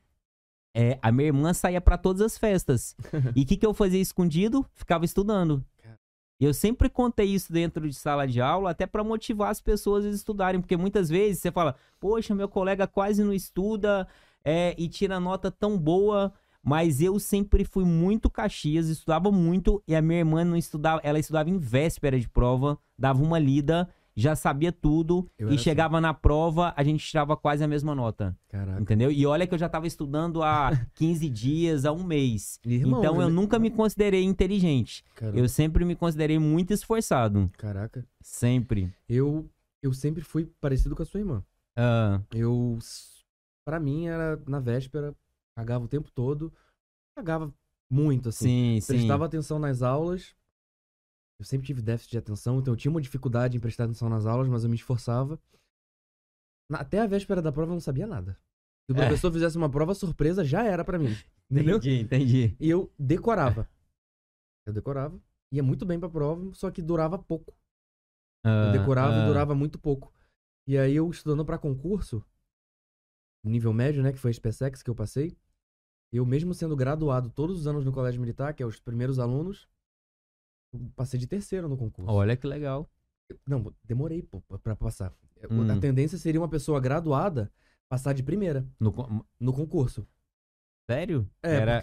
é, 0.79 0.99
a 1.01 1.11
minha 1.11 1.29
irmã 1.29 1.53
saía 1.55 1.81
para 1.81 1.97
todas 1.97 2.21
as 2.21 2.37
festas. 2.37 2.95
e 3.35 3.41
o 3.41 3.45
que, 3.47 3.57
que 3.57 3.65
eu 3.65 3.73
fazia 3.73 3.99
escondido? 3.99 4.63
Ficava 4.75 5.03
estudando. 5.05 5.65
E 6.39 6.45
eu 6.45 6.53
sempre 6.53 6.87
contei 6.87 7.25
isso 7.25 7.51
dentro 7.51 7.89
de 7.89 7.95
sala 7.95 8.27
de 8.27 8.39
aula, 8.39 8.69
até 8.69 8.85
para 8.85 9.03
motivar 9.03 9.49
as 9.49 9.59
pessoas 9.59 10.05
a 10.05 10.09
estudarem, 10.09 10.61
porque 10.61 10.77
muitas 10.77 11.09
vezes 11.09 11.41
você 11.41 11.51
fala, 11.51 11.75
poxa, 11.99 12.35
meu 12.35 12.47
colega 12.47 12.85
quase 12.85 13.23
não 13.23 13.33
estuda 13.33 14.07
é, 14.45 14.75
e 14.77 14.87
tira 14.87 15.19
nota 15.19 15.49
tão 15.49 15.79
boa, 15.79 16.31
mas 16.61 17.01
eu 17.01 17.17
sempre 17.17 17.65
fui 17.65 17.83
muito 17.83 18.29
Caxias, 18.29 18.87
estudava 18.87 19.31
muito, 19.31 19.81
e 19.87 19.95
a 19.95 20.01
minha 20.01 20.19
irmã 20.19 20.45
não 20.45 20.55
estudava, 20.55 21.01
ela 21.03 21.17
estudava 21.17 21.49
em 21.49 21.57
véspera 21.57 22.19
de 22.19 22.29
prova, 22.29 22.77
dava 22.95 23.23
uma 23.23 23.39
lida, 23.39 23.89
já 24.17 24.35
sabia 24.35 24.71
tudo 24.71 25.29
eu 25.37 25.53
e 25.53 25.57
chegava 25.59 25.97
assim. 25.97 26.01
na 26.01 26.13
prova, 26.13 26.73
a 26.75 26.83
gente 26.83 27.05
tirava 27.05 27.37
quase 27.37 27.63
a 27.63 27.67
mesma 27.67 27.93
nota. 27.93 28.35
Caraca. 28.49 28.81
Entendeu? 28.81 29.11
E 29.11 29.25
olha 29.27 29.45
que 29.45 29.53
eu 29.53 29.57
já 29.59 29.69
tava 29.69 29.85
estudando 29.85 30.41
há 30.41 30.71
15 30.95 31.29
dias, 31.29 31.85
há 31.85 31.91
um 31.91 32.03
mês. 32.03 32.59
Irmão, 32.65 32.99
então 32.99 33.21
eu 33.21 33.29
nunca 33.29 33.59
me 33.59 33.69
considerei 33.69 34.23
inteligente. 34.23 35.05
Caramba. 35.13 35.37
Eu 35.37 35.47
sempre 35.47 35.85
me 35.85 35.95
considerei 35.95 36.39
muito 36.39 36.73
esforçado. 36.73 37.49
Caraca. 37.57 38.03
Sempre. 38.19 38.91
Eu 39.07 39.47
eu 39.83 39.93
sempre 39.93 40.23
fui 40.23 40.51
parecido 40.59 40.95
com 40.95 41.03
a 41.03 41.05
sua 41.05 41.19
irmã. 41.19 41.43
Ah. 41.77 42.19
Eu 42.33 42.79
para 43.63 43.79
mim 43.79 44.07
era 44.07 44.41
na 44.47 44.59
véspera, 44.59 45.13
cagava 45.55 45.85
o 45.85 45.87
tempo 45.87 46.09
todo, 46.09 46.51
cagava 47.15 47.53
muito 47.89 48.29
assim. 48.29 48.79
Sim, 48.81 48.87
Prestava 48.93 49.25
sim. 49.25 49.27
atenção 49.27 49.59
nas 49.59 49.81
aulas, 49.83 50.33
eu 51.39 51.45
sempre 51.45 51.67
tive 51.67 51.81
déficit 51.81 52.11
de 52.11 52.17
atenção, 52.17 52.59
então 52.59 52.73
eu 52.73 52.77
tinha 52.77 52.91
uma 52.91 53.01
dificuldade 53.01 53.55
em 53.55 53.59
prestar 53.59 53.83
atenção 53.83 54.09
nas 54.09 54.25
aulas, 54.25 54.47
mas 54.47 54.63
eu 54.63 54.69
me 54.69 54.75
esforçava. 54.75 55.39
Até 56.71 56.99
a 56.99 57.07
véspera 57.07 57.41
da 57.41 57.51
prova 57.51 57.71
eu 57.71 57.75
não 57.75 57.81
sabia 57.81 58.07
nada. 58.07 58.37
Se 58.85 58.93
o 58.93 58.97
é. 58.97 59.05
professor 59.05 59.31
fizesse 59.31 59.57
uma 59.57 59.69
prova 59.69 59.93
surpresa, 59.93 60.43
já 60.43 60.65
era 60.65 60.83
para 60.83 60.97
mim. 60.97 61.15
Entendeu? 61.49 61.77
Entendi, 61.77 62.01
entendi. 62.01 62.57
E 62.59 62.69
eu 62.69 62.91
decorava. 62.97 63.69
Eu 64.65 64.73
decorava. 64.73 65.17
Ia 65.51 65.63
muito 65.63 65.85
bem 65.85 65.99
pra 65.99 66.09
prova, 66.09 66.53
só 66.53 66.69
que 66.69 66.81
durava 66.81 67.17
pouco. 67.17 67.53
Uh, 68.45 68.67
eu 68.67 68.71
decorava 68.73 69.13
uh. 69.13 69.23
e 69.23 69.25
durava 69.27 69.55
muito 69.55 69.79
pouco. 69.79 70.13
E 70.67 70.77
aí 70.77 70.95
eu 70.95 71.09
estudando 71.09 71.45
para 71.45 71.57
concurso, 71.57 72.21
nível 73.45 73.71
médio, 73.71 74.03
né, 74.03 74.11
que 74.11 74.19
foi 74.19 74.31
a 74.31 74.33
SpaceX 74.33 74.83
que 74.83 74.89
eu 74.89 74.95
passei, 74.95 75.37
eu 76.11 76.25
mesmo 76.25 76.53
sendo 76.53 76.75
graduado 76.75 77.29
todos 77.29 77.59
os 77.59 77.67
anos 77.67 77.85
no 77.85 77.93
colégio 77.93 78.19
militar, 78.19 78.53
que 78.53 78.61
é 78.61 78.65
os 78.65 78.79
primeiros 78.79 79.19
alunos, 79.19 79.69
passei 80.95 81.19
de 81.19 81.27
terceiro 81.27 81.67
no 81.67 81.77
concurso. 81.77 82.11
Olha 82.11 82.35
que 82.35 82.47
legal. 82.47 82.89
Não, 83.45 83.73
demorei 83.83 84.21
pô, 84.21 84.41
pra 84.59 84.75
passar. 84.75 85.13
Hum. 85.49 85.69
A 85.69 85.79
tendência 85.79 86.17
seria 86.17 86.39
uma 86.39 86.47
pessoa 86.47 86.79
graduada 86.79 87.51
passar 87.89 88.13
de 88.13 88.23
primeira 88.23 88.65
no, 88.79 89.25
no 89.39 89.53
concurso. 89.53 90.07
Sério? 90.89 91.29
É, 91.43 91.55
Era... 91.55 91.81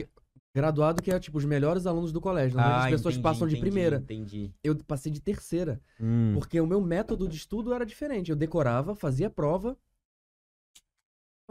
graduado 0.55 1.03
que 1.03 1.11
é 1.11 1.19
tipo 1.19 1.37
os 1.39 1.45
melhores 1.45 1.87
alunos 1.87 2.13
do 2.13 2.21
colégio. 2.21 2.59
Ah, 2.59 2.85
as 2.85 2.91
pessoas 2.91 3.15
entendi, 3.15 3.23
passam 3.23 3.47
de 3.47 3.55
entendi, 3.55 3.71
primeira. 3.71 3.97
Entendi. 3.97 4.53
Eu 4.63 4.77
passei 4.85 5.13
de 5.13 5.21
terceira. 5.21 5.81
Hum. 6.01 6.33
Porque 6.35 6.61
o 6.61 6.67
meu 6.67 6.81
método 6.81 7.29
de 7.29 7.37
estudo 7.37 7.73
era 7.73 7.85
diferente. 7.85 8.31
Eu 8.31 8.37
decorava, 8.37 8.95
fazia 8.95 9.29
prova. 9.29 9.77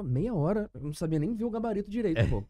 Meia 0.04 0.34
hora, 0.34 0.70
eu 0.74 0.82
não 0.82 0.94
sabia 0.94 1.20
nem 1.20 1.36
ver 1.36 1.46
o 1.46 1.52
gabarito 1.52 1.90
direito, 1.90 2.20
é. 2.20 2.28
pô. 2.28 2.44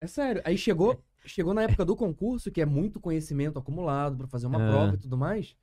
É 0.00 0.06
sério. 0.06 0.40
Aí 0.44 0.56
chegou, 0.56 1.02
chegou 1.24 1.54
na 1.54 1.62
época 1.62 1.84
do 1.84 1.96
concurso, 1.96 2.50
que 2.50 2.60
é 2.60 2.66
muito 2.66 3.00
conhecimento 3.00 3.58
acumulado 3.58 4.16
para 4.16 4.26
fazer 4.26 4.46
uma 4.46 4.58
prova 4.58 4.94
e 4.94 4.98
tudo 4.98 5.16
mais. 5.16 5.56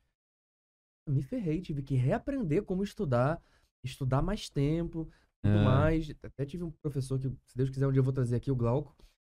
me 1.08 1.22
ferrei, 1.22 1.60
tive 1.60 1.82
que 1.82 1.94
reaprender 1.96 2.62
como 2.62 2.84
estudar, 2.84 3.42
estudar 3.84 4.22
mais 4.22 4.48
tempo, 4.48 5.04
tudo 5.42 5.58
Ah. 5.58 5.64
mais. 5.64 6.08
Até 6.22 6.46
tive 6.46 6.62
um 6.64 6.70
professor 6.70 7.18
que, 7.18 7.28
se 7.46 7.56
Deus 7.56 7.70
quiser, 7.70 7.86
um 7.88 7.92
dia 7.92 7.98
eu 7.98 8.04
vou 8.04 8.12
trazer 8.12 8.36
aqui 8.36 8.50
o 8.50 8.56
Glauco, 8.56 8.94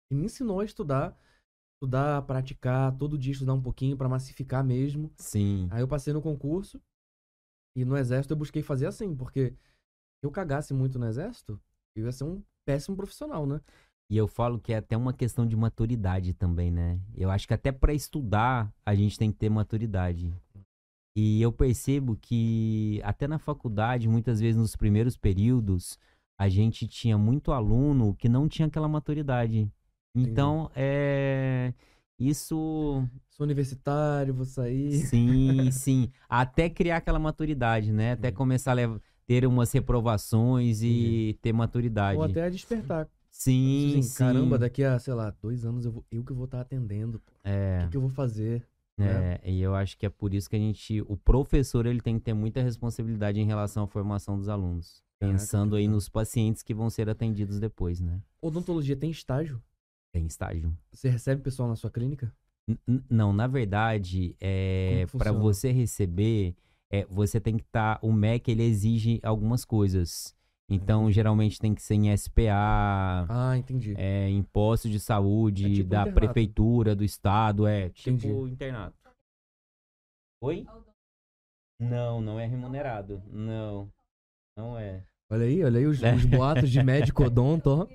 que 0.09 0.15
me 0.15 0.27
ensinou 0.27 0.61
a 0.61 0.65
estudar, 0.65 1.19
estudar, 1.75 2.23
praticar, 2.23 2.97
todo 2.97 3.19
dia 3.19 3.33
estudar 3.33 3.55
um 3.55 3.61
pouquinho 3.63 3.97
pra 3.97 4.09
massificar 4.09 4.63
mesmo. 4.65 5.13
Sim. 5.19 5.67
Aí 5.73 5.81
eu 5.81 5.89
passei 5.89 6.13
no 6.13 6.23
concurso 6.23 6.81
e 7.77 7.85
no 7.85 7.97
exército 7.97 8.33
eu 8.33 8.39
busquei 8.39 8.63
fazer 8.63 8.87
assim, 8.87 9.15
porque 9.17 9.51
se 9.51 10.25
eu 10.25 10.31
cagasse 10.31 10.73
muito 10.73 10.99
no 11.01 11.07
exército, 11.07 11.61
eu 11.97 12.05
ia 12.07 12.13
ser 12.13 12.25
um 12.25 12.43
péssimo 12.65 12.97
profissional, 12.97 13.45
né? 13.45 13.61
E 14.09 14.17
eu 14.17 14.29
falo 14.29 14.59
que 14.61 14.73
é 14.73 14.77
até 14.77 14.97
uma 14.97 15.13
questão 15.13 15.47
de 15.47 15.57
maturidade 15.57 16.33
também, 16.33 16.71
né? 16.71 17.01
Eu 17.15 17.31
acho 17.31 17.47
que 17.47 17.55
até 17.55 17.73
para 17.73 17.93
estudar 17.93 18.73
a 18.85 18.95
gente 18.95 19.19
tem 19.19 19.33
que 19.33 19.39
ter 19.39 19.49
maturidade. 19.51 20.33
E 21.17 21.41
eu 21.43 21.51
percebo 21.51 22.17
que 22.17 23.01
até 23.03 23.27
na 23.27 23.39
faculdade, 23.39 24.09
muitas 24.09 24.39
vezes 24.39 24.57
nos 24.57 24.77
primeiros 24.77 25.17
períodos, 25.17 25.99
a 26.39 26.49
gente 26.49 26.87
tinha 26.87 27.17
muito 27.17 27.53
aluno 27.53 28.15
que 28.15 28.29
não 28.29 28.49
tinha 28.49 28.69
aquela 28.69 28.87
maturidade. 28.87 29.69
Então, 30.15 30.71
é 30.75 31.73
isso 32.19 33.03
Sou 33.31 33.45
universitário, 33.45 34.33
vou 34.33 34.47
sair. 34.47 34.93
Sim, 34.93 35.71
sim. 35.73 36.11
Até 36.29 36.71
criar 36.71 36.99
aquela 36.99 37.19
maturidade, 37.19 37.93
né? 37.93 38.13
Até 38.13 38.29
Entendi. 38.29 38.37
começar 38.37 38.71
a 38.71 38.75
lev- 38.75 39.01
ter 39.27 39.47
umas 39.47 39.73
reprovações 39.73 40.81
e 40.83 41.39
ter 41.43 41.53
maturidade. 41.53 42.19
Ou 42.19 42.25
até 42.25 42.45
a 42.45 42.51
despertar. 42.51 43.09
Sim, 43.39 43.89
Assim, 43.89 44.03
sim. 44.03 44.15
Caramba, 44.15 44.59
daqui 44.59 44.83
a, 44.85 44.99
sei 44.99 45.15
lá, 45.15 45.31
dois 45.31 45.65
anos 45.65 45.85
eu, 45.85 45.93
vou, 45.93 46.05
eu 46.11 46.25
que 46.25 46.33
vou 46.33 46.45
estar 46.47 46.61
atendendo. 46.61 47.21
pô. 47.21 47.33
O 47.33 47.37
É, 47.45 47.79
que, 47.79 47.89
que 47.91 47.97
eu 47.97 48.01
vou 48.01 48.11
fazer? 48.11 48.67
é, 48.99 49.41
e 49.45 49.61
eu 49.61 49.75
acho 49.75 49.97
que 49.99 50.07
é 50.07 50.11
por 50.11 50.33
isso 50.33 50.49
que 50.49 50.57
a 50.57 50.59
gente, 50.59 51.03
o 51.03 51.17
professor, 51.17 51.87
ele 51.87 52.01
tem 52.01 52.19
que 52.19 52.25
ter 52.25 52.35
muita 52.35 52.63
responsabilidade 52.63 53.39
em 53.41 53.45
relação 53.47 53.85
à 53.85 53.87
formação 53.87 54.39
dos 54.39 54.49
alunos. 54.49 55.03
Caraca, 55.21 55.43
Pensando 55.43 55.77
aí 55.77 55.87
nos 55.89 56.09
pacientes 56.09 56.63
que 56.63 56.75
vão 56.75 56.89
ser 56.91 57.09
atendidos 57.09 57.59
depois, 57.61 58.01
né? 58.01 58.21
Odontologia 58.41 58.97
tem 58.97 59.11
estágio? 59.11 59.63
Tem 60.13 60.27
estágio. 60.27 60.77
Você 60.93 61.09
recebe 61.09 61.43
pessoal 61.43 61.69
na 61.69 61.77
sua 61.77 61.91
clínica? 61.91 62.35
N- 62.69 63.03
Não, 63.09 63.33
na 63.33 63.47
verdade, 63.47 64.37
é 64.41 65.05
que 65.07 65.17
para 65.17 65.33
você 65.33 65.71
receber, 65.73 66.55
é, 66.91 67.05
você 67.07 67.41
tem 67.41 67.57
que 67.57 67.65
estar. 67.65 67.99
o 68.03 68.13
MEC 68.13 68.51
ele 68.51 68.63
exige 68.65 69.21
algumas 69.23 69.65
coisas. 69.65 70.36
Então, 70.69 71.11
geralmente 71.13 71.61
tem 71.61 71.75
que 71.75 71.81
ser 71.83 71.95
em 71.95 72.13
SPA, 72.17 73.27
Ah, 73.29 73.57
entendi. 73.57 73.95
é, 73.97 74.29
imposto 74.31 74.89
de 74.89 74.99
saúde 74.99 75.65
É 75.65 75.69
tipo 75.69 75.89
da 75.89 76.01
internato. 76.03 76.15
prefeitura, 76.15 76.97
do 76.97 77.05
estado, 77.05 77.67
é 77.69 77.89
tipo 77.91 78.11
Entendi. 78.17 78.53
internato. 78.53 78.97
Oi? 80.43 80.67
Não, 81.81 82.21
não 82.21 82.41
é 82.41 82.47
remunerado. 82.47 83.23
Não, 83.31 83.89
não 84.59 84.77
é. 84.79 85.05
Olha 85.31 85.45
aí, 85.45 85.63
olha 85.63 85.79
aí 85.79 85.87
os, 85.87 86.01
os 86.03 86.25
boatos 86.25 86.71
de 86.71 86.83
médico 86.83 87.25
odonto, 87.25 87.71
ó. 87.71 87.87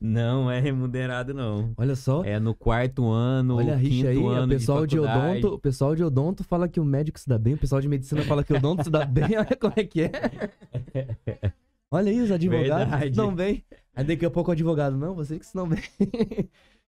Não 0.00 0.50
é 0.50 0.58
remunerado, 0.60 1.32
não. 1.34 1.72
Olha 1.76 1.94
só. 1.96 2.24
É 2.24 2.38
no 2.38 2.54
quarto 2.54 3.08
ano, 3.10 3.56
Olha 3.56 3.74
a 3.74 3.76
rixa 3.76 4.08
aí, 4.08 4.14
quinto 4.16 4.26
o 4.26 4.30
ano 4.30 4.48
pessoal 4.48 4.86
de, 4.86 4.96
faculdade. 4.96 5.38
odonto, 5.38 5.54
o 5.54 5.58
pessoal 5.58 5.94
de 5.96 6.04
odonto 6.04 6.44
fala 6.44 6.68
que 6.68 6.78
o 6.80 6.84
médico 6.84 7.18
se 7.18 7.28
dá 7.28 7.38
bem, 7.38 7.54
o 7.54 7.58
pessoal 7.58 7.80
de 7.80 7.88
medicina 7.88 8.22
fala 8.22 8.42
que 8.44 8.52
o 8.52 8.56
odonto 8.56 8.84
se 8.84 8.90
dá 8.90 9.04
bem, 9.04 9.30
olha 9.38 9.56
como 9.56 9.74
é 9.76 9.84
que 9.84 10.02
é. 10.02 10.10
Olha 11.92 12.10
aí, 12.10 12.20
os 12.20 12.30
advogados 12.30 12.88
Verdade. 12.90 13.04
se 13.10 13.10
dão 13.16 13.34
bem. 13.34 13.64
Aí 13.94 14.04
daqui 14.04 14.24
a 14.24 14.30
pouco 14.30 14.50
o 14.50 14.52
advogado, 14.52 14.96
não, 14.96 15.14
vocês 15.14 15.38
que 15.38 15.46
se 15.46 15.54
dão 15.54 15.68
bem. 15.68 15.78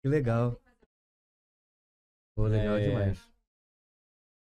que 0.02 0.08
legal. 0.08 0.58
Pô, 2.34 2.46
legal 2.46 2.76
É. 2.76 2.88
demais. 2.88 3.20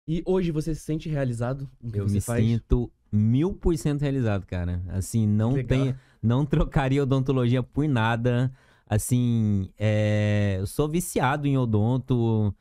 E 0.06 0.22
hoje 0.26 0.50
você 0.50 0.74
se 0.74 0.82
sente 0.82 1.08
realizado 1.08 1.68
Eu 1.92 2.06
você 2.06 2.14
me 2.16 2.20
faz? 2.20 2.44
sinto 2.44 2.92
mil 3.10 3.54
por 3.54 3.74
cento 3.78 4.02
realizado, 4.02 4.44
cara. 4.46 4.82
Assim, 4.88 5.26
não 5.26 5.52
Legal. 5.52 5.68
tem, 5.86 5.94
não 6.22 6.44
trocaria 6.44 7.02
odontologia 7.02 7.62
por 7.62 7.88
nada. 7.88 8.52
Assim, 8.86 9.72
é, 9.78 10.56
eu 10.58 10.66
sou 10.66 10.86
viciado 10.90 11.46
em 11.46 11.56
odonto. 11.56 12.54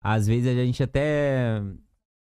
Às 0.00 0.26
vezes 0.28 0.46
a 0.56 0.64
gente 0.64 0.82
até, 0.84 1.60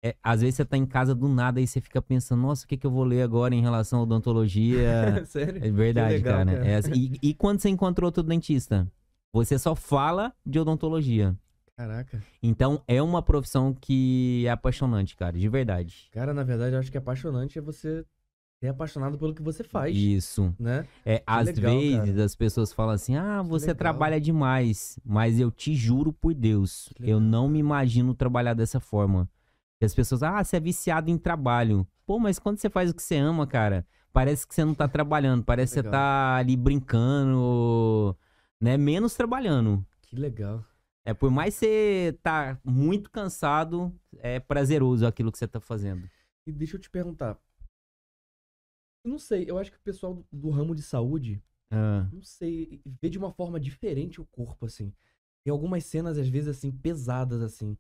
é, 0.03 0.17
às 0.23 0.41
vezes 0.41 0.57
você 0.57 0.65
tá 0.65 0.77
em 0.77 0.85
casa 0.85 1.15
do 1.15 1.29
nada 1.29 1.61
e 1.61 1.67
você 1.67 1.81
fica 1.81 2.03
pensando, 2.03 2.43
nossa, 2.43 2.65
o 2.65 2.69
que 2.69 2.77
que 2.77 2.87
eu 2.87 2.91
vou 2.91 3.05
ler 3.05 3.23
agora 3.23 3.55
em 3.55 3.61
relação 3.61 4.01
à 4.01 4.03
odontologia? 4.03 5.23
Sério? 5.27 5.65
É 5.65 5.71
verdade, 5.71 6.15
legal, 6.15 6.39
cara. 6.39 6.53
cara. 6.53 6.67
É 6.67 6.77
assim, 6.77 6.93
e, 6.93 7.19
e 7.31 7.35
quando 7.35 7.61
você 7.61 7.69
encontrou 7.69 8.09
outro 8.09 8.23
dentista? 8.23 8.91
Você 9.33 9.59
só 9.59 9.75
fala 9.75 10.35
de 10.45 10.59
odontologia. 10.59 11.37
Caraca. 11.77 12.23
Então 12.43 12.83
é 12.87 13.01
uma 13.01 13.23
profissão 13.23 13.73
que 13.73 14.45
é 14.47 14.51
apaixonante, 14.51 15.17
cara, 15.17 15.39
de 15.39 15.49
verdade. 15.49 16.09
Cara, 16.13 16.35
na 16.35 16.43
verdade, 16.43 16.75
eu 16.75 16.81
acho 16.81 16.91
que 16.91 16.99
apaixonante 16.99 17.59
é 17.59 17.63
você 17.63 18.05
ser 18.61 18.69
apaixonado 18.69 19.19
pelo 19.19 19.35
que 19.35 19.43
você 19.43 19.65
faz, 19.65 19.97
Isso. 19.97 20.55
né? 20.59 20.87
É, 21.05 21.23
às 21.27 21.47
legal, 21.47 21.73
vezes 21.73 22.11
cara. 22.11 22.25
as 22.25 22.35
pessoas 22.37 22.73
falam 22.73 22.95
assim: 22.95 23.17
ah, 23.17 23.43
você 23.43 23.75
trabalha 23.75 24.21
demais. 24.21 24.99
Mas 25.05 25.41
eu 25.41 25.51
te 25.51 25.75
juro 25.75 26.13
por 26.13 26.35
Deus, 26.35 26.93
eu 27.01 27.19
não 27.19 27.49
me 27.49 27.59
imagino 27.59 28.15
trabalhar 28.15 28.55
dessa 28.55 28.79
forma. 28.79 29.29
E 29.83 29.85
as 29.85 29.93
pessoas, 29.93 30.23
ah, 30.23 30.45
você 30.45 30.59
é 30.59 30.61
viciado 30.61 31.11
em 31.11 31.19
trabalho. 31.19 31.85
Pô, 32.07 32.17
mas 32.17 32.39
quando 32.39 32.57
você 32.57 32.71
faz 32.71 32.89
o 32.89 32.95
que 32.95 33.03
você 33.03 33.17
ama, 33.17 33.49
cara, 33.49 33.85
parece 34.13 34.47
que 34.47 34.55
você 34.55 34.65
não 34.65 34.77
tá 34.77 34.87
trabalhando, 34.87 35.43
parece 35.43 35.75
que 35.75 35.83
você 35.83 35.91
tá 35.91 36.37
ali 36.37 36.57
brincando, 36.57 38.17
né? 38.61 38.77
Menos 38.77 39.17
trabalhando. 39.17 39.85
Que 40.03 40.15
legal. 40.15 40.65
É, 41.05 41.13
por 41.13 41.33
mais 41.33 41.55
você 41.55 42.17
tá 42.23 42.61
muito 42.65 43.11
cansado, 43.11 43.93
é 44.19 44.39
prazeroso 44.39 45.05
aquilo 45.05 45.33
que 45.33 45.39
você 45.39 45.49
tá 45.49 45.59
fazendo. 45.59 46.09
E 46.47 46.53
deixa 46.53 46.77
eu 46.77 46.81
te 46.81 46.89
perguntar. 46.89 47.37
Eu 49.05 49.11
não 49.11 49.19
sei, 49.19 49.51
eu 49.51 49.59
acho 49.59 49.73
que 49.73 49.79
o 49.79 49.83
pessoal 49.83 50.15
do, 50.15 50.25
do 50.31 50.51
ramo 50.51 50.77
de 50.77 50.83
saúde, 50.83 51.43
Ah, 51.73 52.09
não 52.13 52.23
sei, 52.23 52.81
vê 53.03 53.11
de 53.11 53.19
uma 53.19 53.33
forma 53.33 53.59
diferente 53.59 54.21
o 54.21 54.27
corpo, 54.27 54.65
assim. 54.67 54.93
Tem 55.43 55.51
algumas 55.51 55.85
cenas, 55.85 56.19
às 56.19 56.29
vezes, 56.29 56.57
assim, 56.57 56.71
pesadas, 56.71 57.43
assim. 57.43 57.77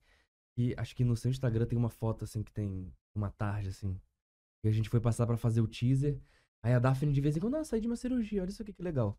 E 0.56 0.74
acho 0.76 0.94
que 0.94 1.04
no 1.04 1.16
seu 1.16 1.30
Instagram 1.30 1.66
tem 1.66 1.78
uma 1.78 1.88
foto, 1.88 2.24
assim, 2.24 2.42
que 2.42 2.52
tem 2.52 2.92
uma 3.14 3.30
tarde, 3.30 3.68
assim. 3.68 3.98
E 4.64 4.68
a 4.68 4.72
gente 4.72 4.88
foi 4.88 5.00
passar 5.00 5.26
pra 5.26 5.36
fazer 5.36 5.60
o 5.60 5.66
teaser. 5.68 6.18
Aí 6.62 6.72
a 6.74 6.78
Daphne 6.78 7.12
de 7.12 7.20
vez 7.20 7.36
em 7.36 7.40
quando, 7.40 7.56
ah, 7.56 7.64
saí 7.64 7.80
de 7.80 7.86
uma 7.86 7.96
cirurgia, 7.96 8.42
olha 8.42 8.50
isso 8.50 8.62
aqui 8.62 8.72
que 8.72 8.82
legal. 8.82 9.18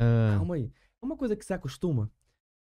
ah, 0.00 0.34
Calma 0.36 0.56
aí. 0.56 0.70
É 1.02 1.06
uma 1.06 1.16
coisa 1.16 1.34
que 1.36 1.44
você 1.44 1.54
acostuma? 1.54 2.10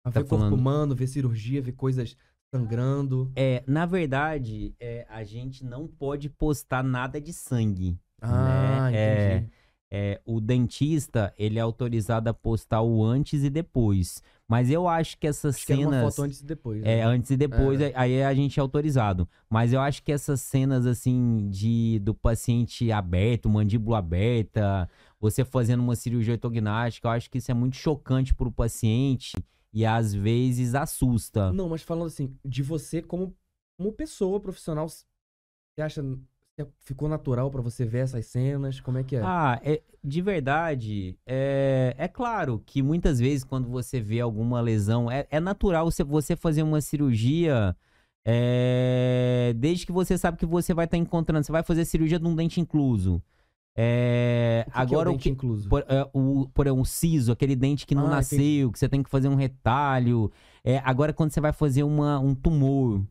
A 0.05 0.11
Tá 0.11 0.19
ver 0.21 0.27
corpo 0.27 0.43
falando- 0.45 0.53
humano, 0.59 0.95
ver 0.95 1.07
cirurgia, 1.07 1.61
ver 1.61 1.73
coisas 1.73 2.15
sangrando. 2.53 3.31
É, 3.35 3.63
na 3.67 3.85
verdade, 3.85 4.75
é, 4.79 5.05
a 5.09 5.23
gente 5.23 5.63
não 5.65 5.87
pode 5.87 6.29
postar 6.29 6.83
nada 6.83 7.19
de 7.19 7.33
sangue. 7.33 7.97
Ah, 8.21 8.89
né? 8.91 8.97
É, 8.97 9.35
entendi. 9.37 9.51
é, 9.91 10.21
o 10.25 10.39
dentista, 10.39 11.33
ele 11.37 11.57
é 11.59 11.61
autorizado 11.61 12.29
a 12.29 12.33
postar 12.33 12.81
o 12.81 13.03
antes 13.03 13.43
e 13.43 13.49
depois. 13.49 14.21
Mas 14.53 14.69
eu 14.69 14.87
acho 14.87 15.17
que 15.17 15.25
essas 15.25 15.55
Acho 15.55 15.65
que 15.65 15.73
era 15.73 15.81
uma 15.81 15.89
cenas. 15.91 16.15
foto 16.15 16.25
antes 16.25 16.41
e 16.41 16.45
depois. 16.45 16.83
É, 16.83 16.97
né? 16.97 17.03
antes 17.05 17.31
e 17.31 17.35
depois, 17.37 17.81
É. 17.81 17.91
aí 17.95 18.21
a 18.23 18.31
gente 18.35 18.59
é 18.59 18.61
autorizado. 18.61 19.27
Mas 19.49 19.73
eu 19.73 19.81
acho 19.81 20.03
que 20.03 20.11
essas 20.11 20.41
cenas, 20.41 20.85
assim, 20.85 21.49
de 21.49 21.97
do 22.03 22.13
paciente 22.13 22.91
aberto, 22.91 23.49
mandíbula 23.49 23.97
aberta, 23.97 24.87
você 25.19 25.43
fazendo 25.43 25.81
uma 25.81 25.95
cirurgia 25.95 26.33
ortognática, 26.35 27.07
eu 27.07 27.11
acho 27.11 27.31
que 27.31 27.39
isso 27.39 27.49
é 27.49 27.53
muito 27.55 27.75
chocante 27.77 28.35
pro 28.35 28.51
paciente 28.51 29.33
e 29.73 29.83
às 29.87 30.13
vezes 30.13 30.75
assusta. 30.75 31.51
Não, 31.51 31.67
mas 31.67 31.81
falando 31.81 32.05
assim, 32.07 32.37
de 32.45 32.61
você 32.61 33.01
como, 33.01 33.35
como 33.75 33.91
pessoa 33.91 34.39
profissional, 34.39 34.87
você 34.87 35.03
acha 35.81 36.03
que 36.03 36.19
ficou 36.79 37.09
natural 37.09 37.49
pra 37.49 37.61
você 37.61 37.85
ver 37.85 37.99
essas 37.99 38.25
cenas? 38.27 38.79
Como 38.79 38.97
é 38.97 39.03
que 39.03 39.15
é? 39.15 39.21
Ah, 39.23 39.59
é, 39.63 39.81
de 40.03 40.21
verdade, 40.21 41.17
é, 41.25 41.95
é 41.97 42.07
claro 42.07 42.61
que 42.65 42.81
muitas 42.81 43.19
vezes 43.19 43.43
quando 43.43 43.67
você 43.69 43.99
vê 43.99 44.19
alguma 44.19 44.61
lesão, 44.61 45.09
é, 45.09 45.25
é 45.29 45.39
natural 45.39 45.89
você, 46.05 46.35
fazer 46.35 46.61
uma 46.63 46.81
cirurgia, 46.81 47.75
é, 48.25 49.53
desde 49.55 49.85
que 49.85 49.91
você 49.91 50.17
sabe 50.17 50.37
que 50.37 50.45
você 50.45 50.73
vai 50.73 50.85
estar 50.85 50.97
encontrando, 50.97 51.45
você 51.45 51.51
vai 51.51 51.63
fazer 51.63 51.85
cirurgia 51.85 52.19
de 52.19 52.27
um 52.27 52.35
dente 52.35 52.59
incluso. 52.59 53.21
É, 53.75 54.65
O 54.67 54.71
que 54.71 54.71
que 54.71 54.77
é 54.77 54.81
agora 54.81 55.09
o 55.09 55.13
o 55.13 55.15
dente 55.15 55.23
que, 55.23 55.29
incluso? 55.29 55.67
por, 55.69 55.83
é, 55.87 56.07
o, 56.13 56.47
por 56.53 56.67
o 56.67 56.85
siso, 56.85 57.31
aquele 57.31 57.55
dente 57.55 57.87
que 57.87 57.95
não 57.95 58.05
Ah, 58.05 58.09
nasceu, 58.11 58.37
entendi. 58.37 58.71
que 58.73 58.77
você 58.79 58.87
tem 58.87 59.01
que 59.01 59.09
fazer 59.09 59.27
um 59.27 59.35
retalho. 59.35 60.31
É, 60.63 60.77
agora 60.79 61.11
quando 61.13 61.31
você 61.31 61.41
vai 61.41 61.51
fazer 61.51 61.81
uma, 61.83 62.19
um 62.19 62.35
tumor, 62.35 63.01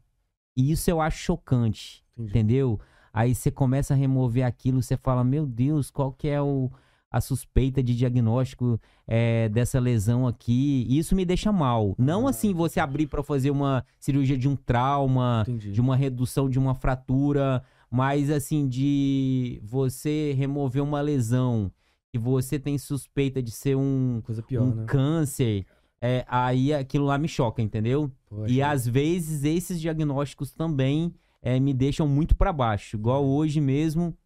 e 0.56 0.70
isso 0.70 0.88
eu 0.90 1.00
acho 1.00 1.18
chocante 1.18 2.02
Entendi. 2.16 2.30
entendeu? 2.30 2.80
Aí 3.12 3.34
você 3.34 3.50
começa 3.50 3.94
a 3.94 3.96
remover 3.96 4.44
aquilo, 4.44 4.82
você 4.82 4.96
fala, 4.96 5.22
meu 5.22 5.44
Deus, 5.44 5.90
qual 5.90 6.12
que 6.12 6.28
é 6.28 6.40
o, 6.40 6.70
a 7.10 7.20
suspeita 7.20 7.82
de 7.82 7.94
diagnóstico 7.94 8.80
é, 9.06 9.48
dessa 9.50 9.78
lesão 9.78 10.26
aqui? 10.26 10.86
E 10.88 10.98
isso 10.98 11.14
me 11.14 11.24
deixa 11.24 11.52
mal. 11.52 11.94
Não 11.98 12.26
Ah, 12.26 12.30
assim 12.30 12.54
você 12.54 12.80
abrir 12.80 13.06
para 13.06 13.22
fazer 13.22 13.50
uma 13.50 13.84
cirurgia 14.00 14.38
de 14.38 14.48
um 14.48 14.56
trauma, 14.56 15.44
Entendi. 15.46 15.72
de 15.72 15.80
uma 15.80 15.94
redução 15.94 16.48
de 16.48 16.58
uma 16.58 16.74
fratura, 16.74 17.62
mas 17.90 18.30
assim 18.30 18.66
de 18.66 19.60
você 19.62 20.32
remover 20.32 20.82
uma 20.82 21.02
lesão 21.02 21.70
que 22.10 22.18
você 22.18 22.58
tem 22.58 22.78
suspeita 22.78 23.42
de 23.42 23.50
ser 23.50 23.76
um, 23.76 24.22
pior, 24.46 24.62
um 24.62 24.74
né? 24.74 24.84
câncer, 24.86 25.66
é, 26.00 26.24
aí 26.28 26.72
aquilo 26.72 27.04
lá 27.06 27.16
me 27.16 27.28
choca, 27.28 27.62
entendeu? 27.62 28.10
Pô, 28.28 28.46
E 28.46 28.62
às 28.62 28.86
vezes 28.86 29.44
esses 29.44 29.80
diagnósticos 29.80 30.52
também 30.52 31.14
é, 31.42 31.58
me 31.58 31.74
deixam 31.74 32.06
muito 32.06 32.36
para 32.36 32.52
baixo. 32.52 32.96
Igual 32.96 33.24
hoje 33.24 33.60
mesmo, 33.60 34.16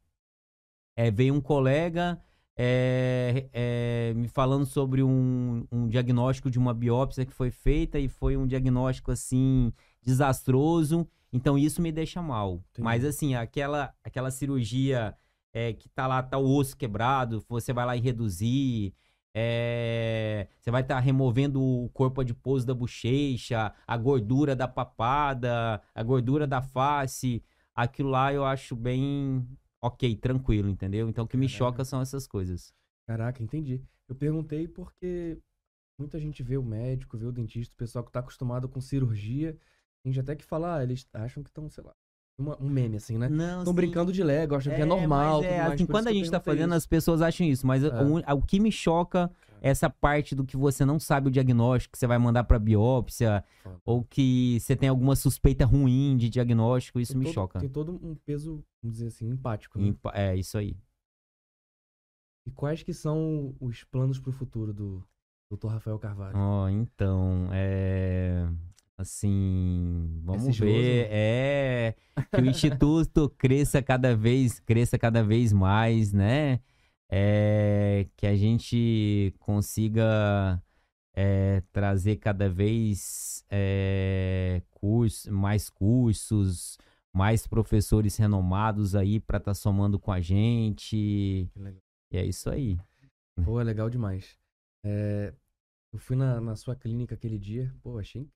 é, 0.95 1.11
veio 1.11 1.35
um 1.35 1.41
colega 1.41 2.21
é, 2.59 3.49
é, 3.53 4.14
me 4.14 4.29
falando 4.29 4.64
sobre 4.64 5.03
um, 5.03 5.67
um, 5.71 5.89
diagnóstico 5.89 6.51
de 6.51 6.59
uma 6.59 6.73
biópsia 6.73 7.27
que 7.27 7.33
foi 7.33 7.51
feita 7.51 7.99
e 7.99 8.09
foi 8.09 8.37
um 8.37 8.47
diagnóstico 8.47 9.11
assim 9.11 9.73
desastroso. 10.03 11.07
Então 11.33 11.59
isso 11.59 11.83
me 11.83 11.93
deixa 11.93 12.23
mal. 12.23 12.62
Entendi. 12.71 12.83
Mas 12.83 13.05
assim, 13.05 13.35
aquela, 13.35 13.93
aquela 14.03 14.31
cirurgia 14.31 15.14
é, 15.53 15.73
que 15.73 15.89
tá 15.89 16.07
lá, 16.07 16.23
tá 16.23 16.39
o 16.39 16.57
osso 16.57 16.77
quebrado, 16.77 17.45
você 17.49 17.73
vai 17.73 17.85
lá 17.85 17.97
e 17.97 18.01
reduzir. 18.01 18.95
É, 19.39 20.49
você 20.59 20.70
vai 20.70 20.80
estar 20.80 20.95
tá 20.95 21.01
removendo 21.01 21.62
o 21.62 21.91
corpo 21.91 22.22
adiposo 22.22 22.66
da 22.66 22.72
bochecha, 22.72 23.70
a 23.87 23.97
gordura 23.99 24.57
da 24.57 24.66
papada, 24.66 25.82
a 25.95 26.03
gordura 26.03 26.47
da 26.47 26.62
face. 26.62 27.45
Aquilo 27.74 28.09
lá 28.09 28.32
eu 28.32 28.47
acho 28.47 28.74
bem 28.74 29.47
ok, 29.82 30.16
tranquilo, 30.16 30.70
entendeu? 30.70 31.07
Então 31.11 31.26
o 31.26 31.28
que 31.28 31.37
me 31.37 31.49
Caraca. 31.49 31.59
choca 31.59 31.84
são 31.84 32.01
essas 32.01 32.26
coisas. 32.26 32.72
Caraca, 33.07 33.43
entendi. 33.43 33.84
Eu 34.09 34.14
perguntei 34.14 34.66
porque 34.66 35.39
muita 35.99 36.18
gente 36.18 36.43
vê 36.43 36.57
o 36.57 36.62
médico, 36.62 37.18
vê 37.18 37.26
o 37.26 37.32
dentista, 37.32 37.74
o 37.74 37.76
pessoal 37.76 38.03
que 38.03 38.11
tá 38.11 38.20
acostumado 38.20 38.66
com 38.70 38.80
cirurgia, 38.80 39.53
tem 40.03 40.14
gente 40.14 40.22
até 40.22 40.34
que 40.34 40.45
fala, 40.47 40.78
ah, 40.78 40.82
eles 40.82 41.07
acham 41.12 41.43
que 41.43 41.51
estão, 41.51 41.68
sei 41.68 41.84
lá, 41.84 41.95
uma, 42.39 42.57
um 42.61 42.68
meme, 42.68 42.97
assim, 42.97 43.16
né? 43.16 43.28
Não, 43.28 43.61
Estão 43.61 43.72
brincando 43.72 44.12
de 44.12 44.22
Lego, 44.22 44.55
acham 44.55 44.72
é, 44.72 44.76
que 44.76 44.82
é 44.82 44.84
normal. 44.84 45.43
É, 45.43 45.61
assim, 45.61 45.87
quando 45.87 46.09
a 46.09 46.12
gente 46.12 46.30
tá 46.30 46.39
fazendo, 46.39 46.68
isso. 46.68 46.76
as 46.76 46.87
pessoas 46.87 47.22
acham 47.22 47.47
isso, 47.47 47.66
mas 47.66 47.82
é. 47.82 47.89
o, 47.89 48.18
o, 48.37 48.43
que 48.43 48.61
me 48.61 48.70
choca 48.70 49.30
é 49.62 49.70
essa 49.70 49.89
parte 49.89 50.34
do 50.34 50.45
que 50.45 50.57
você 50.57 50.84
não 50.84 51.01
sabe 51.01 51.28
o 51.28 51.30
diagnóstico, 51.30 51.93
que 51.93 51.99
você 51.99 52.07
vai 52.07 52.18
mandar 52.18 52.45
pra 52.45 52.59
biópsia, 52.59 53.43
ou 53.84 54.05
que 54.05 54.59
você 54.61 54.76
tem 54.76 54.89
alguma 54.89 55.16
suspeita 55.16 55.64
ruim 55.64 56.16
de 56.16 56.28
diagnóstico, 56.28 57.01
isso 57.01 57.12
tem 57.12 57.20
me 57.20 57.24
todo, 57.26 57.34
choca. 57.34 57.59
Tem 57.59 57.68
todo 57.70 57.93
um 57.93 58.14
peso, 58.14 58.62
vamos 58.82 58.99
dizer 58.99 59.09
assim, 59.09 59.30
empático. 59.30 59.78
Né? 59.78 59.95
É, 60.12 60.37
isso 60.37 60.59
aí. 60.59 60.76
E 62.47 62.51
quais 62.51 62.82
que 62.82 62.93
são 62.93 63.57
os 63.59 63.82
planos 63.82 64.20
pro 64.20 64.30
futuro 64.30 64.74
do 64.74 65.03
Dr. 65.51 65.68
Rafael 65.68 65.99
Carvalho? 65.99 66.37
Ó, 66.37 66.64
oh, 66.64 66.68
então, 66.68 67.49
é 67.51 68.47
assim, 68.99 70.21
vamos 70.25 70.59
ver, 70.59 71.09
é 71.11 71.95
que 72.33 72.41
o 72.41 72.47
instituto 72.47 73.29
cresça 73.37 73.83
cada 73.83 74.17
vez, 74.17 74.59
cresça 74.61 74.99
cada 74.99 75.23
vez 75.23 75.53
mais, 75.53 76.13
né? 76.13 76.61
É, 77.09 78.07
que 78.17 78.27
a 78.27 78.35
gente 78.35 79.35
consiga 79.39 80.61
é, 81.15 81.63
trazer 81.73 82.17
cada 82.17 82.49
vez 82.49 83.45
é, 83.51 84.63
curso, 84.71 85.33
mais 85.33 85.69
cursos, 85.69 86.79
mais 87.15 87.47
professores 87.47 88.17
renomados 88.17 88.95
aí 88.95 89.21
para 89.21 89.39
estar 89.39 89.51
tá 89.51 89.55
somando 89.55 89.99
com 89.99 90.11
a 90.11 90.21
gente. 90.21 90.97
E 92.11 92.17
é 92.17 92.25
isso 92.25 92.51
aí. 92.51 92.79
Pô, 93.45 93.61
é 93.61 93.65
legal 93.65 93.89
demais. 93.89 94.37
É, 94.85 95.33
eu 95.93 95.99
fui 95.99 96.17
na, 96.17 96.41
na 96.41 96.57
sua 96.57 96.75
clínica 96.75 97.15
aquele 97.15 97.39
dia, 97.39 97.73
pô, 97.83 97.99
achei 97.99 98.29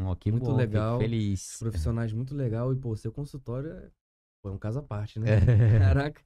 Oh, 0.00 0.14
que 0.16 0.30
muito 0.30 0.46
bom, 0.46 0.56
legal. 0.56 0.98
feliz. 0.98 1.56
Profissionais 1.58 2.12
muito 2.12 2.34
legal. 2.34 2.72
E, 2.72 2.76
pô, 2.76 2.96
seu 2.96 3.12
consultório 3.12 3.70
é, 3.70 3.88
pô, 4.42 4.48
é 4.48 4.52
um 4.52 4.58
caso 4.58 4.80
à 4.80 4.82
parte, 4.82 5.20
né? 5.20 5.26
É. 5.34 5.78
Caraca. 5.78 6.20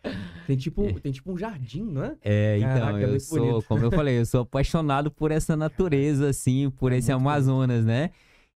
Tem 0.46 0.56
tipo, 0.56 0.84
é. 0.84 0.94
tem 0.94 1.12
tipo 1.12 1.30
um 1.30 1.36
jardim, 1.36 1.84
não 1.84 2.04
é? 2.04 2.16
É, 2.22 2.58
então, 2.58 2.70
Caraca, 2.70 3.00
eu 3.00 3.14
é 3.14 3.18
sou, 3.18 3.38
bonito. 3.38 3.66
como 3.66 3.84
eu 3.84 3.90
falei, 3.90 4.18
eu 4.18 4.26
sou 4.26 4.40
apaixonado 4.42 5.10
por 5.10 5.30
essa 5.30 5.54
natureza, 5.56 6.30
assim, 6.30 6.70
por 6.70 6.92
é 6.92 6.96
esse 6.96 7.12
Amazonas, 7.12 7.84
bonito. 7.84 7.86
né? 7.86 8.10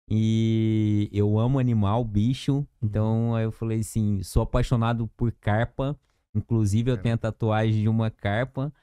E 0.10 1.10
eu 1.12 1.40
amo 1.40 1.60
animal, 1.60 2.04
bicho. 2.04 2.68
Então, 2.82 3.36
aí 3.36 3.46
eu 3.46 3.52
falei 3.52 3.80
assim, 3.80 4.22
sou 4.24 4.44
apaixonado 4.44 5.08
por 5.16 5.32
carpa. 5.32 5.98
Inclusive, 6.34 6.92
eu 6.92 6.98
tenho 6.98 7.16
a 7.16 7.18
tatuagem 7.18 7.82
de 7.82 7.90
uma 7.90 8.10
carpa. 8.10 8.74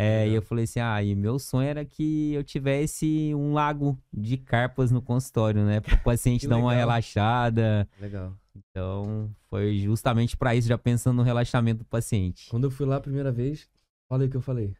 É, 0.00 0.28
e 0.28 0.34
eu 0.34 0.40
falei 0.40 0.62
assim, 0.62 0.78
ah, 0.78 1.02
e 1.02 1.12
meu 1.16 1.40
sonho 1.40 1.68
era 1.68 1.84
que 1.84 2.32
eu 2.32 2.44
tivesse 2.44 3.34
um 3.34 3.52
lago 3.52 3.98
de 4.12 4.36
carpas 4.36 4.92
no 4.92 5.02
consultório, 5.02 5.64
né? 5.64 5.80
Para 5.80 5.96
o 5.96 6.02
paciente 6.04 6.46
dar 6.46 6.56
uma 6.56 6.72
relaxada. 6.72 7.88
Legal. 8.00 8.32
Então, 8.54 9.28
foi 9.50 9.76
justamente 9.78 10.36
para 10.36 10.54
isso, 10.54 10.68
já 10.68 10.78
pensando 10.78 11.16
no 11.16 11.24
relaxamento 11.24 11.78
do 11.78 11.84
paciente. 11.84 12.48
Quando 12.48 12.68
eu 12.68 12.70
fui 12.70 12.86
lá 12.86 12.94
a 12.98 13.00
primeira 13.00 13.32
vez, 13.32 13.68
olha 14.08 14.26
o 14.26 14.30
que 14.30 14.36
eu 14.36 14.40
falei. 14.40 14.72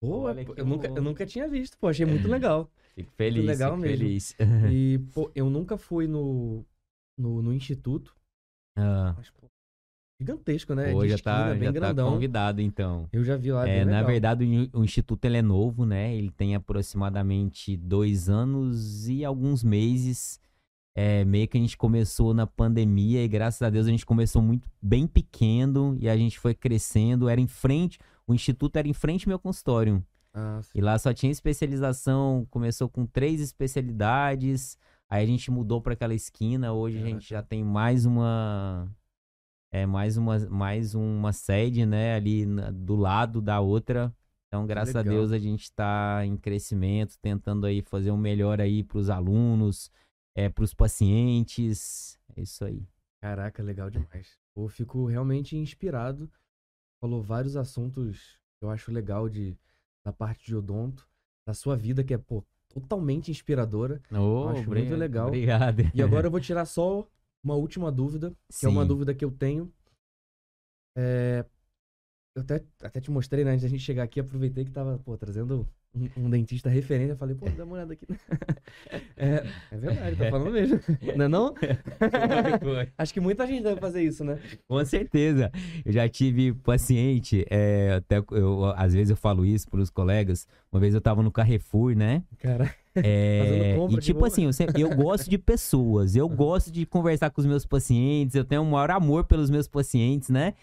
Pô, 0.00 0.28
eu, 0.28 0.66
nunca, 0.66 0.88
eu 0.88 1.00
nunca 1.00 1.24
tinha 1.24 1.46
visto, 1.46 1.78
pô, 1.78 1.86
achei 1.86 2.04
muito 2.04 2.26
legal. 2.26 2.68
Fico 2.96 3.12
feliz, 3.12 3.36
muito 3.36 3.46
legal 3.46 3.76
fico 3.76 3.82
mesmo. 3.82 3.98
feliz. 3.98 4.36
E, 4.68 4.98
pô, 5.14 5.30
eu 5.32 5.48
nunca 5.48 5.78
fui 5.78 6.08
no, 6.08 6.66
no, 7.16 7.40
no 7.40 7.52
instituto. 7.52 8.16
Ah. 8.76 9.14
Mas, 9.16 9.30
pô, 9.30 9.46
gigantesco, 10.22 10.74
né? 10.74 10.92
Já 10.92 11.14
esquina, 11.14 11.18
tá, 11.18 11.56
já 11.56 11.64
tá 11.64 11.72
grandão. 11.72 12.06
tá 12.06 12.12
convidado, 12.12 12.60
então. 12.60 13.08
Eu 13.12 13.24
já 13.24 13.36
vi 13.36 13.52
lá, 13.52 13.68
é, 13.68 13.84
Na 13.84 14.02
verdade, 14.02 14.70
o 14.72 14.84
Instituto 14.84 15.24
ele 15.24 15.36
é 15.36 15.42
novo, 15.42 15.84
né? 15.84 16.14
Ele 16.14 16.30
tem 16.30 16.54
aproximadamente 16.54 17.76
dois 17.76 18.28
anos 18.28 19.08
e 19.08 19.24
alguns 19.24 19.62
meses. 19.62 20.40
É, 20.94 21.24
meio 21.24 21.48
que 21.48 21.56
a 21.56 21.60
gente 21.60 21.76
começou 21.76 22.34
na 22.34 22.46
pandemia 22.46 23.24
e 23.24 23.28
graças 23.28 23.62
a 23.62 23.70
Deus 23.70 23.86
a 23.86 23.90
gente 23.90 24.04
começou 24.04 24.42
muito 24.42 24.68
bem 24.80 25.06
pequeno 25.06 25.96
e 25.98 26.08
a 26.08 26.16
gente 26.16 26.38
foi 26.38 26.54
crescendo. 26.54 27.28
Era 27.28 27.40
em 27.40 27.46
frente, 27.46 27.98
o 28.26 28.34
Instituto 28.34 28.76
era 28.76 28.86
em 28.86 28.92
frente 28.92 29.26
ao 29.26 29.30
meu 29.30 29.38
consultório. 29.38 30.04
Ah, 30.34 30.60
e 30.74 30.80
lá 30.80 30.98
só 30.98 31.12
tinha 31.12 31.32
especialização, 31.32 32.46
começou 32.50 32.88
com 32.88 33.06
três 33.06 33.40
especialidades. 33.40 34.78
Aí 35.08 35.22
a 35.22 35.26
gente 35.26 35.50
mudou 35.50 35.80
para 35.80 35.92
aquela 35.92 36.14
esquina. 36.14 36.72
Hoje 36.72 36.98
a 36.98 37.04
gente 37.04 37.28
já 37.28 37.42
tem 37.42 37.62
mais 37.62 38.06
uma 38.06 38.88
é 39.72 39.86
mais 39.86 40.18
uma, 40.18 40.38
mais 40.50 40.94
uma 40.94 41.32
sede, 41.32 41.86
né, 41.86 42.14
ali 42.14 42.44
na, 42.44 42.70
do 42.70 42.94
lado 42.94 43.40
da 43.40 43.58
outra. 43.58 44.14
Então, 44.46 44.66
graças 44.66 44.94
Legal. 44.94 45.14
a 45.14 45.16
Deus, 45.16 45.32
a 45.32 45.38
gente 45.38 45.62
está 45.62 46.26
em 46.26 46.36
crescimento, 46.36 47.18
tentando 47.22 47.64
aí 47.64 47.80
fazer 47.80 48.10
um 48.10 48.18
melhor 48.18 48.60
aí 48.60 48.84
para 48.84 48.98
os 48.98 49.08
alunos, 49.08 49.90
é, 50.36 50.50
para 50.50 50.62
os 50.62 50.74
pacientes. 50.74 52.18
É 52.36 52.42
isso 52.42 52.62
aí. 52.66 52.86
Caraca, 53.22 53.62
legal 53.62 53.88
demais. 53.88 54.38
Eu 54.54 54.68
fico 54.68 55.06
realmente 55.06 55.56
inspirado. 55.56 56.30
Falou 57.00 57.22
vários 57.22 57.56
assuntos 57.56 58.38
que 58.58 58.64
eu 58.66 58.70
acho 58.70 58.92
legal 58.92 59.26
de, 59.26 59.56
da 60.04 60.12
parte 60.12 60.44
de 60.44 60.54
odonto, 60.54 61.08
da 61.46 61.54
sua 61.54 61.74
vida, 61.74 62.04
que 62.04 62.12
é, 62.12 62.18
pô, 62.18 62.44
totalmente 62.68 63.30
inspiradora. 63.30 64.02
Oh, 64.12 64.48
acho 64.50 64.68
muito 64.68 64.94
legal. 64.94 65.28
Obrigado. 65.28 65.90
E 65.94 66.02
agora 66.02 66.26
eu 66.26 66.30
vou 66.30 66.40
tirar 66.40 66.66
só 66.66 67.08
uma 67.42 67.54
última 67.54 67.90
dúvida, 67.90 68.30
que 68.48 68.58
Sim. 68.58 68.66
é 68.66 68.68
uma 68.68 68.84
dúvida 68.84 69.14
que 69.14 69.24
eu 69.24 69.30
tenho. 69.30 69.72
É, 70.96 71.44
eu 72.34 72.42
até, 72.42 72.62
até 72.82 73.00
te 73.00 73.10
mostrei, 73.10 73.44
né? 73.44 73.52
Antes 73.52 73.62
da 73.62 73.68
gente 73.68 73.82
chegar 73.82 74.04
aqui, 74.04 74.20
aproveitei 74.20 74.64
que 74.64 74.70
tava, 74.70 74.98
pô, 74.98 75.16
trazendo 75.18 75.68
um, 75.94 76.08
um 76.24 76.30
dentista 76.30 76.68
referência. 76.68 77.12
Eu 77.12 77.16
falei, 77.16 77.34
pô, 77.34 77.48
dá 77.50 77.64
uma 77.64 77.74
olhada 77.74 77.92
aqui. 77.92 78.06
é, 79.16 79.44
é 79.70 79.76
verdade, 79.76 80.16
tá 80.16 80.30
falando 80.30 80.50
mesmo. 80.50 80.80
Não 81.16 81.24
é 81.24 81.28
não? 81.28 81.54
Acho 82.96 83.12
que 83.12 83.20
muita 83.20 83.46
gente 83.46 83.62
deve 83.62 83.80
fazer 83.80 84.02
isso, 84.02 84.24
né? 84.24 84.38
Com 84.66 84.82
certeza. 84.84 85.50
Eu 85.84 85.92
já 85.92 86.08
tive 86.08 86.54
paciente, 86.54 87.44
é, 87.50 87.94
até 87.94 88.22
eu, 88.30 88.64
às 88.76 88.94
vezes 88.94 89.10
eu 89.10 89.16
falo 89.16 89.44
isso 89.44 89.68
pros 89.68 89.90
colegas. 89.90 90.46
Uma 90.70 90.80
vez 90.80 90.94
eu 90.94 91.00
tava 91.00 91.22
no 91.22 91.30
Carrefour, 91.30 91.94
né? 91.94 92.24
Cara. 92.38 92.74
É, 92.94 93.76
e 93.90 93.96
tipo 93.98 94.24
assim, 94.24 94.44
eu, 94.44 94.52
sempre, 94.52 94.82
eu 94.82 94.94
gosto 94.94 95.28
de 95.30 95.38
pessoas, 95.38 96.14
eu 96.14 96.28
gosto 96.28 96.70
de 96.70 96.84
conversar 96.84 97.30
com 97.30 97.40
os 97.40 97.46
meus 97.46 97.64
pacientes, 97.64 98.34
eu 98.34 98.44
tenho 98.44 98.62
um 98.62 98.70
maior 98.70 98.90
amor 98.90 99.24
pelos 99.24 99.48
meus 99.48 99.66
pacientes, 99.66 100.28
né? 100.28 100.54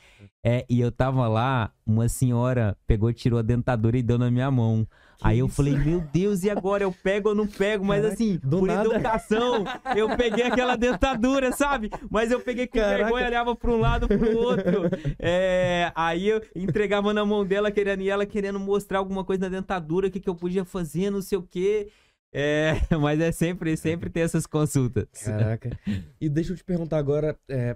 É, 0.44 0.66
e 0.70 0.80
eu 0.80 0.92
tava 0.92 1.28
lá, 1.28 1.72
uma 1.86 2.08
senhora 2.08 2.78
pegou, 2.88 3.12
tirou 3.12 3.40
a 3.40 3.42
dentadura 3.42 3.98
e 3.98 4.04
deu 4.04 4.18
na 4.18 4.30
minha 4.30 4.50
mão. 4.50 4.88
Que 5.18 5.28
Aí 5.28 5.40
eu 5.40 5.48
isso? 5.48 5.56
falei, 5.56 5.78
meu 5.78 6.00
Deus, 6.14 6.44
e 6.44 6.50
agora? 6.50 6.84
Eu 6.84 6.94
pego 6.94 7.30
ou 7.30 7.36
não 7.36 7.46
pego? 7.46 7.84
Mas 7.84 8.04
Caraca, 8.04 8.14
assim, 8.14 8.38
por 8.38 8.68
nada. 8.68 8.90
educação, 8.90 9.66
eu 9.98 10.16
peguei 10.16 10.46
aquela 10.46 10.78
dentadura, 10.78 11.52
sabe? 11.52 11.90
Mas 12.10 12.32
eu 12.32 12.40
peguei 12.40 12.68
com 12.68 12.80
Caraca. 12.80 13.04
vergonha, 13.04 13.28
olhava 13.28 13.54
pra 13.54 13.72
um 13.72 13.80
lado, 13.80 14.08
pro 14.08 14.38
outro. 14.38 14.84
É, 15.20 15.92
aí 15.94 16.30
eu 16.30 16.42
entregava 16.56 17.14
na 17.14 17.26
mão 17.26 17.46
dela, 17.46 17.70
querendo, 17.70 18.02
e 18.02 18.10
ela 18.10 18.26
querendo 18.26 18.60
mostrar 18.60 19.00
alguma 19.00 19.26
coisa 19.26 19.50
na 19.50 19.58
dentadura, 19.58 20.08
o 20.08 20.12
que, 20.12 20.22
que 20.22 20.30
eu 20.30 20.36
podia 20.36 20.64
fazer, 20.64 21.10
não 21.10 21.22
sei 21.22 21.38
o 21.38 21.44
quê. 21.44 21.90
É, 22.32 22.74
mas 23.00 23.20
é 23.20 23.32
sempre, 23.32 23.76
sempre 23.76 24.10
ter 24.10 24.22
essas 24.22 24.46
consultas. 24.46 25.08
Caraca. 25.24 25.72
E 26.20 26.30
deixa 26.30 26.54
eu 26.54 26.58
te 26.58 26.64
perguntar 26.64 26.98
agora, 26.98 27.40
é, 27.50 27.76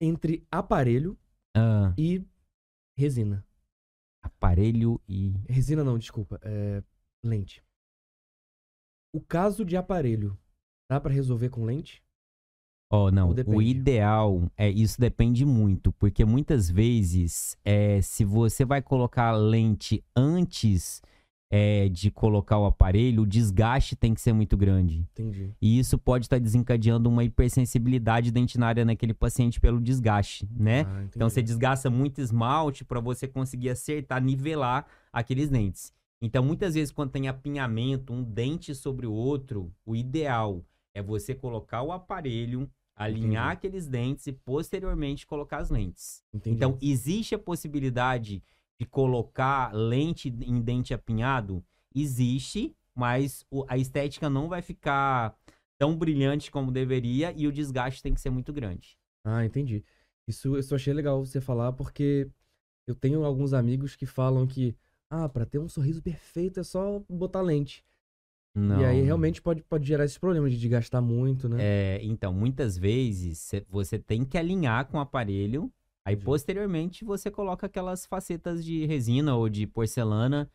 entre 0.00 0.44
aparelho 0.50 1.16
ah. 1.56 1.94
e 1.96 2.24
resina. 2.96 3.46
Aparelho 4.20 5.00
e. 5.08 5.32
Resina 5.48 5.84
não, 5.84 5.98
desculpa. 5.98 6.40
É... 6.42 6.82
Lente. 7.24 7.62
O 9.14 9.20
caso 9.20 9.64
de 9.64 9.76
aparelho, 9.76 10.36
dá 10.90 11.00
para 11.00 11.12
resolver 11.12 11.50
com 11.50 11.64
lente? 11.64 12.02
Oh, 12.90 13.10
não. 13.10 13.34
O 13.46 13.62
ideal 13.62 14.50
é 14.56 14.68
isso 14.68 15.00
depende 15.00 15.46
muito, 15.46 15.92
porque 15.92 16.24
muitas 16.24 16.68
vezes, 16.68 17.56
é, 17.64 18.02
se 18.02 18.24
você 18.24 18.64
vai 18.64 18.82
colocar 18.82 19.32
lente 19.32 20.04
antes 20.16 21.00
é, 21.54 21.86
de 21.90 22.10
colocar 22.10 22.58
o 22.58 22.64
aparelho, 22.64 23.24
o 23.24 23.26
desgaste 23.26 23.94
tem 23.94 24.14
que 24.14 24.22
ser 24.22 24.32
muito 24.32 24.56
grande. 24.56 25.06
Entendi. 25.12 25.52
E 25.60 25.78
isso 25.78 25.98
pode 25.98 26.24
estar 26.24 26.40
desencadeando 26.40 27.10
uma 27.10 27.22
hipersensibilidade 27.24 28.30
dentinária 28.30 28.86
naquele 28.86 29.12
paciente 29.12 29.60
pelo 29.60 29.78
desgaste, 29.78 30.48
né? 30.50 30.86
Ah, 30.88 31.04
Então 31.14 31.28
você 31.28 31.42
desgasta 31.42 31.90
muito 31.90 32.22
esmalte 32.22 32.86
para 32.86 33.00
você 33.00 33.28
conseguir 33.28 33.68
acertar, 33.68 34.22
nivelar 34.22 34.86
aqueles 35.12 35.50
dentes. 35.50 35.92
Então 36.22 36.42
muitas 36.42 36.72
vezes 36.72 36.90
quando 36.90 37.10
tem 37.10 37.28
apinhamento, 37.28 38.14
um 38.14 38.22
dente 38.22 38.74
sobre 38.74 39.06
o 39.06 39.12
outro, 39.12 39.70
o 39.84 39.94
ideal 39.94 40.64
é 40.94 41.02
você 41.02 41.34
colocar 41.34 41.82
o 41.82 41.92
aparelho, 41.92 42.66
alinhar 42.96 43.48
Entendi. 43.48 43.52
aqueles 43.52 43.86
dentes 43.86 44.26
e 44.26 44.32
posteriormente 44.32 45.26
colocar 45.26 45.58
as 45.58 45.68
lentes. 45.68 46.22
Entendi. 46.32 46.56
Então 46.56 46.78
existe 46.80 47.34
a 47.34 47.38
possibilidade 47.38 48.42
de 48.82 48.86
colocar 48.86 49.72
lente 49.72 50.28
em 50.28 50.60
dente 50.60 50.92
apinhado? 50.92 51.64
Existe, 51.94 52.74
mas 52.94 53.46
a 53.68 53.78
estética 53.78 54.28
não 54.28 54.48
vai 54.48 54.60
ficar 54.60 55.36
tão 55.78 55.96
brilhante 55.96 56.50
como 56.50 56.72
deveria 56.72 57.32
e 57.36 57.46
o 57.46 57.52
desgaste 57.52 58.02
tem 58.02 58.12
que 58.12 58.20
ser 58.20 58.30
muito 58.30 58.52
grande. 58.52 58.98
Ah, 59.24 59.44
entendi. 59.44 59.84
Isso, 60.26 60.56
eu 60.56 60.76
achei 60.76 60.92
legal 60.92 61.24
você 61.24 61.40
falar, 61.40 61.72
porque 61.72 62.28
eu 62.86 62.94
tenho 62.94 63.24
alguns 63.24 63.52
amigos 63.52 63.94
que 63.94 64.04
falam 64.06 64.46
que, 64.46 64.76
ah, 65.08 65.28
pra 65.28 65.46
ter 65.46 65.58
um 65.60 65.68
sorriso 65.68 66.02
perfeito 66.02 66.58
é 66.58 66.64
só 66.64 67.00
botar 67.08 67.40
lente. 67.40 67.84
Não. 68.54 68.80
E 68.80 68.84
aí 68.84 69.02
realmente 69.02 69.40
pode, 69.40 69.62
pode 69.62 69.86
gerar 69.86 70.04
esses 70.04 70.18
problemas 70.18 70.52
de 70.52 70.58
desgastar 70.58 71.00
muito, 71.00 71.48
né? 71.48 71.58
É, 71.60 72.00
então, 72.02 72.32
muitas 72.32 72.76
vezes 72.76 73.38
cê- 73.38 73.64
você 73.70 73.98
tem 73.98 74.24
que 74.24 74.36
alinhar 74.36 74.86
com 74.86 74.98
o 74.98 75.00
aparelho, 75.00 75.72
aí 76.04 76.14
Entendi. 76.14 76.24
posteriormente 76.24 77.04
você 77.04 77.30
coloca 77.30 77.66
aquelas 77.66 78.06
facetas 78.06 78.64
de 78.64 78.84
resina 78.86 79.34
ou 79.34 79.48
de 79.48 79.66
porcelana, 79.66 80.50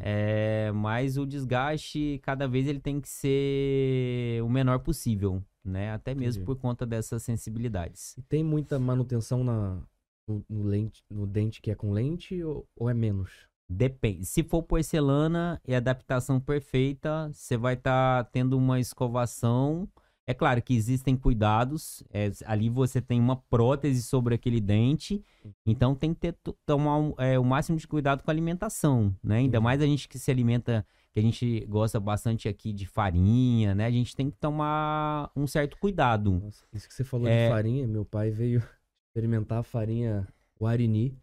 é, 0.00 0.70
mas 0.72 1.16
o 1.16 1.24
desgaste 1.24 2.20
cada 2.22 2.46
vez 2.46 2.66
ele 2.66 2.80
tem 2.80 3.00
que 3.00 3.08
ser 3.08 4.42
o 4.42 4.48
menor 4.48 4.80
possível, 4.80 5.42
né? 5.64 5.92
Até 5.92 6.14
mesmo 6.14 6.42
Entendi. 6.42 6.46
por 6.46 6.60
conta 6.60 6.84
dessas 6.84 7.22
sensibilidades. 7.22 8.16
E 8.18 8.22
tem 8.22 8.44
muita 8.44 8.78
manutenção 8.78 9.42
na, 9.42 9.82
no, 10.28 10.44
no 10.48 10.62
lente, 10.64 11.02
no 11.10 11.26
dente 11.26 11.62
que 11.62 11.70
é 11.70 11.74
com 11.74 11.92
lente 11.92 12.42
ou, 12.42 12.66
ou 12.76 12.90
é 12.90 12.94
menos? 12.94 13.48
Depende. 13.68 14.26
Se 14.26 14.42
for 14.42 14.62
porcelana 14.64 15.60
e 15.66 15.74
adaptação 15.74 16.40
perfeita, 16.40 17.30
você 17.32 17.56
vai 17.56 17.74
estar 17.74 18.24
tendo 18.32 18.58
uma 18.58 18.80
escovação. 18.80 19.88
É 20.30 20.34
claro 20.34 20.62
que 20.62 20.74
existem 20.74 21.16
cuidados. 21.16 22.04
é, 22.12 22.30
ali 22.46 22.68
você 22.70 23.00
tem 23.00 23.18
uma 23.20 23.34
prótese 23.36 24.00
sobre 24.02 24.32
aquele 24.34 24.60
dente. 24.60 25.24
Então 25.66 25.94
tem 25.94 26.14
que 26.14 26.20
ter, 26.20 26.32
to- 26.34 26.56
tomar 26.64 27.12
é, 27.18 27.36
o 27.38 27.44
máximo 27.44 27.76
de 27.76 27.88
cuidado 27.88 28.22
com 28.22 28.30
a 28.30 28.32
alimentação, 28.32 29.12
né? 29.22 29.38
Ainda 29.38 29.60
mais 29.60 29.82
a 29.82 29.86
gente 29.86 30.08
que 30.08 30.18
se 30.20 30.30
alimenta, 30.30 30.86
que 31.12 31.18
a 31.18 31.22
gente 31.22 31.66
gosta 31.68 31.98
bastante 31.98 32.48
aqui 32.48 32.72
de 32.72 32.86
farinha, 32.86 33.74
né? 33.74 33.86
A 33.86 33.90
gente 33.90 34.14
tem 34.14 34.30
que 34.30 34.36
tomar 34.36 35.30
um 35.34 35.46
certo 35.48 35.76
cuidado. 35.78 36.30
Nossa, 36.44 36.64
isso 36.72 36.86
que 36.88 36.94
você 36.94 37.02
falou 37.02 37.26
É. 37.26 37.46
de 37.48 37.52
farinha, 37.52 37.86
meu 37.88 38.04
pai 38.04 38.30
veio 38.30 38.62
experimentar 39.10 39.58
a 39.58 39.62
farinha 39.64 40.28
Guarini. 40.60 41.18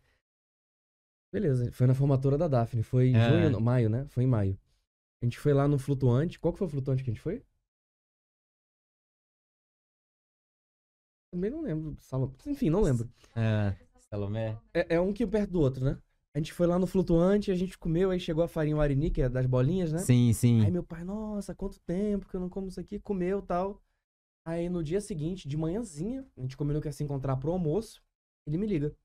Beleza, 1.32 1.72
foi 1.72 1.88
na 1.88 1.94
formatura 1.94 2.38
da 2.38 2.48
Daphne. 2.48 2.84
Foi 2.84 3.08
em 3.10 3.16
É. 3.16 3.30
junho, 3.50 3.62
maio, 3.62 3.90
né? 3.90 4.06
Foi 4.10 4.24
em 4.24 4.28
maio. 4.28 4.58
A 5.22 5.26
gente 5.26 5.38
foi 5.40 5.54
lá 5.54 5.68
no 5.68 5.78
flutuante. 5.78 6.40
Qual 6.40 6.52
que 6.54 6.60
foi 6.60 6.68
o 6.68 6.70
flutuante 6.72 7.04
que 7.04 7.10
a 7.10 7.14
gente 7.14 7.22
foi? 7.22 7.42
Também 11.38 11.52
não 11.52 11.62
lembro. 11.62 11.96
Salom... 12.00 12.32
Enfim, 12.48 12.72
não 12.72 12.82
lembro. 12.82 13.08
É, 13.36 13.76
Salomé? 14.10 14.58
É, 14.74 14.96
é 14.96 15.00
um 15.00 15.14
que 15.14 15.26
perto 15.28 15.52
do 15.52 15.62
outro, 15.62 15.86
né? 15.86 15.96
A 16.34 16.40
gente 16.40 16.52
foi 16.52 16.66
lá 16.66 16.80
no 16.80 16.88
flutuante, 16.88 17.52
a 17.52 17.56
gente 17.56 17.78
comeu, 17.78 18.10
aí 18.10 18.20
chegou 18.20 18.44
a 18.44 18.48
farinha 18.48 18.76
Guarini, 18.76 19.12
que 19.12 19.22
é 19.22 19.30
das 19.30 19.46
bolinhas, 19.46 19.92
né? 19.92 20.00
Sim, 20.00 20.34
sim. 20.34 20.66
Aí 20.66 20.72
meu 20.72 20.84
pai, 20.84 21.04
nossa, 21.04 21.54
quanto 21.54 21.80
tempo 21.82 22.28
que 22.28 22.36
eu 22.36 22.40
não 22.40 22.50
como 22.50 22.70
isso 22.70 22.80
aqui, 22.80 23.00
comeu 23.00 23.40
tal. 23.40 23.84
Aí 24.44 24.68
no 24.68 24.84
dia 24.84 25.00
seguinte, 25.00 25.48
de 25.48 25.56
manhãzinha, 25.56 26.26
a 26.36 26.42
gente 26.42 26.58
combinou 26.58 26.82
que 26.82 26.88
ia 26.88 26.92
se 26.92 27.04
encontrar 27.04 27.38
pro 27.38 27.52
almoço, 27.52 28.02
ele 28.48 28.58
me 28.58 28.66
liga. 28.66 28.96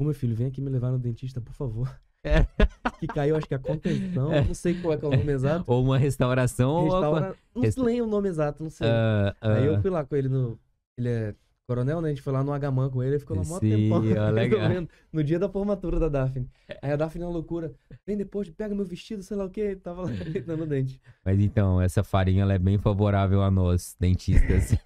Ô 0.00 0.04
meu 0.04 0.14
filho, 0.14 0.34
vem 0.34 0.48
aqui 0.48 0.60
me 0.60 0.70
levar 0.70 0.90
no 0.90 0.98
dentista, 0.98 1.40
por 1.40 1.52
favor. 1.52 1.88
É. 2.24 2.44
Que 2.98 3.06
caiu, 3.06 3.36
acho 3.36 3.46
que 3.46 3.54
a 3.54 3.58
contenção, 3.58 4.30
não 4.30 4.54
sei 4.54 4.80
qual 4.80 4.94
é, 4.94 4.96
é 4.96 5.06
o 5.06 5.10
nome 5.10 5.30
exato. 5.30 5.70
Ou 5.70 5.84
uma 5.84 5.98
restauração 5.98 6.70
ou 6.70 6.84
Restaura... 6.84 7.36
Não 7.54 7.62
resta- 7.62 7.82
lembro 7.82 8.06
o 8.06 8.10
nome 8.10 8.28
exato, 8.28 8.62
não 8.62 8.70
sei. 8.70 8.88
Ah, 8.88 9.36
Aí 9.38 9.66
eu 9.66 9.74
ah. 9.74 9.80
fui 9.82 9.90
lá 9.90 10.02
com 10.02 10.16
ele 10.16 10.28
no. 10.28 10.58
Ele 10.98 11.08
é 11.08 11.34
coronel, 11.66 12.00
né? 12.00 12.08
A 12.08 12.10
gente 12.10 12.22
foi 12.22 12.32
lá 12.32 12.44
no 12.44 12.52
H-Man 12.52 12.88
com 12.90 13.02
ele, 13.02 13.12
ele 13.14 13.18
ficou 13.18 13.36
lá 13.36 13.42
mó 13.44 13.58
tempão. 13.58 13.98
ó, 13.98 14.30
legal. 14.30 14.70
No 15.12 15.24
dia 15.24 15.38
da 15.38 15.48
formatura 15.48 15.98
da 15.98 16.08
Daphne. 16.08 16.48
Aí 16.80 16.92
a 16.92 16.96
Daphne 16.96 17.24
na 17.24 17.30
loucura. 17.30 17.74
Vem 18.06 18.16
depois, 18.16 18.48
pega 18.50 18.74
meu 18.74 18.84
vestido, 18.84 19.22
sei 19.22 19.36
lá 19.36 19.44
o 19.44 19.50
que. 19.50 19.74
Tava 19.76 20.02
lá 20.02 20.10
dando 20.46 20.62
o 20.62 20.66
dente. 20.66 21.00
Mas 21.24 21.40
então, 21.40 21.80
essa 21.80 22.04
farinha 22.04 22.42
ela 22.42 22.54
é 22.54 22.58
bem 22.58 22.78
favorável 22.78 23.42
a 23.42 23.50
nós, 23.50 23.96
dentistas. 23.98 24.76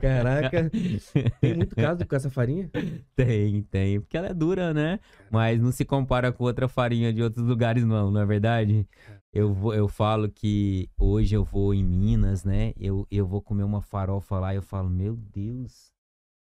Caraca. 0.00 0.70
Tem 1.40 1.54
muito 1.54 1.76
caso 1.76 2.04
com 2.04 2.16
essa 2.16 2.28
farinha? 2.28 2.68
tem, 3.14 3.62
tem. 3.62 4.00
Porque 4.00 4.16
ela 4.16 4.28
é 4.28 4.34
dura, 4.34 4.74
né? 4.74 4.98
Mas 5.30 5.60
não 5.60 5.72
se 5.72 5.84
compara 5.84 6.32
com 6.32 6.44
outra 6.44 6.68
farinha 6.68 7.12
de 7.12 7.22
outros 7.22 7.44
lugares, 7.46 7.84
não, 7.84 8.10
não 8.10 8.20
é 8.20 8.26
verdade? 8.26 8.86
Eu, 9.32 9.52
vou, 9.52 9.74
eu 9.74 9.88
falo 9.88 10.30
que 10.30 10.88
hoje 10.98 11.34
eu 11.34 11.44
vou 11.44 11.74
em 11.74 11.84
Minas, 11.84 12.44
né? 12.44 12.72
Eu, 12.78 13.06
eu 13.10 13.26
vou 13.26 13.42
comer 13.42 13.64
uma 13.64 13.82
farofa 13.82 14.38
lá 14.38 14.54
e 14.54 14.56
eu 14.56 14.62
falo, 14.62 14.88
meu 14.88 15.16
Deus, 15.16 15.92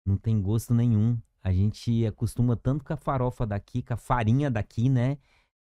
não 0.06 0.16
tem 0.16 0.40
gosto 0.40 0.74
nenhum. 0.74 1.18
A 1.42 1.52
gente 1.52 2.06
acostuma 2.06 2.56
tanto 2.56 2.84
com 2.84 2.92
a 2.92 2.96
farofa 2.96 3.46
daqui, 3.46 3.82
com 3.82 3.94
a 3.94 3.96
farinha 3.96 4.50
daqui, 4.50 4.88
né? 4.88 5.18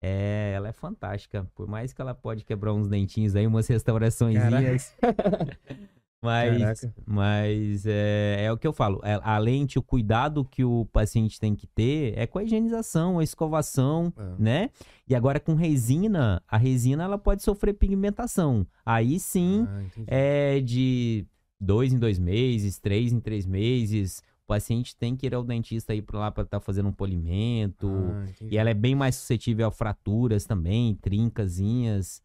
É, 0.02 0.54
ela 0.56 0.70
é 0.70 0.72
fantástica. 0.72 1.50
Por 1.56 1.68
mais 1.68 1.94
que 1.94 2.02
ela 2.02 2.14
pode 2.14 2.44
quebrar 2.44 2.74
uns 2.74 2.88
dentinhos 2.88 3.36
aí, 3.36 3.46
umas 3.46 3.68
restauraçõezinhas. 3.68 4.96
Mas, 6.22 6.60
Caraca. 6.82 6.94
mas 7.08 7.86
é, 7.86 8.44
é 8.46 8.52
o 8.52 8.58
que 8.58 8.68
eu 8.68 8.74
falo. 8.74 9.00
é, 9.04 9.18
a 9.24 9.38
lente, 9.38 9.80
o 9.80 9.82
cuidado 9.82 10.44
que 10.44 10.66
o 10.66 10.86
paciente 10.92 11.40
tem 11.40 11.56
que 11.56 11.66
ter 11.66 12.14
é 12.18 12.28
com 12.28 12.40
a 12.40 12.44
higienização, 12.44 13.20
a 13.20 13.24
escovação, 13.24 14.14
É. 14.18 14.24
né? 14.38 14.70
E 15.08 15.16
agora 15.16 15.40
com 15.40 15.56
resina, 15.56 16.44
a 16.48 16.58
resina 16.58 17.04
ela 17.06 17.18
pode 17.18 17.42
sofrer 17.42 17.74
pigmentação. 17.74 18.68
Aí 18.86 19.18
sim, 19.20 19.66
Ah, 19.70 19.84
é 20.08 20.60
de 20.60 21.26
dois 21.60 21.94
em 21.94 21.98
dois 21.98 22.20
meses, 22.20 22.80
três 22.80 23.14
em 23.14 23.20
três 23.22 23.46
meses. 23.46 24.22
O 24.44 24.48
paciente 24.50 24.96
tem 24.98 25.16
que 25.16 25.26
ir 25.28 25.34
ao 25.36 25.44
dentista 25.44 25.94
aí 25.94 26.02
pra 26.02 26.20
lá 26.20 26.32
para 26.32 26.44
estar 26.44 26.60
fazendo 26.60 26.90
um 26.90 26.94
polimento. 26.94 27.88
Ah. 27.88 28.26
E 28.50 28.58
ela 28.58 28.70
é 28.70 28.74
bem 28.74 28.94
mais 28.94 29.16
suscetível 29.16 29.68
a 29.68 29.72
fraturas 29.72 30.44
também, 30.46 30.96
trincazinhas. 30.96 32.22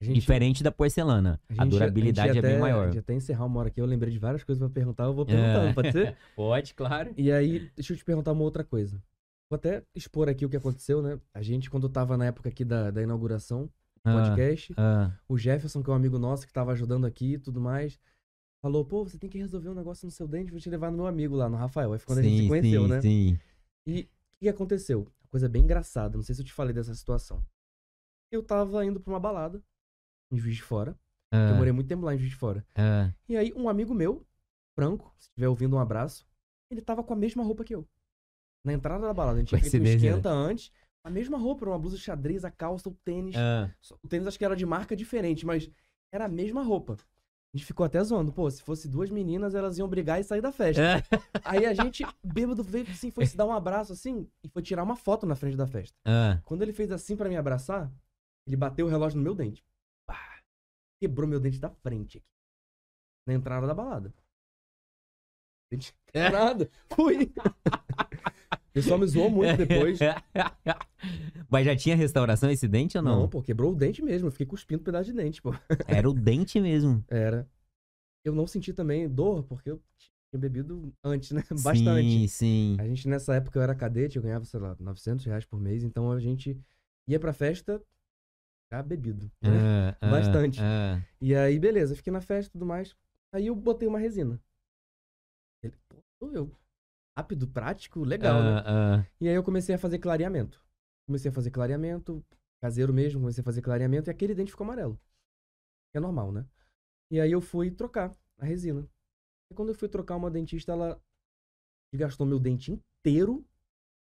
A 0.00 0.04
gente- 0.04 0.14
Diferente 0.14 0.62
da 0.62 0.70
porcelana. 0.70 1.40
A, 1.48 1.52
gente 1.54 1.62
ia- 1.64 1.66
durabilidade 1.70 2.32
ia 2.34 2.38
é 2.38 2.42
bem 2.42 2.52
até- 2.52 2.60
maior. 2.60 2.82
A 2.84 2.86
gente 2.86 2.98
até 3.00 3.14
encerrar 3.14 3.44
uma 3.46 3.58
hora 3.60 3.68
aqui, 3.68 3.80
eu 3.80 3.86
lembrei 3.86 4.12
de 4.12 4.18
várias 4.18 4.44
coisas 4.44 4.60
pra 4.60 4.70
perguntar, 4.72 5.04
eu 5.04 5.14
vou 5.14 5.26
perguntando, 5.26 5.68
É. 5.68 5.72
pode 5.74 5.92
ser? 5.92 6.16
Pode, 6.36 6.74
claro. 6.74 7.12
E 7.16 7.32
aí, 7.32 7.70
deixa 7.74 7.92
eu 7.92 7.96
te 7.96 8.04
perguntar 8.04 8.32
uma 8.32 8.42
outra 8.44 8.62
coisa. 8.62 9.02
Vou 9.50 9.56
até 9.56 9.82
expor 9.94 10.28
aqui 10.28 10.44
o 10.44 10.48
que 10.48 10.56
aconteceu, 10.56 11.02
né? 11.02 11.18
A 11.34 11.42
gente, 11.42 11.68
quando 11.70 11.88
tava 11.88 12.16
na 12.16 12.26
época 12.26 12.48
aqui 12.48 12.64
da, 12.64 12.90
da 12.90 13.02
inauguração 13.02 13.64
do 13.64 13.70
Ah, 14.04 14.12
podcast, 14.12 14.72
ah, 14.76 15.12
o 15.28 15.36
Jefferson, 15.36 15.82
que 15.82 15.90
é 15.90 15.92
um 15.92 15.96
amigo 15.96 16.18
nosso 16.18 16.46
que 16.46 16.52
tava 16.52 16.70
ajudando 16.72 17.04
aqui 17.06 17.32
e 17.34 17.38
tudo 17.38 17.60
mais, 17.60 17.98
falou, 18.62 18.84
pô, 18.84 19.02
você 19.04 19.18
tem 19.18 19.28
que 19.28 19.38
resolver 19.38 19.68
um 19.70 19.74
negócio 19.74 20.04
no 20.06 20.12
seu 20.12 20.28
dente, 20.28 20.50
vou 20.52 20.60
te 20.60 20.68
levar 20.70 20.90
no 20.92 20.98
meu 20.98 21.06
amigo 21.06 21.34
lá, 21.34 21.48
no 21.48 21.56
Rafael. 21.56 21.92
Aí 21.92 21.98
foi 21.98 22.06
quando 22.06 22.18
a 22.18 22.22
gente 22.22 22.36
sim, 22.36 22.42
se 22.42 22.48
conheceu, 22.48 22.82
sim, 22.82 22.88
né? 22.88 23.00
sim. 23.00 23.38
E 23.86 24.00
o 24.00 24.04
que 24.04 24.38
que 24.42 24.48
aconteceu? 24.48 25.00
Uma 25.00 25.30
coisa 25.30 25.48
bem 25.48 25.62
engraçada, 25.64 26.16
não 26.16 26.22
sei 26.22 26.34
se 26.36 26.42
eu 26.42 26.46
te 26.46 26.52
falei 26.52 26.72
dessa 26.74 26.94
situação. 26.94 27.44
Eu 28.30 28.42
tava 28.42 28.84
indo 28.84 29.00
pra 29.00 29.12
uma 29.12 29.18
balada, 29.20 29.60
em 30.30 30.38
Juiz 30.38 30.56
de 30.56 30.62
Fora. 30.62 30.98
Eu 31.32 31.38
Ah, 31.38 31.54
morei 31.54 31.72
muito 31.72 31.88
tempo 31.88 32.04
lá 32.04 32.14
em 32.14 32.18
Juiz 32.18 32.30
de 32.30 32.36
Fora. 32.36 32.64
ah, 32.74 33.12
E 33.28 33.36
aí, 33.36 33.52
um 33.54 33.68
amigo 33.68 33.94
meu, 33.94 34.26
Franco, 34.74 35.12
se 35.18 35.28
estiver 35.28 35.48
ouvindo 35.48 35.76
um 35.76 35.78
abraço, 35.78 36.26
ele 36.70 36.80
tava 36.80 37.02
com 37.04 37.12
a 37.12 37.16
mesma 37.16 37.42
roupa 37.42 37.64
que 37.64 37.74
eu. 37.74 37.86
Na 38.64 38.72
entrada 38.72 39.06
da 39.06 39.12
balada, 39.14 39.36
a 39.36 39.40
gente 39.40 39.48
tinha 39.48 39.60
feito 39.60 39.76
um 39.76 39.84
né? 39.84 39.94
esquenta 39.94 40.30
antes, 40.30 40.72
a 41.04 41.10
mesma 41.10 41.38
roupa, 41.38 41.64
uma 41.66 41.78
blusa 41.78 41.96
xadrez, 41.96 42.44
a 42.44 42.50
calça, 42.50 42.88
o 42.88 42.94
tênis. 43.04 43.34
ah. 43.36 43.70
O 44.02 44.08
tênis 44.08 44.26
acho 44.26 44.38
que 44.38 44.44
era 44.44 44.56
de 44.56 44.66
marca 44.66 44.96
diferente, 44.96 45.44
mas 45.46 45.70
era 46.12 46.24
a 46.24 46.28
mesma 46.28 46.62
roupa. 46.62 46.96
A 47.54 47.56
gente 47.56 47.64
ficou 47.66 47.84
até 47.86 48.02
zoando. 48.04 48.30
Pô, 48.32 48.50
se 48.50 48.62
fosse 48.62 48.86
duas 48.88 49.08
meninas, 49.10 49.54
elas 49.54 49.78
iam 49.78 49.88
brigar 49.88 50.20
e 50.20 50.24
sair 50.24 50.42
da 50.42 50.52
festa. 50.52 50.82
Aí 51.44 51.64
a 51.64 51.72
gente, 51.72 52.04
bêbado, 52.22 52.62
veio 52.62 52.86
assim, 52.90 53.10
foi 53.10 53.24
se 53.26 53.36
dar 53.38 53.46
um 53.46 53.52
abraço 53.52 53.92
assim 53.92 54.28
e 54.42 54.48
foi 54.48 54.60
tirar 54.62 54.82
uma 54.82 54.96
foto 54.96 55.24
na 55.26 55.34
frente 55.34 55.56
da 55.56 55.66
festa. 55.66 55.96
Ah, 56.04 56.40
Quando 56.44 56.60
ele 56.62 56.72
fez 56.74 56.90
assim 56.92 57.16
pra 57.16 57.28
me 57.28 57.36
abraçar, 57.36 57.90
ele 58.46 58.56
bateu 58.56 58.86
o 58.86 58.88
relógio 58.90 59.16
no 59.18 59.24
meu 59.24 59.34
dente. 59.34 59.64
Quebrou 61.00 61.28
meu 61.28 61.40
dente 61.40 61.58
da 61.58 61.70
frente 61.70 62.18
aqui. 62.18 62.26
Na 63.26 63.34
entrada 63.34 63.66
da 63.66 63.74
balada. 63.74 64.12
Dente 65.70 65.94
É. 66.12 66.24
quebrado. 66.24 66.68
Fui. 66.94 67.32
O 68.68 68.80
pessoal 68.80 68.98
me 69.00 69.06
zoou 69.08 69.28
muito 69.28 69.56
depois. 69.66 69.98
Mas 71.50 71.66
já 71.66 71.74
tinha 71.74 71.96
restauração 71.96 72.48
esse 72.48 72.68
dente 72.68 72.96
ou 72.96 73.02
Não, 73.02 73.20
não? 73.22 73.28
pô, 73.28 73.42
quebrou 73.42 73.72
o 73.72 73.74
dente 73.74 74.00
mesmo. 74.02 74.28
Eu 74.28 74.30
fiquei 74.30 74.46
cuspindo 74.46 74.80
um 74.82 74.84
pedaço 74.84 75.06
de 75.10 75.14
dente, 75.16 75.42
pô. 75.42 75.52
Era 75.88 76.08
o 76.08 76.12
dente 76.14 76.60
mesmo. 76.60 77.04
Era. 77.08 77.48
Eu 78.24 78.32
não 78.34 78.46
senti 78.46 78.72
também 78.72 79.08
dor, 79.08 79.42
porque 79.42 79.70
eu 79.70 79.82
tinha 80.30 80.38
bebido 80.38 80.94
antes, 81.02 81.32
né? 81.32 81.42
Bastante. 81.62 82.08
Sim, 82.08 82.28
sim. 82.28 82.76
A 82.78 82.86
gente, 82.86 83.08
nessa 83.08 83.34
época, 83.34 83.58
eu 83.58 83.62
era 83.62 83.74
cadete, 83.74 84.16
eu 84.16 84.22
ganhava, 84.22 84.44
sei 84.44 84.60
lá, 84.60 84.76
900 84.78 85.24
reais 85.24 85.44
por 85.44 85.58
mês. 85.60 85.82
Então 85.82 86.12
a 86.12 86.20
gente 86.20 86.56
ia 87.08 87.18
pra 87.18 87.32
festa 87.32 87.82
já 88.70 88.82
bebido. 88.82 89.30
Né? 89.42 89.50
Ah, 89.50 89.96
ah, 90.00 90.10
Bastante. 90.10 90.60
ah. 90.62 91.02
E 91.20 91.34
aí, 91.34 91.58
beleza, 91.58 91.96
fiquei 91.96 92.12
na 92.12 92.20
festa 92.20 92.50
e 92.50 92.52
tudo 92.52 92.66
mais. 92.66 92.94
Aí 93.32 93.46
eu 93.46 93.54
botei 93.54 93.88
uma 93.88 93.98
resina. 93.98 94.40
Ele, 95.62 95.76
pô, 95.88 95.96
sou 96.18 96.32
eu. 96.32 96.50
Rápido, 97.16 97.48
prático, 97.48 98.04
legal, 98.04 98.42
né? 98.42 98.60
E 99.20 99.28
aí 99.28 99.34
eu 99.34 99.42
comecei 99.42 99.74
a 99.74 99.78
fazer 99.78 99.98
clareamento. 99.98 100.64
Comecei 101.06 101.30
a 101.30 101.34
fazer 101.34 101.50
clareamento, 101.50 102.24
caseiro 102.60 102.92
mesmo, 102.92 103.20
comecei 103.20 103.40
a 103.40 103.44
fazer 103.44 103.62
clareamento 103.62 104.08
e 104.08 104.12
aquele 104.12 104.34
dente 104.34 104.50
ficou 104.50 104.64
amarelo. 104.64 104.98
É 105.94 106.00
normal, 106.00 106.30
né? 106.30 106.46
E 107.10 107.20
aí 107.20 107.32
eu 107.32 107.40
fui 107.40 107.70
trocar 107.70 108.14
a 108.38 108.44
resina. 108.44 108.88
E 109.50 109.54
quando 109.54 109.70
eu 109.70 109.74
fui 109.74 109.88
trocar 109.88 110.16
uma 110.16 110.30
dentista, 110.30 110.72
ela 110.72 111.02
desgastou 111.92 112.26
meu 112.26 112.38
dente 112.38 112.70
inteiro 112.70 113.44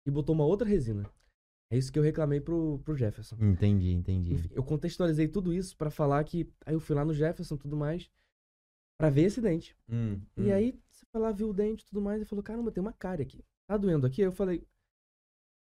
e 0.07 0.11
botou 0.11 0.35
uma 0.35 0.45
outra 0.45 0.67
resina. 0.67 1.09
É 1.71 1.77
isso 1.77 1.93
que 1.93 1.99
eu 1.99 2.03
reclamei 2.03 2.41
pro, 2.41 2.81
pro 2.85 2.97
Jefferson. 2.97 3.37
Entendi, 3.41 3.93
entendi. 3.93 4.35
Enfim, 4.35 4.49
eu 4.53 4.63
contextualizei 4.63 5.29
tudo 5.29 5.53
isso 5.53 5.77
pra 5.77 5.91
falar 5.91 6.23
que. 6.25 6.51
Aí 6.65 6.75
eu 6.75 6.81
fui 6.81 6.97
lá 6.97 7.05
no 7.05 7.13
Jefferson 7.13 7.57
tudo 7.57 7.77
mais. 7.77 8.11
Pra 8.97 9.11
ver 9.11 9.23
esse 9.23 9.41
dente. 9.41 9.77
Hum, 9.89 10.21
E 10.37 10.51
hum. 10.51 10.53
aí, 10.53 10.79
você 10.91 11.05
foi 11.13 11.21
lá, 11.21 11.31
viu 11.31 11.51
o 11.51 11.55
dente 11.55 11.83
e 11.83 11.87
tudo 11.87 12.01
mais, 12.01 12.23
e 12.23 12.25
falou: 12.25 12.43
caramba, 12.43 12.73
tem 12.73 12.81
uma 12.81 12.93
cárie 12.93 13.23
aqui. 13.23 13.45
Tá 13.67 13.77
doendo 13.77 14.07
aqui? 14.07 14.23
Eu 14.23 14.33
falei: 14.33 14.67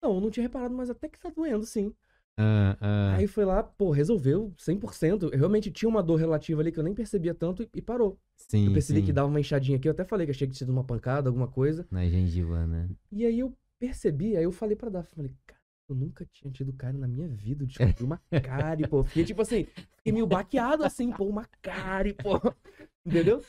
não, 0.03 0.15
eu 0.17 0.21
não 0.21 0.31
tinha 0.31 0.43
reparado, 0.43 0.75
mas 0.75 0.91
até 0.91 1.09
que 1.09 1.19
tá 1.19 1.31
doendo, 1.31 1.65
sim. 1.65 1.95
Ah, 2.37 2.77
ah. 2.81 3.15
Aí 3.17 3.27
foi 3.27 3.45
lá, 3.45 3.63
pô, 3.63 3.91
resolveu 3.91 4.53
100%. 4.59 5.31
Eu 5.33 5.39
realmente 5.39 5.71
tinha 5.71 5.89
uma 5.89 6.03
dor 6.03 6.17
relativa 6.17 6.61
ali 6.61 6.71
que 6.71 6.79
eu 6.79 6.85
nem 6.85 6.95
percebia 6.95 7.35
tanto 7.35 7.67
e, 7.75 7.81
parou. 7.81 8.19
sim, 8.37 8.67
eu 8.67 8.73
percebi 8.73 9.01
sim. 9.01 9.07
que 9.07 9.13
dava 9.13 9.29
uma 9.29 9.41
inchadinha 9.41 9.79
aqui, 9.79 9.89
eu 9.89 9.93
até 9.93 10.05
falei 10.05 10.27
que 10.27 10.33
achei 10.33 10.47
que 10.47 10.53
tinha 10.53 10.67
sido 10.67 10.73
uma 10.73 10.85
pancada, 10.85 11.29
alguma 11.29 11.49
coisa. 11.49 11.87
Na 11.91 12.07
gengiva, 12.07 12.67
né? 12.67 12.91
E 13.11 13.25
aí 13.25 13.39
eu 13.39 13.57
percebi, 13.79 14.37
aí 14.37 14.45
eu 14.45 14.53
falei 14.53 14.77
pra 14.77 14.91
Daphne, 14.91 15.15
falei, 15.15 15.33
eu 15.89 15.95
nunca 15.95 16.25
tinha 16.33 16.51
tido 16.53 16.73
cárie 16.73 16.99
na 16.99 17.07
minha 17.07 17.29
vida, 17.29 17.63
eu 17.63 17.67
descobri 17.67 18.03
uma 18.05 18.21
cárie, 18.43 18.87
pô. 18.87 19.05
Fiquei 19.05 19.25
tipo 19.25 19.43
assim, 19.43 19.65
fiquei 19.97 20.13
meio 20.13 20.27
baqueado 20.27 20.85
assim, 20.85 21.13
pô, 21.13 21.25
uma 21.27 21.45
cárie, 21.63 22.15
pô. 22.15 22.41
Entendeu? 23.07 23.43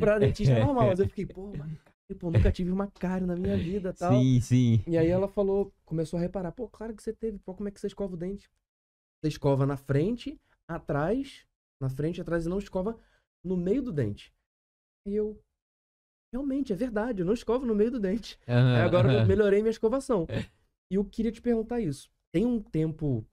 pra 0.00 0.18
dentista 0.18 0.54
é 0.54 0.64
normal, 0.64 0.86
mas 0.88 1.00
eu 1.00 1.06
fiquei, 1.06 1.26
pô, 1.26 1.42
uma 1.42 1.66
cárie, 1.66 2.18
pô, 2.18 2.30
nunca 2.30 2.50
tive 2.50 2.70
uma 2.70 2.86
cárie 2.86 3.26
na 3.26 3.36
minha 3.36 3.56
vida 3.56 3.92
tal. 3.92 4.12
Sim, 4.12 4.40
sim. 4.40 4.84
E 4.86 4.96
aí 4.96 5.08
ela 5.08 5.28
falou, 5.28 5.72
começou 5.84 6.18
a 6.18 6.20
reparar, 6.22 6.52
pô, 6.52 6.68
claro 6.68 6.94
que 6.94 7.02
você 7.02 7.12
teve, 7.12 7.38
pô, 7.38 7.54
como 7.54 7.68
é 7.68 7.72
que 7.72 7.80
você 7.80 7.88
escova 7.88 8.14
o 8.14 8.16
dente? 8.16 8.48
Você 9.20 9.28
escova 9.28 9.66
na 9.66 9.76
frente, 9.76 10.38
atrás, 10.68 11.46
na 11.80 11.90
frente, 11.90 12.20
atrás 12.20 12.46
e 12.46 12.48
não 12.48 12.58
escova 12.58 12.98
no 13.44 13.56
meio 13.56 13.82
do 13.82 13.92
dente. 13.92 14.32
E 15.06 15.14
eu, 15.14 15.38
realmente, 16.32 16.72
é 16.72 16.76
verdade, 16.76 17.22
eu 17.22 17.26
não 17.26 17.34
escovo 17.34 17.66
no 17.66 17.74
meio 17.74 17.90
do 17.90 18.00
dente. 18.00 18.38
Aí 18.46 18.54
Aham, 18.54 18.84
agora 18.86 19.08
eu 19.08 19.10
aham. 19.12 19.26
melhorei 19.26 19.60
minha 19.60 19.70
escovação. 19.70 20.26
E 20.90 20.94
eu 20.96 21.04
queria 21.04 21.32
te 21.32 21.40
perguntar 21.42 21.80
isso. 21.80 22.08
Tem 22.32 22.44
um 22.46 22.60
tempo. 22.60 23.24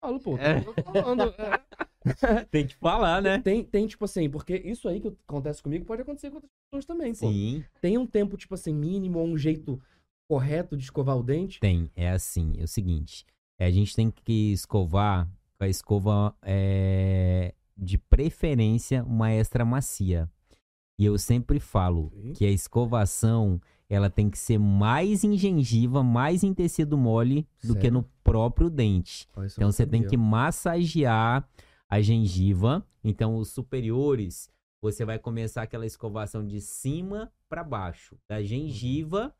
Falo, 0.00 0.20
pô, 0.20 0.36
É. 0.38 0.60
falando. 0.82 1.34
é. 1.38 1.66
Tem 2.52 2.66
que 2.66 2.76
falar, 2.76 3.20
né? 3.20 3.40
Tem, 3.40 3.64
tem, 3.64 3.84
tipo 3.86 4.04
assim, 4.04 4.30
porque 4.30 4.56
isso 4.56 4.88
aí 4.88 5.00
que 5.00 5.08
acontece 5.26 5.60
comigo 5.60 5.84
pode 5.84 6.02
acontecer 6.02 6.28
com 6.30 6.36
outras 6.36 6.52
pessoas 6.70 6.84
também, 6.84 7.12
pô. 7.12 7.28
Sim, 7.32 7.64
Tem 7.80 7.98
um 7.98 8.06
tempo, 8.06 8.36
tipo 8.36 8.54
assim, 8.54 8.72
mínimo 8.72 9.18
ou 9.18 9.26
um 9.26 9.36
jeito 9.36 9.82
correto 10.28 10.76
de 10.76 10.84
escovar 10.84 11.16
o 11.16 11.22
dente? 11.22 11.58
tem. 11.58 11.90
É 11.96 12.10
assim, 12.10 12.54
é 12.58 12.62
o 12.64 12.68
seguinte. 12.68 13.26
é, 13.58 13.66
a 13.66 13.70
gente 13.72 13.94
tem 13.96 14.08
que 14.10 14.52
escovar 14.52 15.28
com 15.58 15.64
a 15.64 15.68
escova 15.68 16.36
é, 16.42 17.52
de 17.76 17.98
preferência 17.98 19.02
uma 19.02 19.32
extra 19.32 19.64
macia. 19.64 20.30
E 20.98 21.04
eu 21.04 21.18
sempre 21.18 21.58
falo 21.58 22.12
Sim. 22.14 22.32
que 22.34 22.46
a 22.46 22.50
escovação 22.50 23.60
ela 23.88 24.10
tem 24.10 24.28
que 24.28 24.38
ser 24.38 24.58
mais 24.58 25.22
em 25.22 25.36
gengiva, 25.36 26.02
mais 26.02 26.42
em 26.42 26.52
tecido 26.52 26.98
mole 26.98 27.46
do 27.62 27.76
que 27.76 27.90
no 27.90 28.02
próprio 28.24 28.68
dente. 28.68 29.28
Então 29.54 29.70
você 29.70 29.86
tem 29.86 30.06
que 30.06 30.16
massagear 30.16 31.48
a 31.88 32.00
gengiva. 32.00 32.86
Então 33.04 33.36
os 33.36 33.50
superiores, 33.50 34.50
você 34.82 35.04
vai 35.04 35.18
começar 35.18 35.62
aquela 35.62 35.86
escovação 35.86 36.44
de 36.44 36.60
cima 36.60 37.32
para 37.48 37.62
baixo, 37.62 38.18
da 38.28 38.42
gengiva 38.42 39.34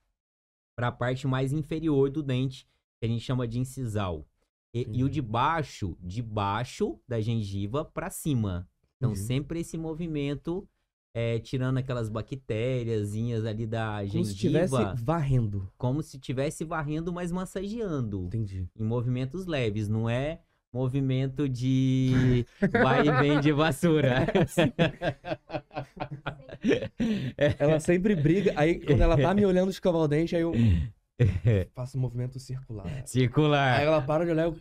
para 0.76 0.88
a 0.88 0.92
parte 0.92 1.26
mais 1.26 1.52
inferior 1.52 2.10
do 2.10 2.22
dente, 2.22 2.68
que 3.00 3.06
a 3.06 3.08
gente 3.08 3.24
chama 3.24 3.48
de 3.48 3.58
incisal. 3.58 4.26
E, 4.72 4.86
e 4.92 5.02
o 5.02 5.08
de 5.08 5.22
baixo, 5.22 5.96
de 6.00 6.22
baixo 6.22 7.00
da 7.08 7.20
gengiva 7.20 7.84
para 7.84 8.10
cima. 8.10 8.68
Então 8.96 9.10
Entendi. 9.10 9.26
sempre 9.26 9.60
esse 9.60 9.78
movimento 9.78 10.68
é, 11.18 11.38
tirando 11.38 11.78
aquelas 11.78 12.10
bactériazinhas 12.10 13.46
ali 13.46 13.66
da 13.66 14.00
Como 14.00 14.06
gengiva, 14.06 14.24
se 14.26 14.32
estivesse 14.34 14.74
varrendo. 15.02 15.72
como 15.78 16.02
se 16.02 16.18
estivesse 16.18 16.62
varrendo, 16.62 17.10
mas 17.10 17.32
massageando 17.32 18.24
Entendi. 18.26 18.68
em 18.78 18.84
movimentos 18.84 19.46
leves, 19.46 19.88
não 19.88 20.10
é 20.10 20.40
movimento 20.70 21.48
de 21.48 22.44
vai 22.82 23.08
e 23.08 23.12
vem 23.12 23.40
de 23.40 23.50
vassoura. 23.50 24.26
Ela 27.58 27.80
sempre 27.80 28.14
briga. 28.14 28.52
Aí, 28.54 28.78
quando 28.80 29.00
ela 29.00 29.16
tá 29.16 29.32
me 29.32 29.46
olhando 29.46 29.70
escovar 29.70 30.02
o 30.02 30.08
dente, 30.08 30.36
aí 30.36 30.42
eu 30.42 30.52
faço 31.74 31.96
um 31.96 32.00
movimento 32.02 32.38
circular. 32.38 32.86
Aí 32.86 33.06
Circular. 33.06 33.80
ela 33.80 34.02
para 34.02 34.26
de 34.26 34.32
olhar. 34.32 34.48
Eu... 34.48 34.54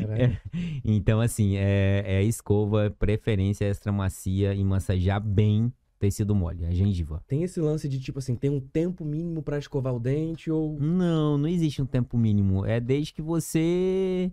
Caralho. 0.00 0.40
Então, 0.84 1.20
assim, 1.20 1.56
é, 1.56 2.02
é 2.06 2.16
a 2.18 2.22
escova, 2.22 2.94
preferência 2.98 3.64
extra 3.64 3.92
macia 3.92 4.54
e 4.54 4.64
massagear 4.64 5.20
bem 5.20 5.72
tecido 5.98 6.34
mole, 6.34 6.64
a 6.64 6.70
gengiva. 6.70 7.22
Tem 7.26 7.42
esse 7.42 7.60
lance 7.60 7.88
de, 7.88 7.98
tipo 7.98 8.18
assim, 8.18 8.36
tem 8.36 8.50
um 8.50 8.60
tempo 8.60 9.04
mínimo 9.04 9.42
pra 9.42 9.58
escovar 9.58 9.94
o 9.94 10.00
dente 10.00 10.50
ou. 10.50 10.78
Não, 10.78 11.38
não 11.38 11.48
existe 11.48 11.80
um 11.80 11.86
tempo 11.86 12.18
mínimo. 12.18 12.64
É 12.64 12.78
desde 12.80 13.14
que 13.14 13.22
você 13.22 14.30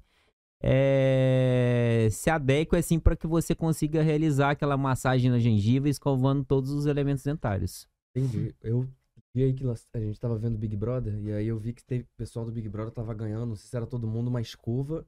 é, 0.66 2.08
se 2.10 2.30
adeque 2.30 2.74
assim 2.78 2.98
para 2.98 3.18
que 3.18 3.28
você 3.28 3.54
consiga 3.54 4.02
realizar 4.02 4.52
aquela 4.52 4.78
massagem 4.78 5.30
na 5.30 5.38
gengiva, 5.38 5.90
escovando 5.90 6.46
todos 6.46 6.72
os 6.72 6.86
elementos 6.86 7.22
dentários. 7.24 7.86
Entendi. 8.16 8.56
Eu 8.62 8.88
vi 9.36 9.44
aí 9.44 9.54
que 9.54 9.66
a 9.66 10.00
gente 10.00 10.20
tava 10.20 10.38
vendo 10.38 10.58
Big 10.58 10.78
Brother, 10.78 11.20
e 11.20 11.34
aí 11.34 11.48
eu 11.48 11.60
vi 11.60 11.74
que 11.74 11.84
teve 11.84 12.04
o 12.04 12.18
pessoal 12.18 12.46
do 12.46 12.52
Big 12.52 12.70
Brother 12.70 12.94
tava 12.94 13.14
ganhando, 13.14 13.48
não 13.48 13.56
sei 13.56 13.70
se 13.70 13.76
era 13.76 13.86
todo 13.86 14.08
mundo, 14.08 14.30
uma 14.30 14.40
escova. 14.40 15.06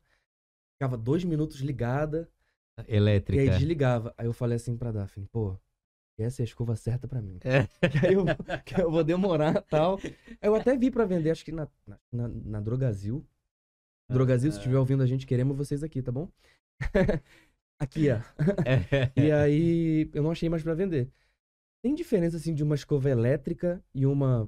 Ficava 0.86 0.98
dois 0.98 1.24
minutos 1.24 1.62
ligada, 1.62 2.30
e 2.88 2.92
aí 2.92 2.98
Elétrica. 2.98 3.52
desligava. 3.52 4.14
Aí 4.18 4.28
eu 4.28 4.34
falei 4.34 4.58
assim 4.58 4.78
pra 4.78 4.92
Daphne, 4.92 5.28
pô, 5.32 5.58
essa 6.18 6.42
é 6.42 6.44
a 6.44 6.46
escova 6.46 6.76
certa 6.76 7.08
pra 7.08 7.22
mim. 7.22 7.40
É. 7.44 7.68
Que 7.90 8.06
aí 8.06 8.14
eu, 8.14 8.26
que 8.64 8.80
eu 8.80 8.92
vou 8.92 9.04
demorar 9.04 9.56
e 9.56 9.62
tal. 9.62 10.00
Eu 10.42 10.56
até 10.56 10.78
vi 10.78 10.92
pra 10.92 11.06
vender, 11.06 11.32
acho 11.32 11.44
que 11.44 11.52
na, 11.52 11.68
na, 12.12 12.28
na, 12.28 12.60
Drogazil. 12.60 13.26
Drogazil, 14.10 14.52
se 14.52 14.58
estiver 14.60 14.78
ouvindo 14.78 15.02
a 15.02 15.08
gente, 15.08 15.26
queremos 15.26 15.58
vocês 15.58 15.84
aqui, 15.84 16.02
tá 16.02 16.12
bom? 16.12 16.30
aqui, 17.80 18.10
ó. 18.12 18.20
E 19.16 19.32
aí, 19.32 20.10
eu 20.14 20.22
não 20.22 20.32
achei 20.32 20.48
mais 20.48 20.62
pra 20.62 20.76
vender. 20.76 21.10
Tem 21.82 21.96
diferença, 21.96 22.38
assim, 22.38 22.54
de 22.54 22.64
uma 22.64 22.76
escova 22.76 23.10
elétrica 23.10 23.84
e 23.94 24.06
uma 24.06 24.48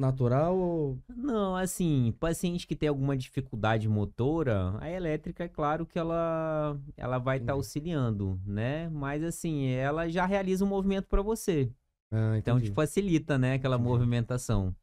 natural 0.00 0.56
ou... 0.56 0.98
Não, 1.14 1.54
assim, 1.54 2.14
paciente 2.18 2.66
que 2.66 2.74
tem 2.74 2.88
alguma 2.88 3.16
dificuldade 3.16 3.88
motora, 3.88 4.76
a 4.80 4.90
elétrica, 4.90 5.44
é 5.44 5.48
claro 5.48 5.86
que 5.86 5.98
ela, 5.98 6.76
ela 6.96 7.18
vai 7.18 7.36
estar 7.36 7.52
Entendi. 7.52 7.56
auxiliando, 7.58 8.40
né? 8.46 8.88
Mas 8.88 9.22
assim, 9.22 9.66
ela 9.66 10.08
já 10.08 10.26
realiza 10.26 10.64
um 10.64 10.68
movimento 10.68 11.06
para 11.06 11.22
você. 11.22 11.70
Ah, 12.10 12.36
Então 12.36 12.60
te 12.60 12.70
facilita, 12.72 13.38
né, 13.38 13.54
aquela 13.54 13.76
Entendi. 13.76 13.88
movimentação. 13.88 14.74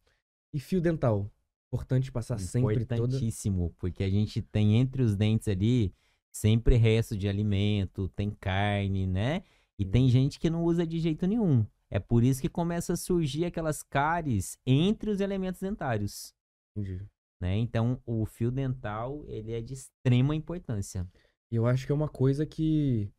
E 0.53 0.59
fio 0.59 0.79
dental? 0.79 1.29
Importante 1.67 2.11
passar 2.11 2.39
sempre 2.39 2.85
toda... 2.85 2.95
Importantíssimo, 2.95 3.73
porque 3.77 4.03
a 4.03 4.09
gente 4.09 4.41
tem 4.41 4.77
entre 4.77 5.01
os 5.01 5.15
dentes 5.15 5.47
ali 5.49 5.93
sempre 6.31 6.75
resto 6.75 7.17
de 7.17 7.27
alimento, 7.27 8.07
tem 8.09 8.29
carne, 8.29 9.07
né? 9.07 9.41
E 9.77 9.83
tem 9.85 10.07
gente 10.09 10.39
que 10.39 10.49
não 10.49 10.63
usa 10.63 10.85
de 10.85 10.99
jeito 10.99 11.25
nenhum. 11.27 11.65
É 11.89 11.99
por 11.99 12.23
isso 12.23 12.41
que 12.41 12.49
começa 12.49 12.93
a 12.93 12.97
surgir 12.97 13.45
aquelas 13.45 13.81
cáries 13.81 14.57
entre 14.65 15.09
os 15.09 15.19
elementos 15.19 15.61
dentários, 15.61 16.33
Entendi. 16.75 17.05
né? 17.41 17.55
Então, 17.55 18.01
o 18.05 18.25
fio 18.25 18.51
dental, 18.51 19.23
ele 19.27 19.53
é 19.53 19.61
de 19.61 19.73
extrema 19.73 20.35
importância. 20.35 21.07
E 21.51 21.55
eu 21.55 21.65
acho 21.65 21.85
que 21.85 21.91
é 21.91 21.95
uma 21.95 22.09
coisa 22.09 22.45
que... 22.45 23.09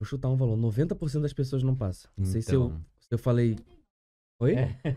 Vou 0.00 0.06
chutar 0.06 0.28
um 0.28 0.36
valor. 0.36 0.56
90% 0.56 1.22
das 1.22 1.32
pessoas 1.32 1.62
não 1.62 1.76
passa. 1.76 2.08
Não 2.16 2.24
sei 2.24 2.42
se 2.42 2.54
eu, 2.54 2.66
Então, 2.66 2.84
se 3.00 3.14
eu 3.14 3.18
falei... 3.18 3.56
Oi? 4.40 4.54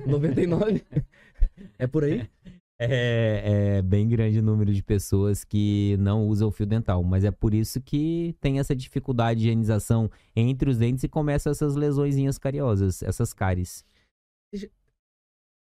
99? 0.07 0.83
é 1.77 1.87
por 1.87 2.03
aí? 2.03 2.29
É, 2.83 3.77
é 3.77 3.81
bem 3.81 4.07
grande 4.07 4.39
o 4.39 4.43
número 4.43 4.73
de 4.73 4.81
pessoas 4.81 5.43
que 5.43 5.95
não 5.97 6.27
usam 6.27 6.47
o 6.47 6.51
fio 6.51 6.65
dental, 6.65 7.03
mas 7.03 7.23
é 7.23 7.29
por 7.29 7.53
isso 7.53 7.79
que 7.79 8.35
tem 8.41 8.57
essa 8.57 8.75
dificuldade 8.75 9.39
de 9.39 9.47
higienização 9.47 10.09
entre 10.35 10.69
os 10.69 10.77
dentes 10.77 11.03
e 11.03 11.09
começam 11.09 11.51
essas 11.51 11.75
lesõezinhas 11.75 12.39
cariosas, 12.39 13.03
essas 13.03 13.33
cáries. 13.33 13.85
Como 14.51 14.69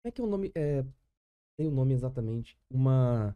é 0.06 0.12
que 0.12 0.22
é 0.22 0.24
o 0.24 0.28
nome? 0.28 0.52
É... 0.56 0.86
Tem 1.58 1.68
o 1.68 1.72
nome 1.72 1.94
exatamente. 1.94 2.58
Uma... 2.72 3.36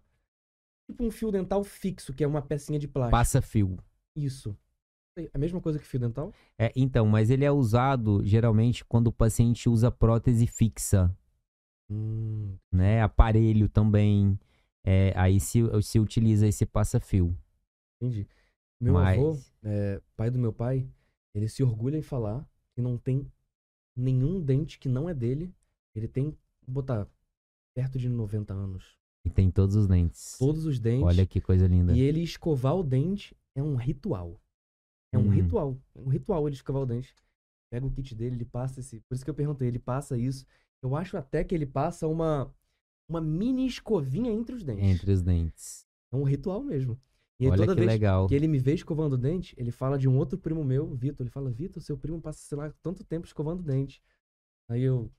Tipo 0.89 1.03
um 1.03 1.11
fio 1.11 1.29
dental 1.29 1.61
fixo, 1.63 2.13
que 2.13 2.23
é 2.23 2.27
uma 2.27 2.41
pecinha 2.41 2.79
de 2.79 2.88
plástico. 2.88 3.17
Passa 3.17 3.41
fio. 3.41 3.77
Isso. 4.15 4.57
É 5.19 5.29
a 5.34 5.38
mesma 5.38 5.59
coisa 5.59 5.77
que 5.77 5.86
fio 5.86 5.99
dental? 5.99 6.34
É, 6.57 6.71
então, 6.75 7.05
mas 7.05 7.29
ele 7.29 7.43
é 7.43 7.51
usado 7.51 8.25
geralmente 8.25 8.84
quando 8.86 9.07
o 9.07 9.11
paciente 9.11 9.69
usa 9.69 9.91
prótese 9.91 10.47
fixa, 10.47 11.15
Hum, 11.93 12.57
né? 12.71 13.01
Aparelho 13.01 13.69
também. 13.69 14.37
É, 14.85 15.13
aí 15.15 15.39
se, 15.39 15.59
se 15.81 15.99
utiliza 15.99 16.47
esse 16.47 16.65
passa-fio. 16.65 17.37
entendi. 18.01 18.27
Meu 18.81 18.93
mas 18.95 19.17
avô, 19.17 19.37
é, 19.63 20.01
pai 20.17 20.29
do 20.29 20.37
meu 20.37 20.51
pai, 20.51 20.85
ele 21.33 21.47
se 21.47 21.63
orgulha 21.63 21.97
em 21.97 22.01
falar 22.01 22.45
que 22.75 22.81
não 22.81 22.97
tem 22.97 23.31
nenhum 23.95 24.41
dente 24.41 24.77
que 24.77 24.89
não 24.89 25.07
é 25.07 25.13
dele. 25.13 25.53
Ele 25.95 26.07
tem, 26.07 26.25
vou 26.65 26.73
botar, 26.81 27.07
perto 27.75 27.97
de 27.97 28.09
90 28.09 28.53
anos. 28.53 28.97
e 29.25 29.29
tem 29.29 29.49
todos 29.49 29.75
os 29.75 29.87
dentes. 29.87 30.35
Todos 30.37 30.65
os 30.65 30.79
dentes. 30.79 31.05
Olha 31.05 31.25
que 31.25 31.39
coisa 31.39 31.65
linda. 31.65 31.95
E 31.95 32.01
ele 32.01 32.21
escovar 32.21 32.75
o 32.75 32.83
dente 32.83 33.33
é 33.55 33.63
um 33.63 33.75
ritual. 33.77 34.37
É 35.13 35.17
um 35.17 35.27
Hum. 35.27 35.29
ritual. 35.29 35.77
É 35.95 36.01
um 36.01 36.09
ritual 36.09 36.45
ele 36.47 36.55
escovar 36.55 36.81
o 36.81 36.85
dente. 36.85 37.15
Pega 37.71 37.85
o 37.85 37.91
kit 37.91 38.13
dele, 38.15 38.35
ele 38.35 38.45
passa 38.45 38.81
esse. 38.81 38.99
Por 39.01 39.15
isso 39.15 39.23
que 39.23 39.29
eu 39.29 39.33
perguntei, 39.33 39.67
ele 39.69 39.79
passa 39.79 40.17
isso. 40.17 40.45
Eu 40.84 40.95
acho 40.97 41.15
até 41.15 41.45
que 41.45 41.55
ele 41.55 41.65
passa 41.65 42.07
uma, 42.07 42.53
uma 43.07 43.21
mini 43.21 43.65
escovinha 43.65 44.29
entre 44.29 44.53
os 44.53 44.63
dentes. 44.65 44.84
Entre 44.84 45.11
os 45.11 45.21
dentes. 45.21 45.88
É 46.11 46.15
um 46.15 46.23
ritual 46.23 46.61
mesmo. 46.61 46.99
E 47.39 47.47
Olha 47.47 47.57
toda 47.57 47.73
que 47.73 47.79
vez 47.79 47.88
legal. 47.91 48.27
que 48.27 48.36
ele 48.36 48.47
me 48.47 48.59
vê 48.59 48.73
escovando 48.73 49.13
o 49.13 49.17
dente, 49.17 49.55
ele 49.57 49.71
fala 49.71 49.97
de 49.97 50.07
um 50.07 50.17
outro 50.17 50.38
primo 50.38 50.63
meu, 50.63 50.93
Vitor. 50.93 51.23
Ele 51.25 51.31
fala, 51.31 51.49
Vitor, 51.49 51.81
seu 51.81 51.97
primo 51.97 52.21
passa, 52.21 52.39
sei 52.39 52.57
lá, 52.57 52.71
tanto 52.84 53.03
tempo 53.03 53.25
escovando 53.25 53.61
o 53.61 53.63
dente. 53.63 54.03
Aí 54.69 54.81
eu. 54.81 55.09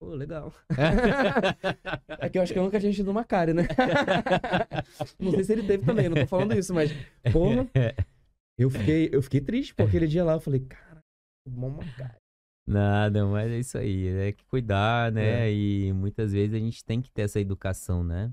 Pô, 0.00 0.08
legal. 0.14 0.52
É 2.18 2.28
que 2.28 2.38
eu 2.38 2.42
acho 2.42 2.52
que 2.52 2.58
eu 2.58 2.62
nunca 2.62 2.80
tinha 2.80 2.92
tido 2.92 3.10
uma 3.10 3.24
cárie, 3.24 3.54
né? 3.54 3.66
não 5.18 5.30
sei 5.32 5.44
se 5.44 5.52
ele 5.52 5.66
teve 5.66 5.84
também, 5.84 6.08
não 6.08 6.16
tô 6.16 6.26
falando 6.26 6.56
isso, 6.58 6.72
mas. 6.72 6.90
Porra, 7.32 7.68
eu 8.58 8.70
fiquei, 8.70 9.10
eu 9.12 9.22
fiquei 9.22 9.40
triste, 9.40 9.74
pô, 9.74 9.84
aquele 9.84 10.06
dia 10.06 10.24
lá 10.24 10.34
eu 10.34 10.40
falei, 10.40 10.60
cara, 10.60 11.00
tomar 11.44 11.68
uma 11.68 11.84
cárie. 11.96 12.23
Nada, 12.66 13.26
mas 13.26 13.50
é 13.50 13.58
isso 13.58 13.76
aí. 13.76 14.08
É 14.08 14.32
que 14.32 14.44
cuidar, 14.46 15.12
né? 15.12 15.48
É. 15.48 15.52
E 15.52 15.92
muitas 15.92 16.32
vezes 16.32 16.54
a 16.54 16.58
gente 16.58 16.84
tem 16.84 17.00
que 17.02 17.10
ter 17.10 17.22
essa 17.22 17.40
educação, 17.40 18.02
né? 18.02 18.32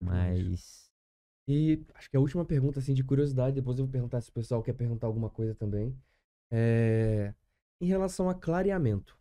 Mas. 0.00 0.90
E 1.48 1.84
acho 1.94 2.08
que 2.08 2.16
a 2.16 2.20
última 2.20 2.44
pergunta, 2.44 2.78
assim, 2.78 2.94
de 2.94 3.02
curiosidade, 3.02 3.56
depois 3.56 3.78
eu 3.78 3.84
vou 3.84 3.92
perguntar 3.92 4.20
se 4.20 4.30
o 4.30 4.32
pessoal 4.32 4.62
quer 4.62 4.74
perguntar 4.74 5.08
alguma 5.08 5.28
coisa 5.28 5.54
também. 5.54 5.96
É... 6.50 7.34
Em 7.80 7.86
relação 7.86 8.28
a 8.28 8.34
clareamento. 8.34 9.18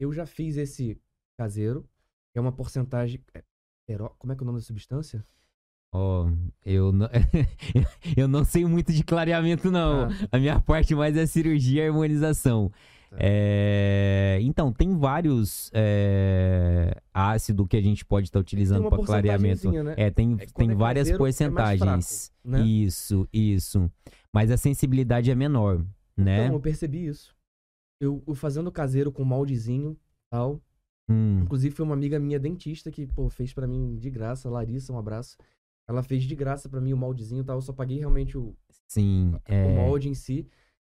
Eu 0.00 0.12
já 0.12 0.26
fiz 0.26 0.56
esse 0.56 1.00
caseiro, 1.36 1.88
que 2.32 2.38
é 2.38 2.40
uma 2.40 2.52
porcentagem. 2.52 3.22
é, 3.34 3.42
Como 4.18 4.32
é 4.32 4.36
que 4.36 4.42
é 4.42 4.44
o 4.44 4.46
nome 4.46 4.58
da 4.58 4.64
substância? 4.64 5.24
Ó, 5.92 6.28
eu 6.64 6.90
não, 6.90 7.08
eu 8.16 8.26
não 8.26 8.44
sei 8.44 8.64
muito 8.64 8.92
de 8.92 9.04
clareamento, 9.04 9.70
não. 9.70 10.06
Ah. 10.06 10.08
A 10.32 10.38
minha 10.38 10.60
parte 10.60 10.92
mais 10.92 11.16
é 11.16 11.24
cirurgia 11.24 11.84
e 11.84 11.86
harmonização. 11.86 12.72
Tá. 13.14 13.18
É, 13.20 14.38
então, 14.42 14.72
tem 14.72 14.96
vários 14.98 15.70
é, 15.72 17.00
ácidos 17.12 17.66
que 17.68 17.76
a 17.76 17.80
gente 17.80 18.04
pode 18.04 18.26
estar 18.28 18.38
Tem 18.38 18.42
utilizando 18.42 18.88
para 18.88 19.02
clareamento. 19.04 19.70
né? 19.70 19.94
É, 19.96 20.10
tem, 20.10 20.36
É, 20.40 20.46
tem 20.46 20.70
é 20.70 20.74
várias 20.74 21.04
caseiro, 21.04 21.16
é 21.16 21.18
porcentagens. 21.18 22.32
fraco, 22.42 22.58
né? 22.58 22.66
Isso, 22.66 23.28
isso. 23.32 23.90
Mas 24.32 24.50
a 24.50 24.56
sensibilidade 24.56 25.30
é 25.30 25.34
menor, 25.34 25.84
né? 26.16 26.44
Então, 26.44 26.54
eu 26.56 26.60
percebi 26.60 27.06
isso. 27.06 27.34
Eu, 28.00 28.22
eu 28.26 28.34
fazendo 28.34 28.70
caseiro 28.72 29.12
com 29.12 29.24
moldezinho 29.24 29.96
tal. 30.30 30.60
Hum, 31.08 31.40
Inclusive, 31.42 31.74
foi 31.74 31.84
uma 31.84 31.94
amiga 31.94 32.18
minha 32.18 32.40
dentista 32.40 32.90
que, 32.90 33.06
pô, 33.06 33.28
fez 33.28 33.52
pra 33.52 33.66
mim 33.66 33.96
de 33.96 34.10
graça. 34.10 34.50
Larissa, 34.50 34.92
um 34.92 34.98
abraço. 34.98 35.36
Ela 35.86 36.02
fez 36.02 36.24
de 36.24 36.34
graça 36.34 36.68
pra 36.68 36.80
mim 36.80 36.92
o 36.92 36.96
moldezinho 36.96 37.42
e 37.42 37.44
tal. 37.44 37.58
Eu 37.58 37.62
só 37.62 37.72
paguei 37.72 37.98
realmente 37.98 38.36
o, 38.38 38.56
sim, 38.88 39.32
o 39.34 39.40
é, 39.44 39.74
molde 39.74 40.08
em 40.08 40.14
si. 40.14 40.48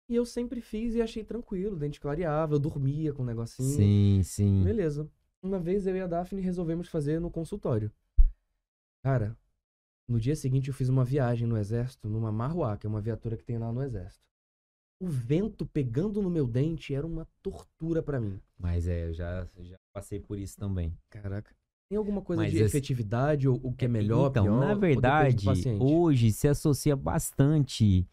E 0.09 0.15
eu 0.15 0.25
sempre 0.25 0.61
fiz 0.61 0.95
e 0.95 1.03
achei 1.03 1.23
tranquilo. 1.23 1.77
O 1.77 1.79
dente 1.79 2.01
clareava, 2.01 2.55
eu 2.55 2.59
dormia 2.59 3.13
com 3.13 3.23
o 3.23 3.27
negocinho. 3.27 3.69
sim, 3.69 4.21
sim. 4.25 4.65
Beleza. 4.65 5.09
Uma 5.43 5.59
vez 5.59 5.87
eu 5.87 5.95
e 5.97 6.01
a 6.01 6.07
Daphne 6.07 6.41
resolvemos 6.41 6.89
fazer 6.89 7.21
no 7.21 7.31
consultório. 7.31 7.93
Cara, 9.03 9.37
no 10.09 10.19
dia 10.19 10.35
seguinte 10.35 10.69
eu 10.69 10.75
fiz 10.75 10.89
uma 10.89 11.05
viagem 11.05 11.47
no 11.47 11.57
exército, 11.57 12.09
numa 12.09 12.33
Marruá, 12.33 12.77
que 12.77 12.87
é 12.87 12.91
uma 12.91 13.01
viatura 13.01 13.37
que 13.37 13.45
tem 13.45 13.59
lá 13.59 13.71
no 13.73 13.83
exército. 13.83 14.25
O 15.01 15.07
vento 15.07 15.65
pegando 15.65 16.21
no 16.21 16.29
meu 16.31 16.47
dente 16.47 16.93
era 16.93 17.07
uma 17.07 17.27
tortura 17.41 18.03
pra 18.03 18.19
mim. 18.19 18.41
Mas 18.59 18.89
é, 18.89 19.07
eu 19.09 19.13
já, 19.13 19.47
já 19.61 19.77
passei 19.93 20.19
por 20.19 20.37
isso 20.39 20.57
também. 20.57 20.93
Caraca. 21.09 21.55
Tem 21.89 21.97
alguma 21.97 22.21
coisa 22.21 22.43
Mas 22.43 22.53
de 22.53 22.59
esse- 22.59 22.77
efetividade 22.77 23.47
ou 23.49 23.61
o 23.63 23.73
que 23.73 23.85
é 23.85 23.89
melhor, 23.89 24.31
Então, 24.31 24.45
pior? 24.45 24.59
na 24.59 24.75
verdade, 24.75 25.47
hoje 25.81 26.33
se 26.33 26.49
associa 26.49 26.97
bastante. 26.97 28.07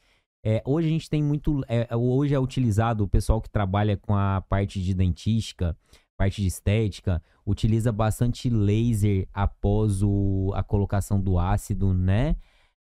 É, 0.46 0.62
hoje 0.64 0.88
a 0.88 0.92
gente 0.92 1.10
tem 1.10 1.24
muito. 1.24 1.64
é, 1.68 1.94
hoje 1.96 2.36
é 2.36 2.40
utilizado 2.40 3.04
o 3.04 3.08
pessoal 3.08 3.42
que 3.42 3.50
trabalha 3.50 3.98
com 3.98 4.16
a 4.16 4.42
parte 4.48 4.80
de 4.82 4.94
dentística, 4.94 5.76
parte 6.16 6.40
de 6.42 6.48
estética, 6.48 7.22
utiliza 7.46 7.92
bastante 7.92 8.48
laser 8.50 9.28
após 9.34 10.04
o, 10.04 10.52
a 10.56 10.62
colocação 10.64 11.20
do 11.20 11.40
ácido, 11.40 11.94
né? 11.94 12.36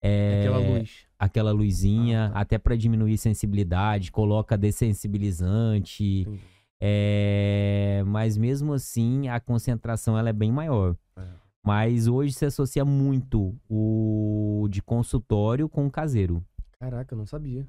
É, 0.02 0.42
Aquela 0.46 0.58
luz. 0.78 1.06
aquela 1.18 1.52
luzinha, 1.52 2.26
Ah, 2.28 2.30
tá. 2.34 2.40
até 2.42 2.58
para 2.60 2.76
diminuir 2.76 3.18
sensibilidade, 3.18 4.12
coloca 4.12 4.56
dessensibilizante. 4.56 6.22
Entendi. 6.22 6.40
É, 6.80 8.04
mas 8.06 8.38
mesmo 8.38 8.74
assim, 8.74 9.28
a 9.30 9.40
concentração 9.40 10.16
ela 10.16 10.30
é 10.30 10.34
bem 10.34 10.52
maior. 10.52 10.96
É. 11.18 11.24
Mas 11.66 12.08
hoje 12.08 12.34
se 12.34 12.46
associa 12.46 12.86
muito 12.86 13.56
o 13.68 14.68
de 14.70 14.82
consultório 14.82 15.68
com 15.68 15.88
o 15.88 15.92
caseiro. 15.92 16.46
Caraca, 16.80 17.14
eu 17.14 17.18
não 17.18 17.26
sabia. 17.26 17.68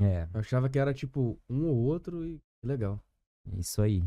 É, 0.00 0.28
Eu 0.32 0.40
achava 0.40 0.68
que 0.68 0.78
era 0.78 0.94
tipo 0.94 1.38
um 1.48 1.66
ou 1.68 1.76
outro 1.76 2.26
e 2.26 2.38
que 2.60 2.66
legal. 2.66 3.02
isso 3.58 3.80
aí. 3.82 4.02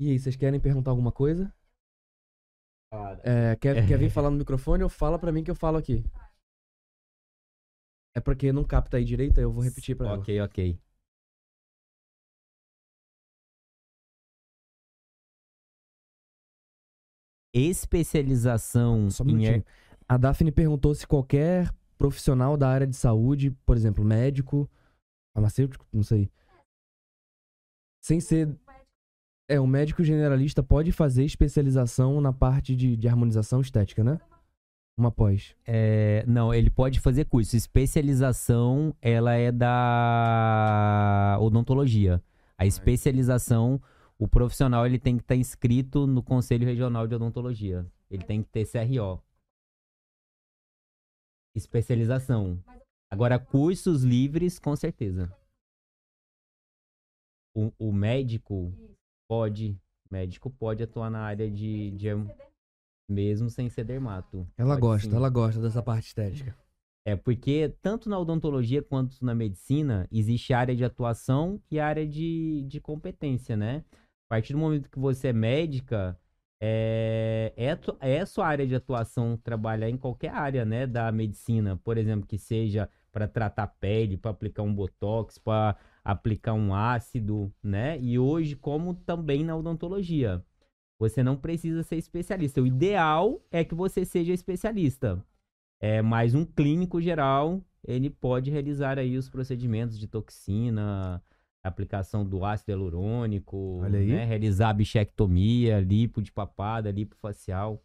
E 0.00 0.10
aí, 0.10 0.18
vocês 0.18 0.36
querem 0.36 0.60
perguntar 0.60 0.90
alguma 0.90 1.12
coisa? 1.12 1.52
É, 3.22 3.56
quer, 3.56 3.86
quer 3.86 3.98
vir 3.98 4.10
falar 4.10 4.30
no 4.30 4.36
microfone 4.38 4.82
ou 4.82 4.88
fala 4.88 5.18
pra 5.18 5.32
mim 5.32 5.42
que 5.44 5.50
eu 5.50 5.54
falo 5.54 5.76
aqui? 5.76 6.04
É 8.14 8.20
porque 8.20 8.52
não 8.52 8.64
capta 8.64 8.96
aí 8.96 9.04
direito, 9.04 9.38
aí 9.38 9.44
eu 9.44 9.52
vou 9.52 9.62
repetir 9.62 9.96
pra 9.96 10.06
ela. 10.08 10.18
Ok, 10.18 10.40
ok. 10.40 10.78
Especialização 17.54 19.10
Só 19.10 19.24
um 19.24 19.28
em 19.28 19.32
minutinho. 19.34 19.56
er- 19.58 19.64
A 20.08 20.16
Daphne 20.16 20.50
perguntou 20.52 20.94
se 20.94 21.06
qualquer 21.06 21.70
profissional 21.98 22.56
da 22.56 22.68
área 22.68 22.86
de 22.86 22.96
saúde, 22.96 23.50
por 23.66 23.76
exemplo, 23.76 24.04
médico, 24.04 24.70
farmacêutico, 25.34 25.84
não 25.92 26.02
sei. 26.02 26.30
Sem 28.00 28.20
ser. 28.20 28.56
É, 29.50 29.60
um 29.60 29.66
médico 29.66 30.04
generalista 30.04 30.62
pode 30.62 30.92
fazer 30.92 31.24
especialização 31.24 32.20
na 32.20 32.32
parte 32.32 32.76
de, 32.76 32.96
de 32.96 33.08
harmonização 33.08 33.60
estética, 33.60 34.04
né? 34.04 34.20
Uma 34.96 35.10
pós. 35.10 35.54
É, 35.66 36.24
não, 36.26 36.52
ele 36.52 36.70
pode 36.70 37.00
fazer 37.00 37.24
curso. 37.24 37.56
Especialização, 37.56 38.94
ela 39.00 39.34
é 39.34 39.50
da 39.50 41.38
odontologia. 41.40 42.22
A 42.58 42.66
especialização, 42.66 43.80
o 44.18 44.26
profissional 44.26 44.84
ele 44.84 44.98
tem 44.98 45.16
que 45.16 45.22
estar 45.22 45.36
inscrito 45.36 46.06
no 46.06 46.22
Conselho 46.22 46.66
Regional 46.66 47.06
de 47.06 47.14
Odontologia. 47.14 47.86
Ele 48.10 48.24
tem 48.24 48.42
que 48.42 48.48
ter 48.50 48.66
CRO. 48.66 49.22
Especialização. 51.58 52.62
Agora, 53.10 53.38
cursos 53.38 54.02
livres, 54.02 54.58
com 54.58 54.74
certeza. 54.76 55.34
O, 57.54 57.72
o 57.78 57.92
médico 57.92 58.72
pode, 59.28 59.76
médico 60.10 60.50
pode 60.50 60.82
atuar 60.82 61.10
na 61.10 61.20
área 61.20 61.50
de, 61.50 61.90
de 61.92 62.08
mesmo 63.08 63.48
sem 63.48 63.68
ser 63.68 63.84
dermato. 63.84 64.46
Ela 64.56 64.74
Pode 64.74 64.80
gosta, 64.80 65.10
sim. 65.10 65.16
ela 65.16 65.30
gosta 65.30 65.60
dessa 65.60 65.82
parte 65.82 66.08
estética. 66.08 66.56
É 67.06 67.16
porque 67.16 67.74
tanto 67.80 68.08
na 68.08 68.18
odontologia 68.18 68.82
quanto 68.82 69.24
na 69.24 69.34
medicina 69.34 70.06
existe 70.12 70.52
área 70.52 70.76
de 70.76 70.84
atuação 70.84 71.60
e 71.70 71.80
área 71.80 72.06
de, 72.06 72.62
de 72.68 72.80
competência, 72.80 73.56
né? 73.56 73.82
A 74.26 74.34
partir 74.34 74.52
do 74.52 74.58
momento 74.58 74.90
que 74.90 74.98
você 74.98 75.28
é 75.28 75.32
médica, 75.32 76.20
é, 76.60 77.52
é, 77.56 77.78
é 78.00 78.26
sua 78.26 78.46
área 78.46 78.66
de 78.66 78.74
atuação 78.74 79.36
trabalhar 79.36 79.88
em 79.88 79.96
qualquer 79.96 80.30
área, 80.30 80.64
né, 80.64 80.86
da 80.86 81.10
medicina. 81.12 81.76
Por 81.76 81.96
exemplo, 81.96 82.26
que 82.26 82.38
seja 82.38 82.88
para 83.12 83.28
tratar 83.28 83.66
pele, 83.66 84.16
para 84.16 84.30
aplicar 84.30 84.62
um 84.62 84.74
botox, 84.74 85.38
para 85.38 85.76
aplicar 86.04 86.54
um 86.54 86.74
ácido, 86.74 87.52
né? 87.62 87.98
E 88.00 88.18
hoje, 88.18 88.56
como 88.56 88.94
também 88.94 89.44
na 89.44 89.56
odontologia. 89.56 90.44
Você 90.98 91.22
não 91.22 91.36
precisa 91.36 91.82
ser 91.82 91.96
especialista. 91.96 92.60
O 92.60 92.66
ideal 92.66 93.40
é 93.50 93.64
que 93.64 93.74
você 93.74 94.04
seja 94.04 94.32
especialista. 94.32 95.24
É, 95.80 96.02
mas 96.02 96.34
um 96.34 96.44
clínico 96.44 97.00
geral, 97.00 97.62
ele 97.84 98.10
pode 98.10 98.50
realizar 98.50 98.98
aí 98.98 99.16
os 99.16 99.28
procedimentos 99.28 99.98
de 99.98 100.08
toxina, 100.08 101.22
aplicação 101.64 102.24
do 102.24 102.44
ácido 102.44 102.70
hialurônico, 102.72 103.82
né, 103.90 104.24
realizar 104.24 104.70
a 104.70 104.74
bichectomia, 104.74 105.80
lipo 105.80 106.22
de 106.22 106.30
papada, 106.32 106.90
lipo 106.90 107.16
facial. 107.16 107.82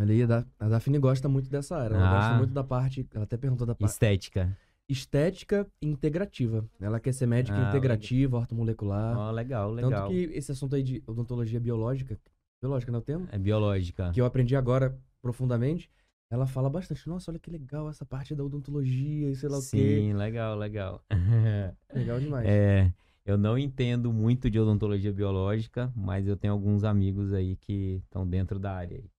Olha 0.00 0.12
aí, 0.12 0.22
a 0.22 0.26
Da- 0.26 0.46
a 0.60 0.68
Daphne 0.68 0.98
gosta 0.98 1.28
muito 1.28 1.50
dessa 1.50 1.76
área. 1.76 1.94
Ela 1.96 2.10
gosta 2.12 2.30
Ah. 2.34 2.38
muito 2.38 2.52
da 2.52 2.62
parte. 2.62 3.06
Ela 3.12 3.24
até 3.24 3.36
perguntou 3.36 3.66
da 3.66 3.74
parte. 3.74 3.90
Estética. 3.90 4.56
estética 4.90 5.66
integrativa. 5.82 6.64
Ela 6.80 6.98
quer 6.98 7.12
ser 7.12 7.26
médica 7.26 7.58
Ah, 7.58 7.68
integrativa, 7.68 8.38
ortomolecular. 8.38 9.18
Ó, 9.18 9.30
legal, 9.30 9.74
Tanto 9.76 9.84
legal. 9.84 10.08
que 10.08 10.14
esse 10.32 10.50
assunto 10.50 10.74
aí 10.76 10.82
de 10.82 11.02
odontologia 11.06 11.60
biológica, 11.60 12.18
biológica 12.62 12.90
não 12.90 12.96
é 12.96 13.02
o 13.02 13.04
termo? 13.04 13.28
É 13.30 13.36
biológica. 13.38 14.10
Que 14.14 14.20
eu 14.22 14.24
aprendi 14.24 14.56
agora 14.56 14.98
profundamente. 15.20 15.90
Ela 16.30 16.46
fala 16.46 16.68
bastante, 16.68 17.08
nossa, 17.08 17.30
olha 17.30 17.38
que 17.40 17.50
legal 17.50 17.88
essa 17.88 18.04
parte 18.04 18.34
da 18.34 18.44
odontologia 18.44 19.30
e 19.30 19.34
sei 19.34 19.48
lá 19.48 19.56
o 19.58 19.62
quê. 19.62 19.66
Sim, 19.66 20.12
legal, 20.14 20.56
legal. 20.56 21.02
Legal 21.94 22.20
demais. 22.20 22.46
É, 22.46 22.92
eu 23.24 23.38
não 23.38 23.56
entendo 23.58 24.12
muito 24.12 24.50
de 24.50 24.60
odontologia 24.60 25.10
biológica, 25.12 25.90
mas 25.96 26.26
eu 26.28 26.36
tenho 26.36 26.52
alguns 26.52 26.84
amigos 26.84 27.32
aí 27.32 27.56
que 27.56 28.02
estão 28.04 28.26
dentro 28.26 28.58
da 28.58 28.72
área 28.74 28.98
aí. 28.98 29.10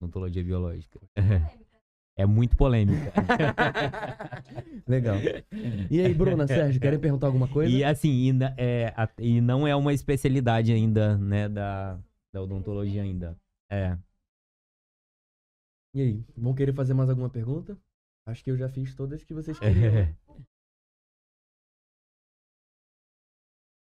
Odontologia 0.00 0.42
biológica. 0.44 1.00
É 2.14 2.26
muito 2.26 2.54
polêmica. 2.58 3.10
Legal. 4.86 5.16
E 5.90 5.98
aí, 5.98 6.12
Bruna, 6.12 6.46
Sérgio, 6.46 6.78
querem 6.78 6.98
perguntar 6.98 7.26
alguma 7.26 7.48
coisa? 7.48 7.74
E 7.74 7.82
assim, 7.82 8.10
e, 8.30 8.32
é, 8.58 8.92
a- 8.94 9.08
e 9.18 9.40
não 9.40 9.66
é 9.66 9.74
uma 9.74 9.94
especialidade 9.94 10.70
ainda, 10.72 11.16
né, 11.16 11.48
da, 11.48 11.98
da 12.30 12.42
odontologia 12.42 13.02
ainda. 13.02 13.34
É. 13.70 13.96
E 15.94 16.00
aí, 16.00 16.24
vão 16.36 16.54
querer 16.54 16.74
fazer 16.74 16.94
mais 16.94 17.10
alguma 17.10 17.28
pergunta? 17.28 17.76
Acho 18.26 18.42
que 18.42 18.50
eu 18.50 18.56
já 18.56 18.68
fiz 18.68 18.94
todas 18.94 19.22
que 19.24 19.34
vocês 19.34 19.58
queriam. 19.60 20.14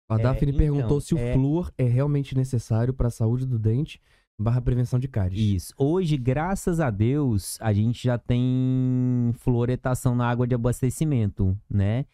A 0.09 0.17
É, 0.19 0.23
Daphne 0.23 0.51
então, 0.51 0.59
perguntou 0.59 1.01
se 1.01 1.15
o 1.15 1.19
é- 1.19 1.33
flúor 1.35 1.73
é 1.79 1.85
realmente 1.85 2.37
necessário 2.37 2.93
para 2.93 3.09
a 3.09 3.13
saúde 3.13 3.47
do 3.47 3.59
dente 3.59 4.01
barra 4.37 4.61
prevenção 4.61 4.99
de 4.99 5.07
cáries. 5.07 5.39
Isso. 5.39 5.75
Hoje, 5.77 6.17
graças 6.17 6.81
a 6.81 6.91
Deus, 6.91 7.59
a 7.61 7.73
gente 7.73 8.03
já 8.03 8.19
tem 8.19 9.33
fluoretação 9.37 10.15
na 10.15 10.29
água 10.29 10.47
de 10.47 10.55
abastecimento, 10.55 11.57
né? 11.69 12.07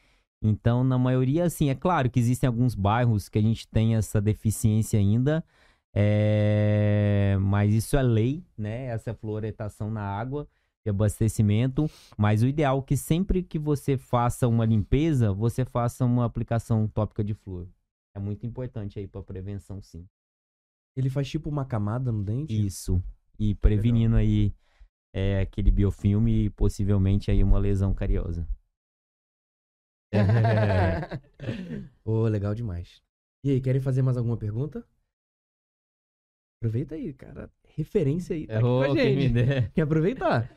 Então, 0.42 0.84
na 0.84 0.98
maioria, 0.98 1.44
assim, 1.44 1.70
é 1.70 1.74
claro 1.74 2.10
que 2.10 2.18
existem 2.18 2.46
alguns 2.48 2.74
bairros 2.74 3.28
que 3.28 3.38
a 3.38 3.42
gente 3.42 3.66
tem 3.68 3.94
essa 3.94 4.20
deficiência 4.20 4.98
ainda, 4.98 5.42
é, 5.98 7.38
mas 7.40 7.72
isso 7.72 7.96
é 7.96 8.02
lei, 8.02 8.44
né? 8.56 8.84
Essa 8.88 9.14
fluoretação 9.14 9.90
na 9.90 10.02
água 10.02 10.46
de 10.84 10.90
abastecimento. 10.90 11.90
Mas 12.18 12.42
o 12.42 12.46
ideal 12.46 12.80
é 12.80 12.82
que 12.82 12.98
sempre 12.98 13.42
que 13.42 13.58
você 13.58 13.96
faça 13.96 14.46
uma 14.46 14.66
limpeza, 14.66 15.32
você 15.32 15.64
faça 15.64 16.04
uma 16.04 16.26
aplicação 16.26 16.86
tópica 16.86 17.24
de 17.24 17.32
flúor. 17.32 17.66
É 18.14 18.18
muito 18.18 18.46
importante 18.46 18.98
aí 18.98 19.06
para 19.06 19.22
prevenção, 19.22 19.80
sim. 19.80 20.06
Ele 20.94 21.08
faz 21.08 21.30
tipo 21.30 21.48
uma 21.48 21.64
camada 21.64 22.12
no 22.12 22.22
dente? 22.22 22.66
Isso. 22.66 23.02
E 23.38 23.54
prevenindo 23.54 24.16
aí 24.16 24.54
é, 25.14 25.40
aquele 25.40 25.70
biofilme 25.70 26.44
e 26.44 26.50
possivelmente 26.50 27.30
aí 27.30 27.42
uma 27.42 27.58
lesão 27.58 27.94
cariosa. 27.94 28.46
Ô, 32.04 32.28
legal 32.28 32.54
demais. 32.54 33.02
E 33.42 33.50
aí, 33.50 33.60
querem 33.62 33.80
fazer 33.80 34.02
mais 34.02 34.16
alguma 34.18 34.36
pergunta? 34.36 34.86
Aproveita 36.66 36.94
aí, 36.96 37.12
cara. 37.12 37.48
Referência 37.76 38.34
aí. 38.34 38.46
Tá 38.46 38.54
aqui 38.54 38.62
com 38.62 38.82
a 38.82 38.88
Ô, 38.88 38.94
quem 38.94 39.14
me 39.16 39.22
gente. 39.22 39.34
der. 39.34 39.70
Quer 39.74 39.82
aproveitar? 39.82 40.50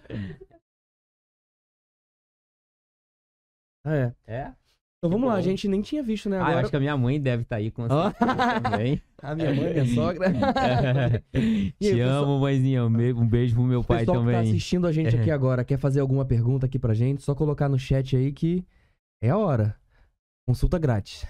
Ah, 3.86 3.96
é. 3.96 4.14
É? 4.28 4.54
Então 4.98 5.10
vamos 5.12 5.30
lá, 5.30 5.36
a 5.36 5.42
gente 5.42 5.66
nem 5.68 5.82
tinha 5.82 6.04
visto, 6.04 6.30
né? 6.30 6.36
Ah, 6.38 6.40
eu 6.40 6.44
Agora, 6.46 6.60
acho 6.62 6.70
que 6.72 6.76
a 6.76 6.80
minha 6.80 6.98
mãe 6.98 7.22
deve 7.22 7.44
estar 7.44 7.56
aí 7.58 7.72
com 7.72 7.84
certeza 7.88 8.62
também. 8.62 9.02
a 9.22 9.36
minha 9.36 9.54
mãe, 9.54 9.72
minha 9.74 9.86
sogra. 9.96 10.28
Aí, 11.34 11.72
Te 11.72 11.92
pessoal- 11.96 12.24
amo, 12.26 12.40
mãezinha. 12.40 12.84
Um 12.86 12.92
be- 12.92 13.14
beijo 13.14 13.56
pro 13.56 13.64
meu 13.64 13.80
O 13.80 13.84
pai 13.84 14.00
pessoal 14.00 14.18
que 14.20 14.26
tá 14.26 14.32
também. 14.34 14.50
assistindo 14.50 14.86
a 14.88 14.92
gente 14.92 15.16
aqui 15.16 15.32
agora, 15.32 15.64
quer 15.64 15.78
fazer 15.78 16.02
alguma 16.02 16.26
pergunta 16.26 16.66
aqui 16.66 16.78
pra 16.78 16.94
gente, 16.94 17.22
só 17.22 17.34
colocar 17.34 17.70
no 17.70 17.80
chat 17.80 18.18
aí 18.18 18.34
que 18.34 18.66
é 19.24 19.30
a 19.30 19.38
hora. 19.38 19.74
Consulta 20.46 20.78
grátis. 20.78 21.26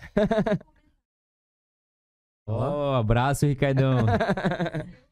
Ó, 2.51 2.95
abraço, 2.95 3.45
Ricardão. 3.45 4.05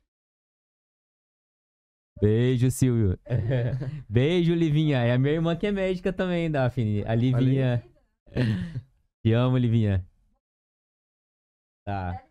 Beijo, 2.19 2.71
Silvio. 2.71 3.19
Beijo, 4.09 4.55
Livinha. 4.55 4.97
É 4.99 5.13
a 5.13 5.19
minha 5.19 5.33
irmã 5.33 5.55
que 5.55 5.67
é 5.67 5.71
médica 5.71 6.11
também, 6.11 6.49
Daphne. 6.49 7.03
A 7.05 7.13
Livinha. 7.13 7.83
Te 9.23 9.33
amo, 9.33 9.55
Livinha. 9.57 10.03
Tá. 11.85 12.23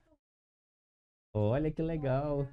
Olha 1.33 1.71
que 1.71 1.83
legal. 1.83 2.49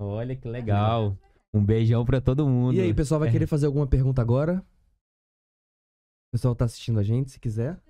Olha 0.00 0.34
que 0.34 0.48
legal. 0.48 1.16
Um 1.54 1.64
beijão 1.64 2.04
pra 2.04 2.20
todo 2.20 2.48
mundo. 2.48 2.74
E 2.74 2.80
aí, 2.80 2.92
pessoal, 2.92 3.20
vai 3.20 3.30
querer 3.30 3.46
fazer 3.46 3.66
alguma 3.66 3.86
pergunta 3.86 4.20
agora? 4.20 4.64
O 6.28 6.32
pessoal 6.32 6.54
tá 6.54 6.66
assistindo 6.66 7.00
a 7.00 7.02
gente, 7.02 7.30
se 7.30 7.40
quiser. 7.40 7.80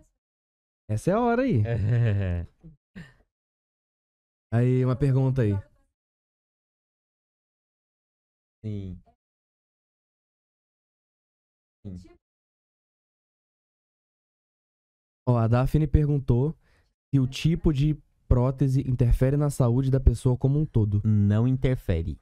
Essa 0.88 1.10
é 1.10 1.14
a 1.14 1.20
hora 1.20 1.42
aí. 1.42 1.62
Aí, 4.50 4.82
uma 4.82 4.96
pergunta 4.96 5.42
aí. 5.42 5.52
Sim. 8.64 8.98
Ó, 15.28 15.36
a 15.36 15.46
Daphne 15.46 15.86
perguntou 15.86 16.56
se 17.12 17.20
o 17.20 17.26
tipo 17.26 17.74
de 17.74 17.94
prótese 18.26 18.80
interfere 18.88 19.36
na 19.36 19.50
saúde 19.50 19.90
da 19.90 20.00
pessoa 20.00 20.36
como 20.36 20.58
um 20.58 20.64
todo. 20.64 21.02
Não 21.04 21.46
interfere. 21.46 22.18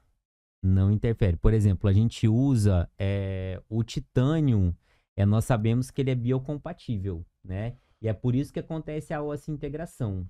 Não 0.61 0.91
interfere. 0.91 1.37
Por 1.37 1.53
exemplo, 1.53 1.89
a 1.89 1.93
gente 1.93 2.27
usa 2.27 2.91
é, 2.99 3.61
o 3.69 3.83
titânio, 3.83 4.75
é, 5.17 5.25
nós 5.25 5.45
sabemos 5.45 5.89
que 5.89 5.99
ele 5.99 6.11
é 6.11 6.15
biocompatível, 6.15 7.25
né? 7.43 7.73
E 7.99 8.07
é 8.07 8.13
por 8.13 8.35
isso 8.35 8.53
que 8.53 8.59
acontece 8.59 9.11
a 9.15 9.21
ossa 9.21 9.51
integração. 9.51 10.29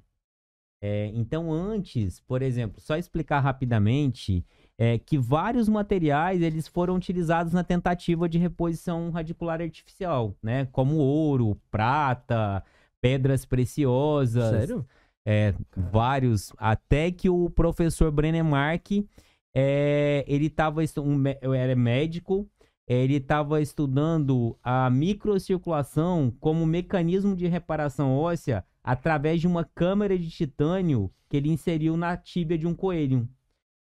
É, 0.79 1.07
então, 1.07 1.51
antes, 1.51 2.21
por 2.21 2.41
exemplo, 2.41 2.79
só 2.79 2.95
explicar 2.95 3.41
rapidamente 3.41 4.45
é, 4.77 4.97
que 4.97 5.17
vários 5.17 5.67
materiais 5.67 6.41
eles 6.41 6.67
foram 6.67 6.95
utilizados 6.95 7.51
na 7.51 7.63
tentativa 7.63 8.29
de 8.29 8.37
reposição 8.37 9.09
radicular 9.09 9.59
artificial, 9.59 10.33
né? 10.41 10.65
Como 10.71 10.95
ouro, 10.95 11.59
prata, 11.69 12.63
pedras 13.01 13.43
preciosas. 13.43 14.51
Sério? 14.51 14.87
É, 15.25 15.53
vários. 15.75 16.53
Até 16.57 17.11
que 17.11 17.29
o 17.29 17.49
professor 17.49 18.09
Brenemark, 18.09 19.05
é, 19.53 20.23
ele 20.25 20.45
estava 20.45 20.81
um, 20.99 21.53
era 21.53 21.75
médico, 21.75 22.49
ele 22.87 23.15
estava 23.15 23.61
estudando 23.61 24.57
a 24.63 24.89
microcirculação 24.89 26.33
como 26.39 26.65
mecanismo 26.65 27.35
de 27.35 27.45
reparação 27.47 28.15
óssea 28.17 28.63
através 28.81 29.41
de 29.41 29.47
uma 29.47 29.65
câmara 29.65 30.17
de 30.17 30.29
titânio 30.29 31.11
que 31.27 31.35
ele 31.35 31.49
inseriu 31.49 31.97
na 31.97 32.15
tíbia 32.15 32.57
de 32.57 32.65
um 32.65 32.73
coelho. 32.73 33.27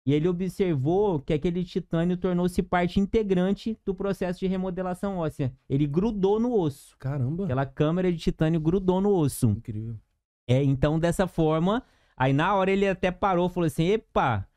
E 0.05 0.13
ele 0.13 0.27
observou 0.27 1.21
que 1.21 1.33
aquele 1.33 1.63
titânio 1.63 2.17
tornou-se 2.17 2.63
parte 2.63 2.99
integrante 2.99 3.79
do 3.85 3.95
processo 3.95 4.41
de 4.41 4.47
remodelação 4.47 5.19
óssea. 5.19 5.53
Ele 5.69 5.87
grudou 5.87 6.41
no 6.41 6.59
osso. 6.59 6.97
Caramba. 6.99 7.45
Aquela 7.45 7.67
câmara 7.67 8.11
de 8.11 8.19
titânio 8.19 8.59
grudou 8.59 9.01
no 9.01 9.15
osso. 9.15 9.51
Incrível. 9.51 9.97
É, 10.49 10.63
então 10.65 10.99
dessa 10.99 11.27
forma, 11.27 11.85
aí 12.17 12.33
na 12.33 12.55
hora 12.55 12.71
ele 12.71 12.89
até 12.89 13.11
parou, 13.11 13.51
falou 13.51 13.67
assim: 13.67 13.85
"Epa, 13.85 14.49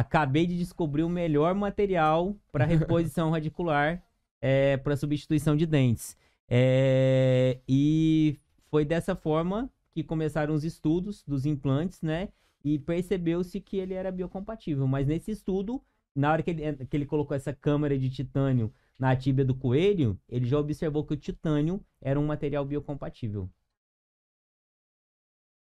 acabei 0.00 0.46
de 0.46 0.56
descobrir 0.56 1.02
o 1.02 1.08
melhor 1.08 1.54
material 1.54 2.36
para 2.52 2.64
reposição 2.66 3.30
radicular, 3.30 4.02
é, 4.40 4.76
para 4.76 4.96
substituição 4.96 5.56
de 5.56 5.66
dentes". 5.66 6.16
É, 6.48 7.60
e 7.68 8.38
foi 8.70 8.84
dessa 8.84 9.14
forma 9.14 9.70
que 9.92 10.02
começaram 10.02 10.54
os 10.54 10.64
estudos 10.64 11.22
dos 11.24 11.46
implantes, 11.46 12.02
né? 12.02 12.28
E 12.64 12.78
percebeu-se 12.78 13.60
que 13.60 13.76
ele 13.76 13.94
era 13.94 14.12
biocompatível. 14.12 14.86
Mas 14.86 15.06
nesse 15.06 15.30
estudo, 15.30 15.82
na 16.14 16.32
hora 16.32 16.42
que 16.42 16.50
ele, 16.50 16.86
que 16.86 16.96
ele 16.96 17.06
colocou 17.06 17.36
essa 17.36 17.52
câmara 17.52 17.98
de 17.98 18.10
titânio 18.10 18.72
na 18.98 19.16
tíbia 19.16 19.44
do 19.44 19.54
coelho, 19.54 20.18
ele 20.28 20.46
já 20.46 20.58
observou 20.58 21.04
que 21.04 21.14
o 21.14 21.16
titânio 21.16 21.84
era 22.00 22.20
um 22.20 22.26
material 22.26 22.64
biocompatível. 22.64 23.48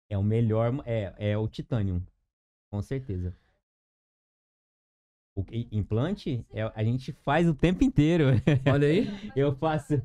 É 0.08 0.16
o 0.16 0.22
melhor, 0.22 0.82
é, 0.86 1.14
é 1.18 1.38
o 1.38 1.48
titânio, 1.48 2.00
com 2.70 2.80
certeza. 2.80 3.34
O 5.36 5.44
implante, 5.72 6.46
é, 6.52 6.62
a 6.62 6.84
gente 6.84 7.12
faz 7.12 7.48
o 7.48 7.54
tempo 7.54 7.82
inteiro. 7.82 8.26
Olha 8.72 8.86
aí. 8.86 9.08
Eu 9.34 9.54
faço. 9.56 10.00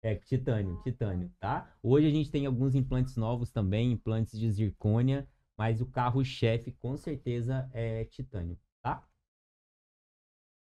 É, 0.00 0.14
titânio, 0.14 0.80
titânio, 0.84 1.28
tá? 1.40 1.76
Hoje 1.82 2.06
a 2.06 2.10
gente 2.10 2.30
tem 2.30 2.46
alguns 2.46 2.76
implantes 2.76 3.16
novos 3.16 3.50
também, 3.50 3.90
implantes 3.90 4.38
de 4.38 4.48
zircônia, 4.48 5.26
mas 5.56 5.80
o 5.80 5.86
carro-chefe 5.86 6.70
com 6.70 6.96
certeza 6.96 7.68
é 7.72 8.04
titânio, 8.04 8.56
tá? 8.80 9.04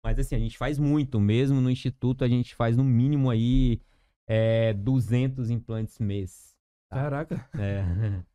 Mas 0.02 0.18
assim, 0.18 0.36
a 0.36 0.40
gente 0.40 0.58
faz 0.58 0.80
muito, 0.80 1.20
mesmo 1.20 1.60
no 1.60 1.70
instituto 1.70 2.24
a 2.24 2.30
gente 2.30 2.56
faz 2.56 2.78
no 2.78 2.84
mínimo 2.84 3.30
aí 3.30 3.82
é, 4.26 4.72
200 4.72 5.50
implantes 5.50 6.00
mês. 6.00 6.56
Tá. 6.90 6.96
Caraca. 6.96 7.50
É, 7.60 7.84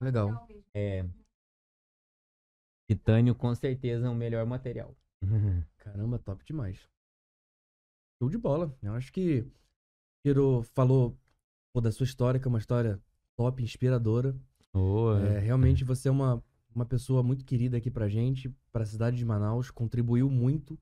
Legal. 0.00 0.46
é, 0.72 1.04
Titânio 2.88 3.34
com 3.34 3.54
certeza 3.54 4.06
é 4.06 4.10
o 4.10 4.14
melhor 4.14 4.44
material. 4.46 4.94
Caramba, 5.78 6.18
top 6.18 6.44
demais. 6.44 6.88
Show 8.18 8.28
de 8.28 8.38
bola. 8.38 8.76
Eu 8.82 8.92
acho 8.94 9.12
que 9.12 9.46
Piro 10.22 10.62
falou 10.74 11.18
pô, 11.72 11.80
da 11.80 11.92
sua 11.92 12.04
história, 12.04 12.40
que 12.40 12.46
é 12.46 12.50
uma 12.50 12.58
história 12.58 13.00
top, 13.36 13.62
inspiradora. 13.62 14.36
Oh, 14.72 15.12
é, 15.12 15.38
realmente 15.38 15.84
você 15.84 16.08
é 16.08 16.10
uma, 16.10 16.42
uma 16.74 16.84
pessoa 16.84 17.22
muito 17.22 17.44
querida 17.44 17.76
aqui 17.76 17.90
pra 17.90 18.08
gente, 18.08 18.48
pra 18.72 18.84
cidade 18.84 19.16
de 19.16 19.24
Manaus, 19.24 19.70
contribuiu 19.70 20.28
muito, 20.28 20.78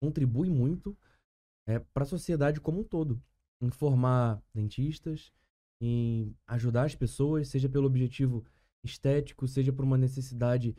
contribui 0.00 0.50
muito 0.50 0.96
é, 1.66 1.78
para 1.78 2.02
a 2.02 2.06
sociedade 2.06 2.60
como 2.60 2.80
um 2.80 2.84
todo. 2.84 3.22
Em 3.60 3.70
formar 3.70 4.42
dentistas, 4.54 5.32
em 5.80 6.34
ajudar 6.46 6.84
as 6.84 6.94
pessoas, 6.94 7.48
seja 7.48 7.68
pelo 7.68 7.86
objetivo 7.86 8.44
estético, 8.84 9.46
seja 9.46 9.72
por 9.72 9.84
uma 9.84 9.98
necessidade 9.98 10.76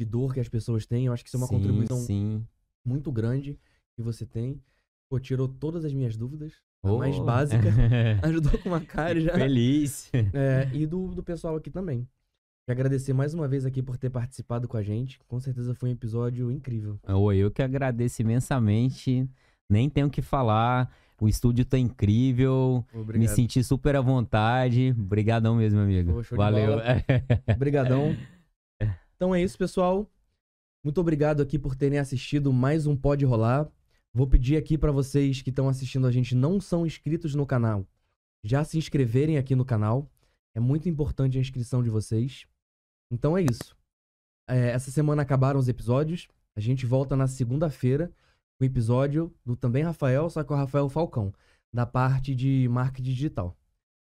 de 0.00 0.04
dor 0.06 0.32
que 0.32 0.40
as 0.40 0.48
pessoas 0.48 0.86
têm. 0.86 1.06
Eu 1.06 1.12
acho 1.12 1.22
que 1.22 1.28
isso 1.28 1.36
é 1.36 1.40
uma 1.40 1.46
sim, 1.46 1.54
contribuição 1.56 1.98
sim. 1.98 2.42
muito 2.82 3.12
grande 3.12 3.58
que 3.94 4.02
você 4.02 4.24
tem. 4.24 4.58
Pô, 5.10 5.20
tirou 5.20 5.46
todas 5.46 5.84
as 5.84 5.92
minhas 5.92 6.16
dúvidas. 6.16 6.54
A 6.82 6.90
Oh. 6.90 6.98
mais 6.98 7.18
básica. 7.18 7.68
Ajudou 8.22 8.58
com 8.58 8.70
uma 8.70 8.80
cara 8.80 9.20
já. 9.20 9.34
Feliz. 9.34 10.10
É, 10.32 10.70
e 10.72 10.86
do, 10.86 11.08
do 11.08 11.22
pessoal 11.22 11.54
aqui 11.56 11.70
também. 11.70 12.08
Quero 12.66 12.78
agradecer 12.80 13.12
mais 13.12 13.34
uma 13.34 13.46
vez 13.46 13.66
aqui 13.66 13.82
por 13.82 13.98
ter 13.98 14.08
participado 14.08 14.66
com 14.66 14.78
a 14.78 14.82
gente. 14.82 15.20
Com 15.28 15.38
certeza 15.38 15.74
foi 15.74 15.90
um 15.90 15.92
episódio 15.92 16.50
incrível. 16.50 16.98
Oi, 17.06 17.36
eu 17.36 17.50
que 17.50 17.62
agradeço 17.62 18.22
imensamente. 18.22 19.28
Nem 19.68 19.90
tenho 19.90 20.06
o 20.06 20.10
que 20.10 20.22
falar. 20.22 20.90
O 21.20 21.28
estúdio 21.28 21.66
tá 21.66 21.78
incrível. 21.78 22.82
Me 22.94 23.00
Obrigado. 23.00 23.34
senti 23.34 23.62
super 23.62 23.96
à 23.96 24.00
vontade. 24.00 24.94
Obrigadão 24.98 25.56
mesmo, 25.56 25.80
amigo. 25.80 26.22
Pô, 26.30 26.36
Valeu. 26.36 26.78
Obrigadão. 27.54 28.16
Então 29.20 29.34
é 29.34 29.42
isso, 29.42 29.58
pessoal. 29.58 30.10
Muito 30.82 30.98
obrigado 30.98 31.42
aqui 31.42 31.58
por 31.58 31.76
terem 31.76 31.98
assistido 31.98 32.54
mais 32.54 32.86
um 32.86 32.96
Pode 32.96 33.22
Rolar. 33.22 33.70
Vou 34.14 34.26
pedir 34.26 34.56
aqui 34.56 34.78
pra 34.78 34.90
vocês 34.90 35.42
que 35.42 35.50
estão 35.50 35.68
assistindo 35.68 36.06
a 36.06 36.10
gente 36.10 36.34
não 36.34 36.58
são 36.58 36.86
inscritos 36.86 37.34
no 37.34 37.44
canal, 37.44 37.86
já 38.42 38.64
se 38.64 38.78
inscreverem 38.78 39.36
aqui 39.36 39.54
no 39.54 39.62
canal. 39.62 40.10
É 40.54 40.58
muito 40.58 40.88
importante 40.88 41.36
a 41.36 41.40
inscrição 41.42 41.82
de 41.82 41.90
vocês. 41.90 42.46
Então 43.12 43.36
é 43.36 43.42
isso. 43.42 43.76
É, 44.48 44.70
essa 44.70 44.90
semana 44.90 45.20
acabaram 45.20 45.60
os 45.60 45.68
episódios. 45.68 46.26
A 46.56 46.60
gente 46.60 46.86
volta 46.86 47.14
na 47.14 47.26
segunda-feira 47.26 48.10
com 48.58 48.64
o 48.64 48.66
episódio 48.66 49.30
do 49.44 49.54
também 49.54 49.82
Rafael, 49.82 50.30
só 50.30 50.42
que 50.42 50.50
o 50.50 50.56
Rafael 50.56 50.88
Falcão, 50.88 51.30
da 51.70 51.84
parte 51.84 52.34
de 52.34 52.66
marketing 52.70 53.10
digital. 53.10 53.54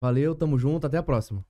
Valeu, 0.02 0.34
tamo 0.34 0.58
junto, 0.58 0.88
até 0.88 0.98
a 0.98 1.04
próxima. 1.04 1.46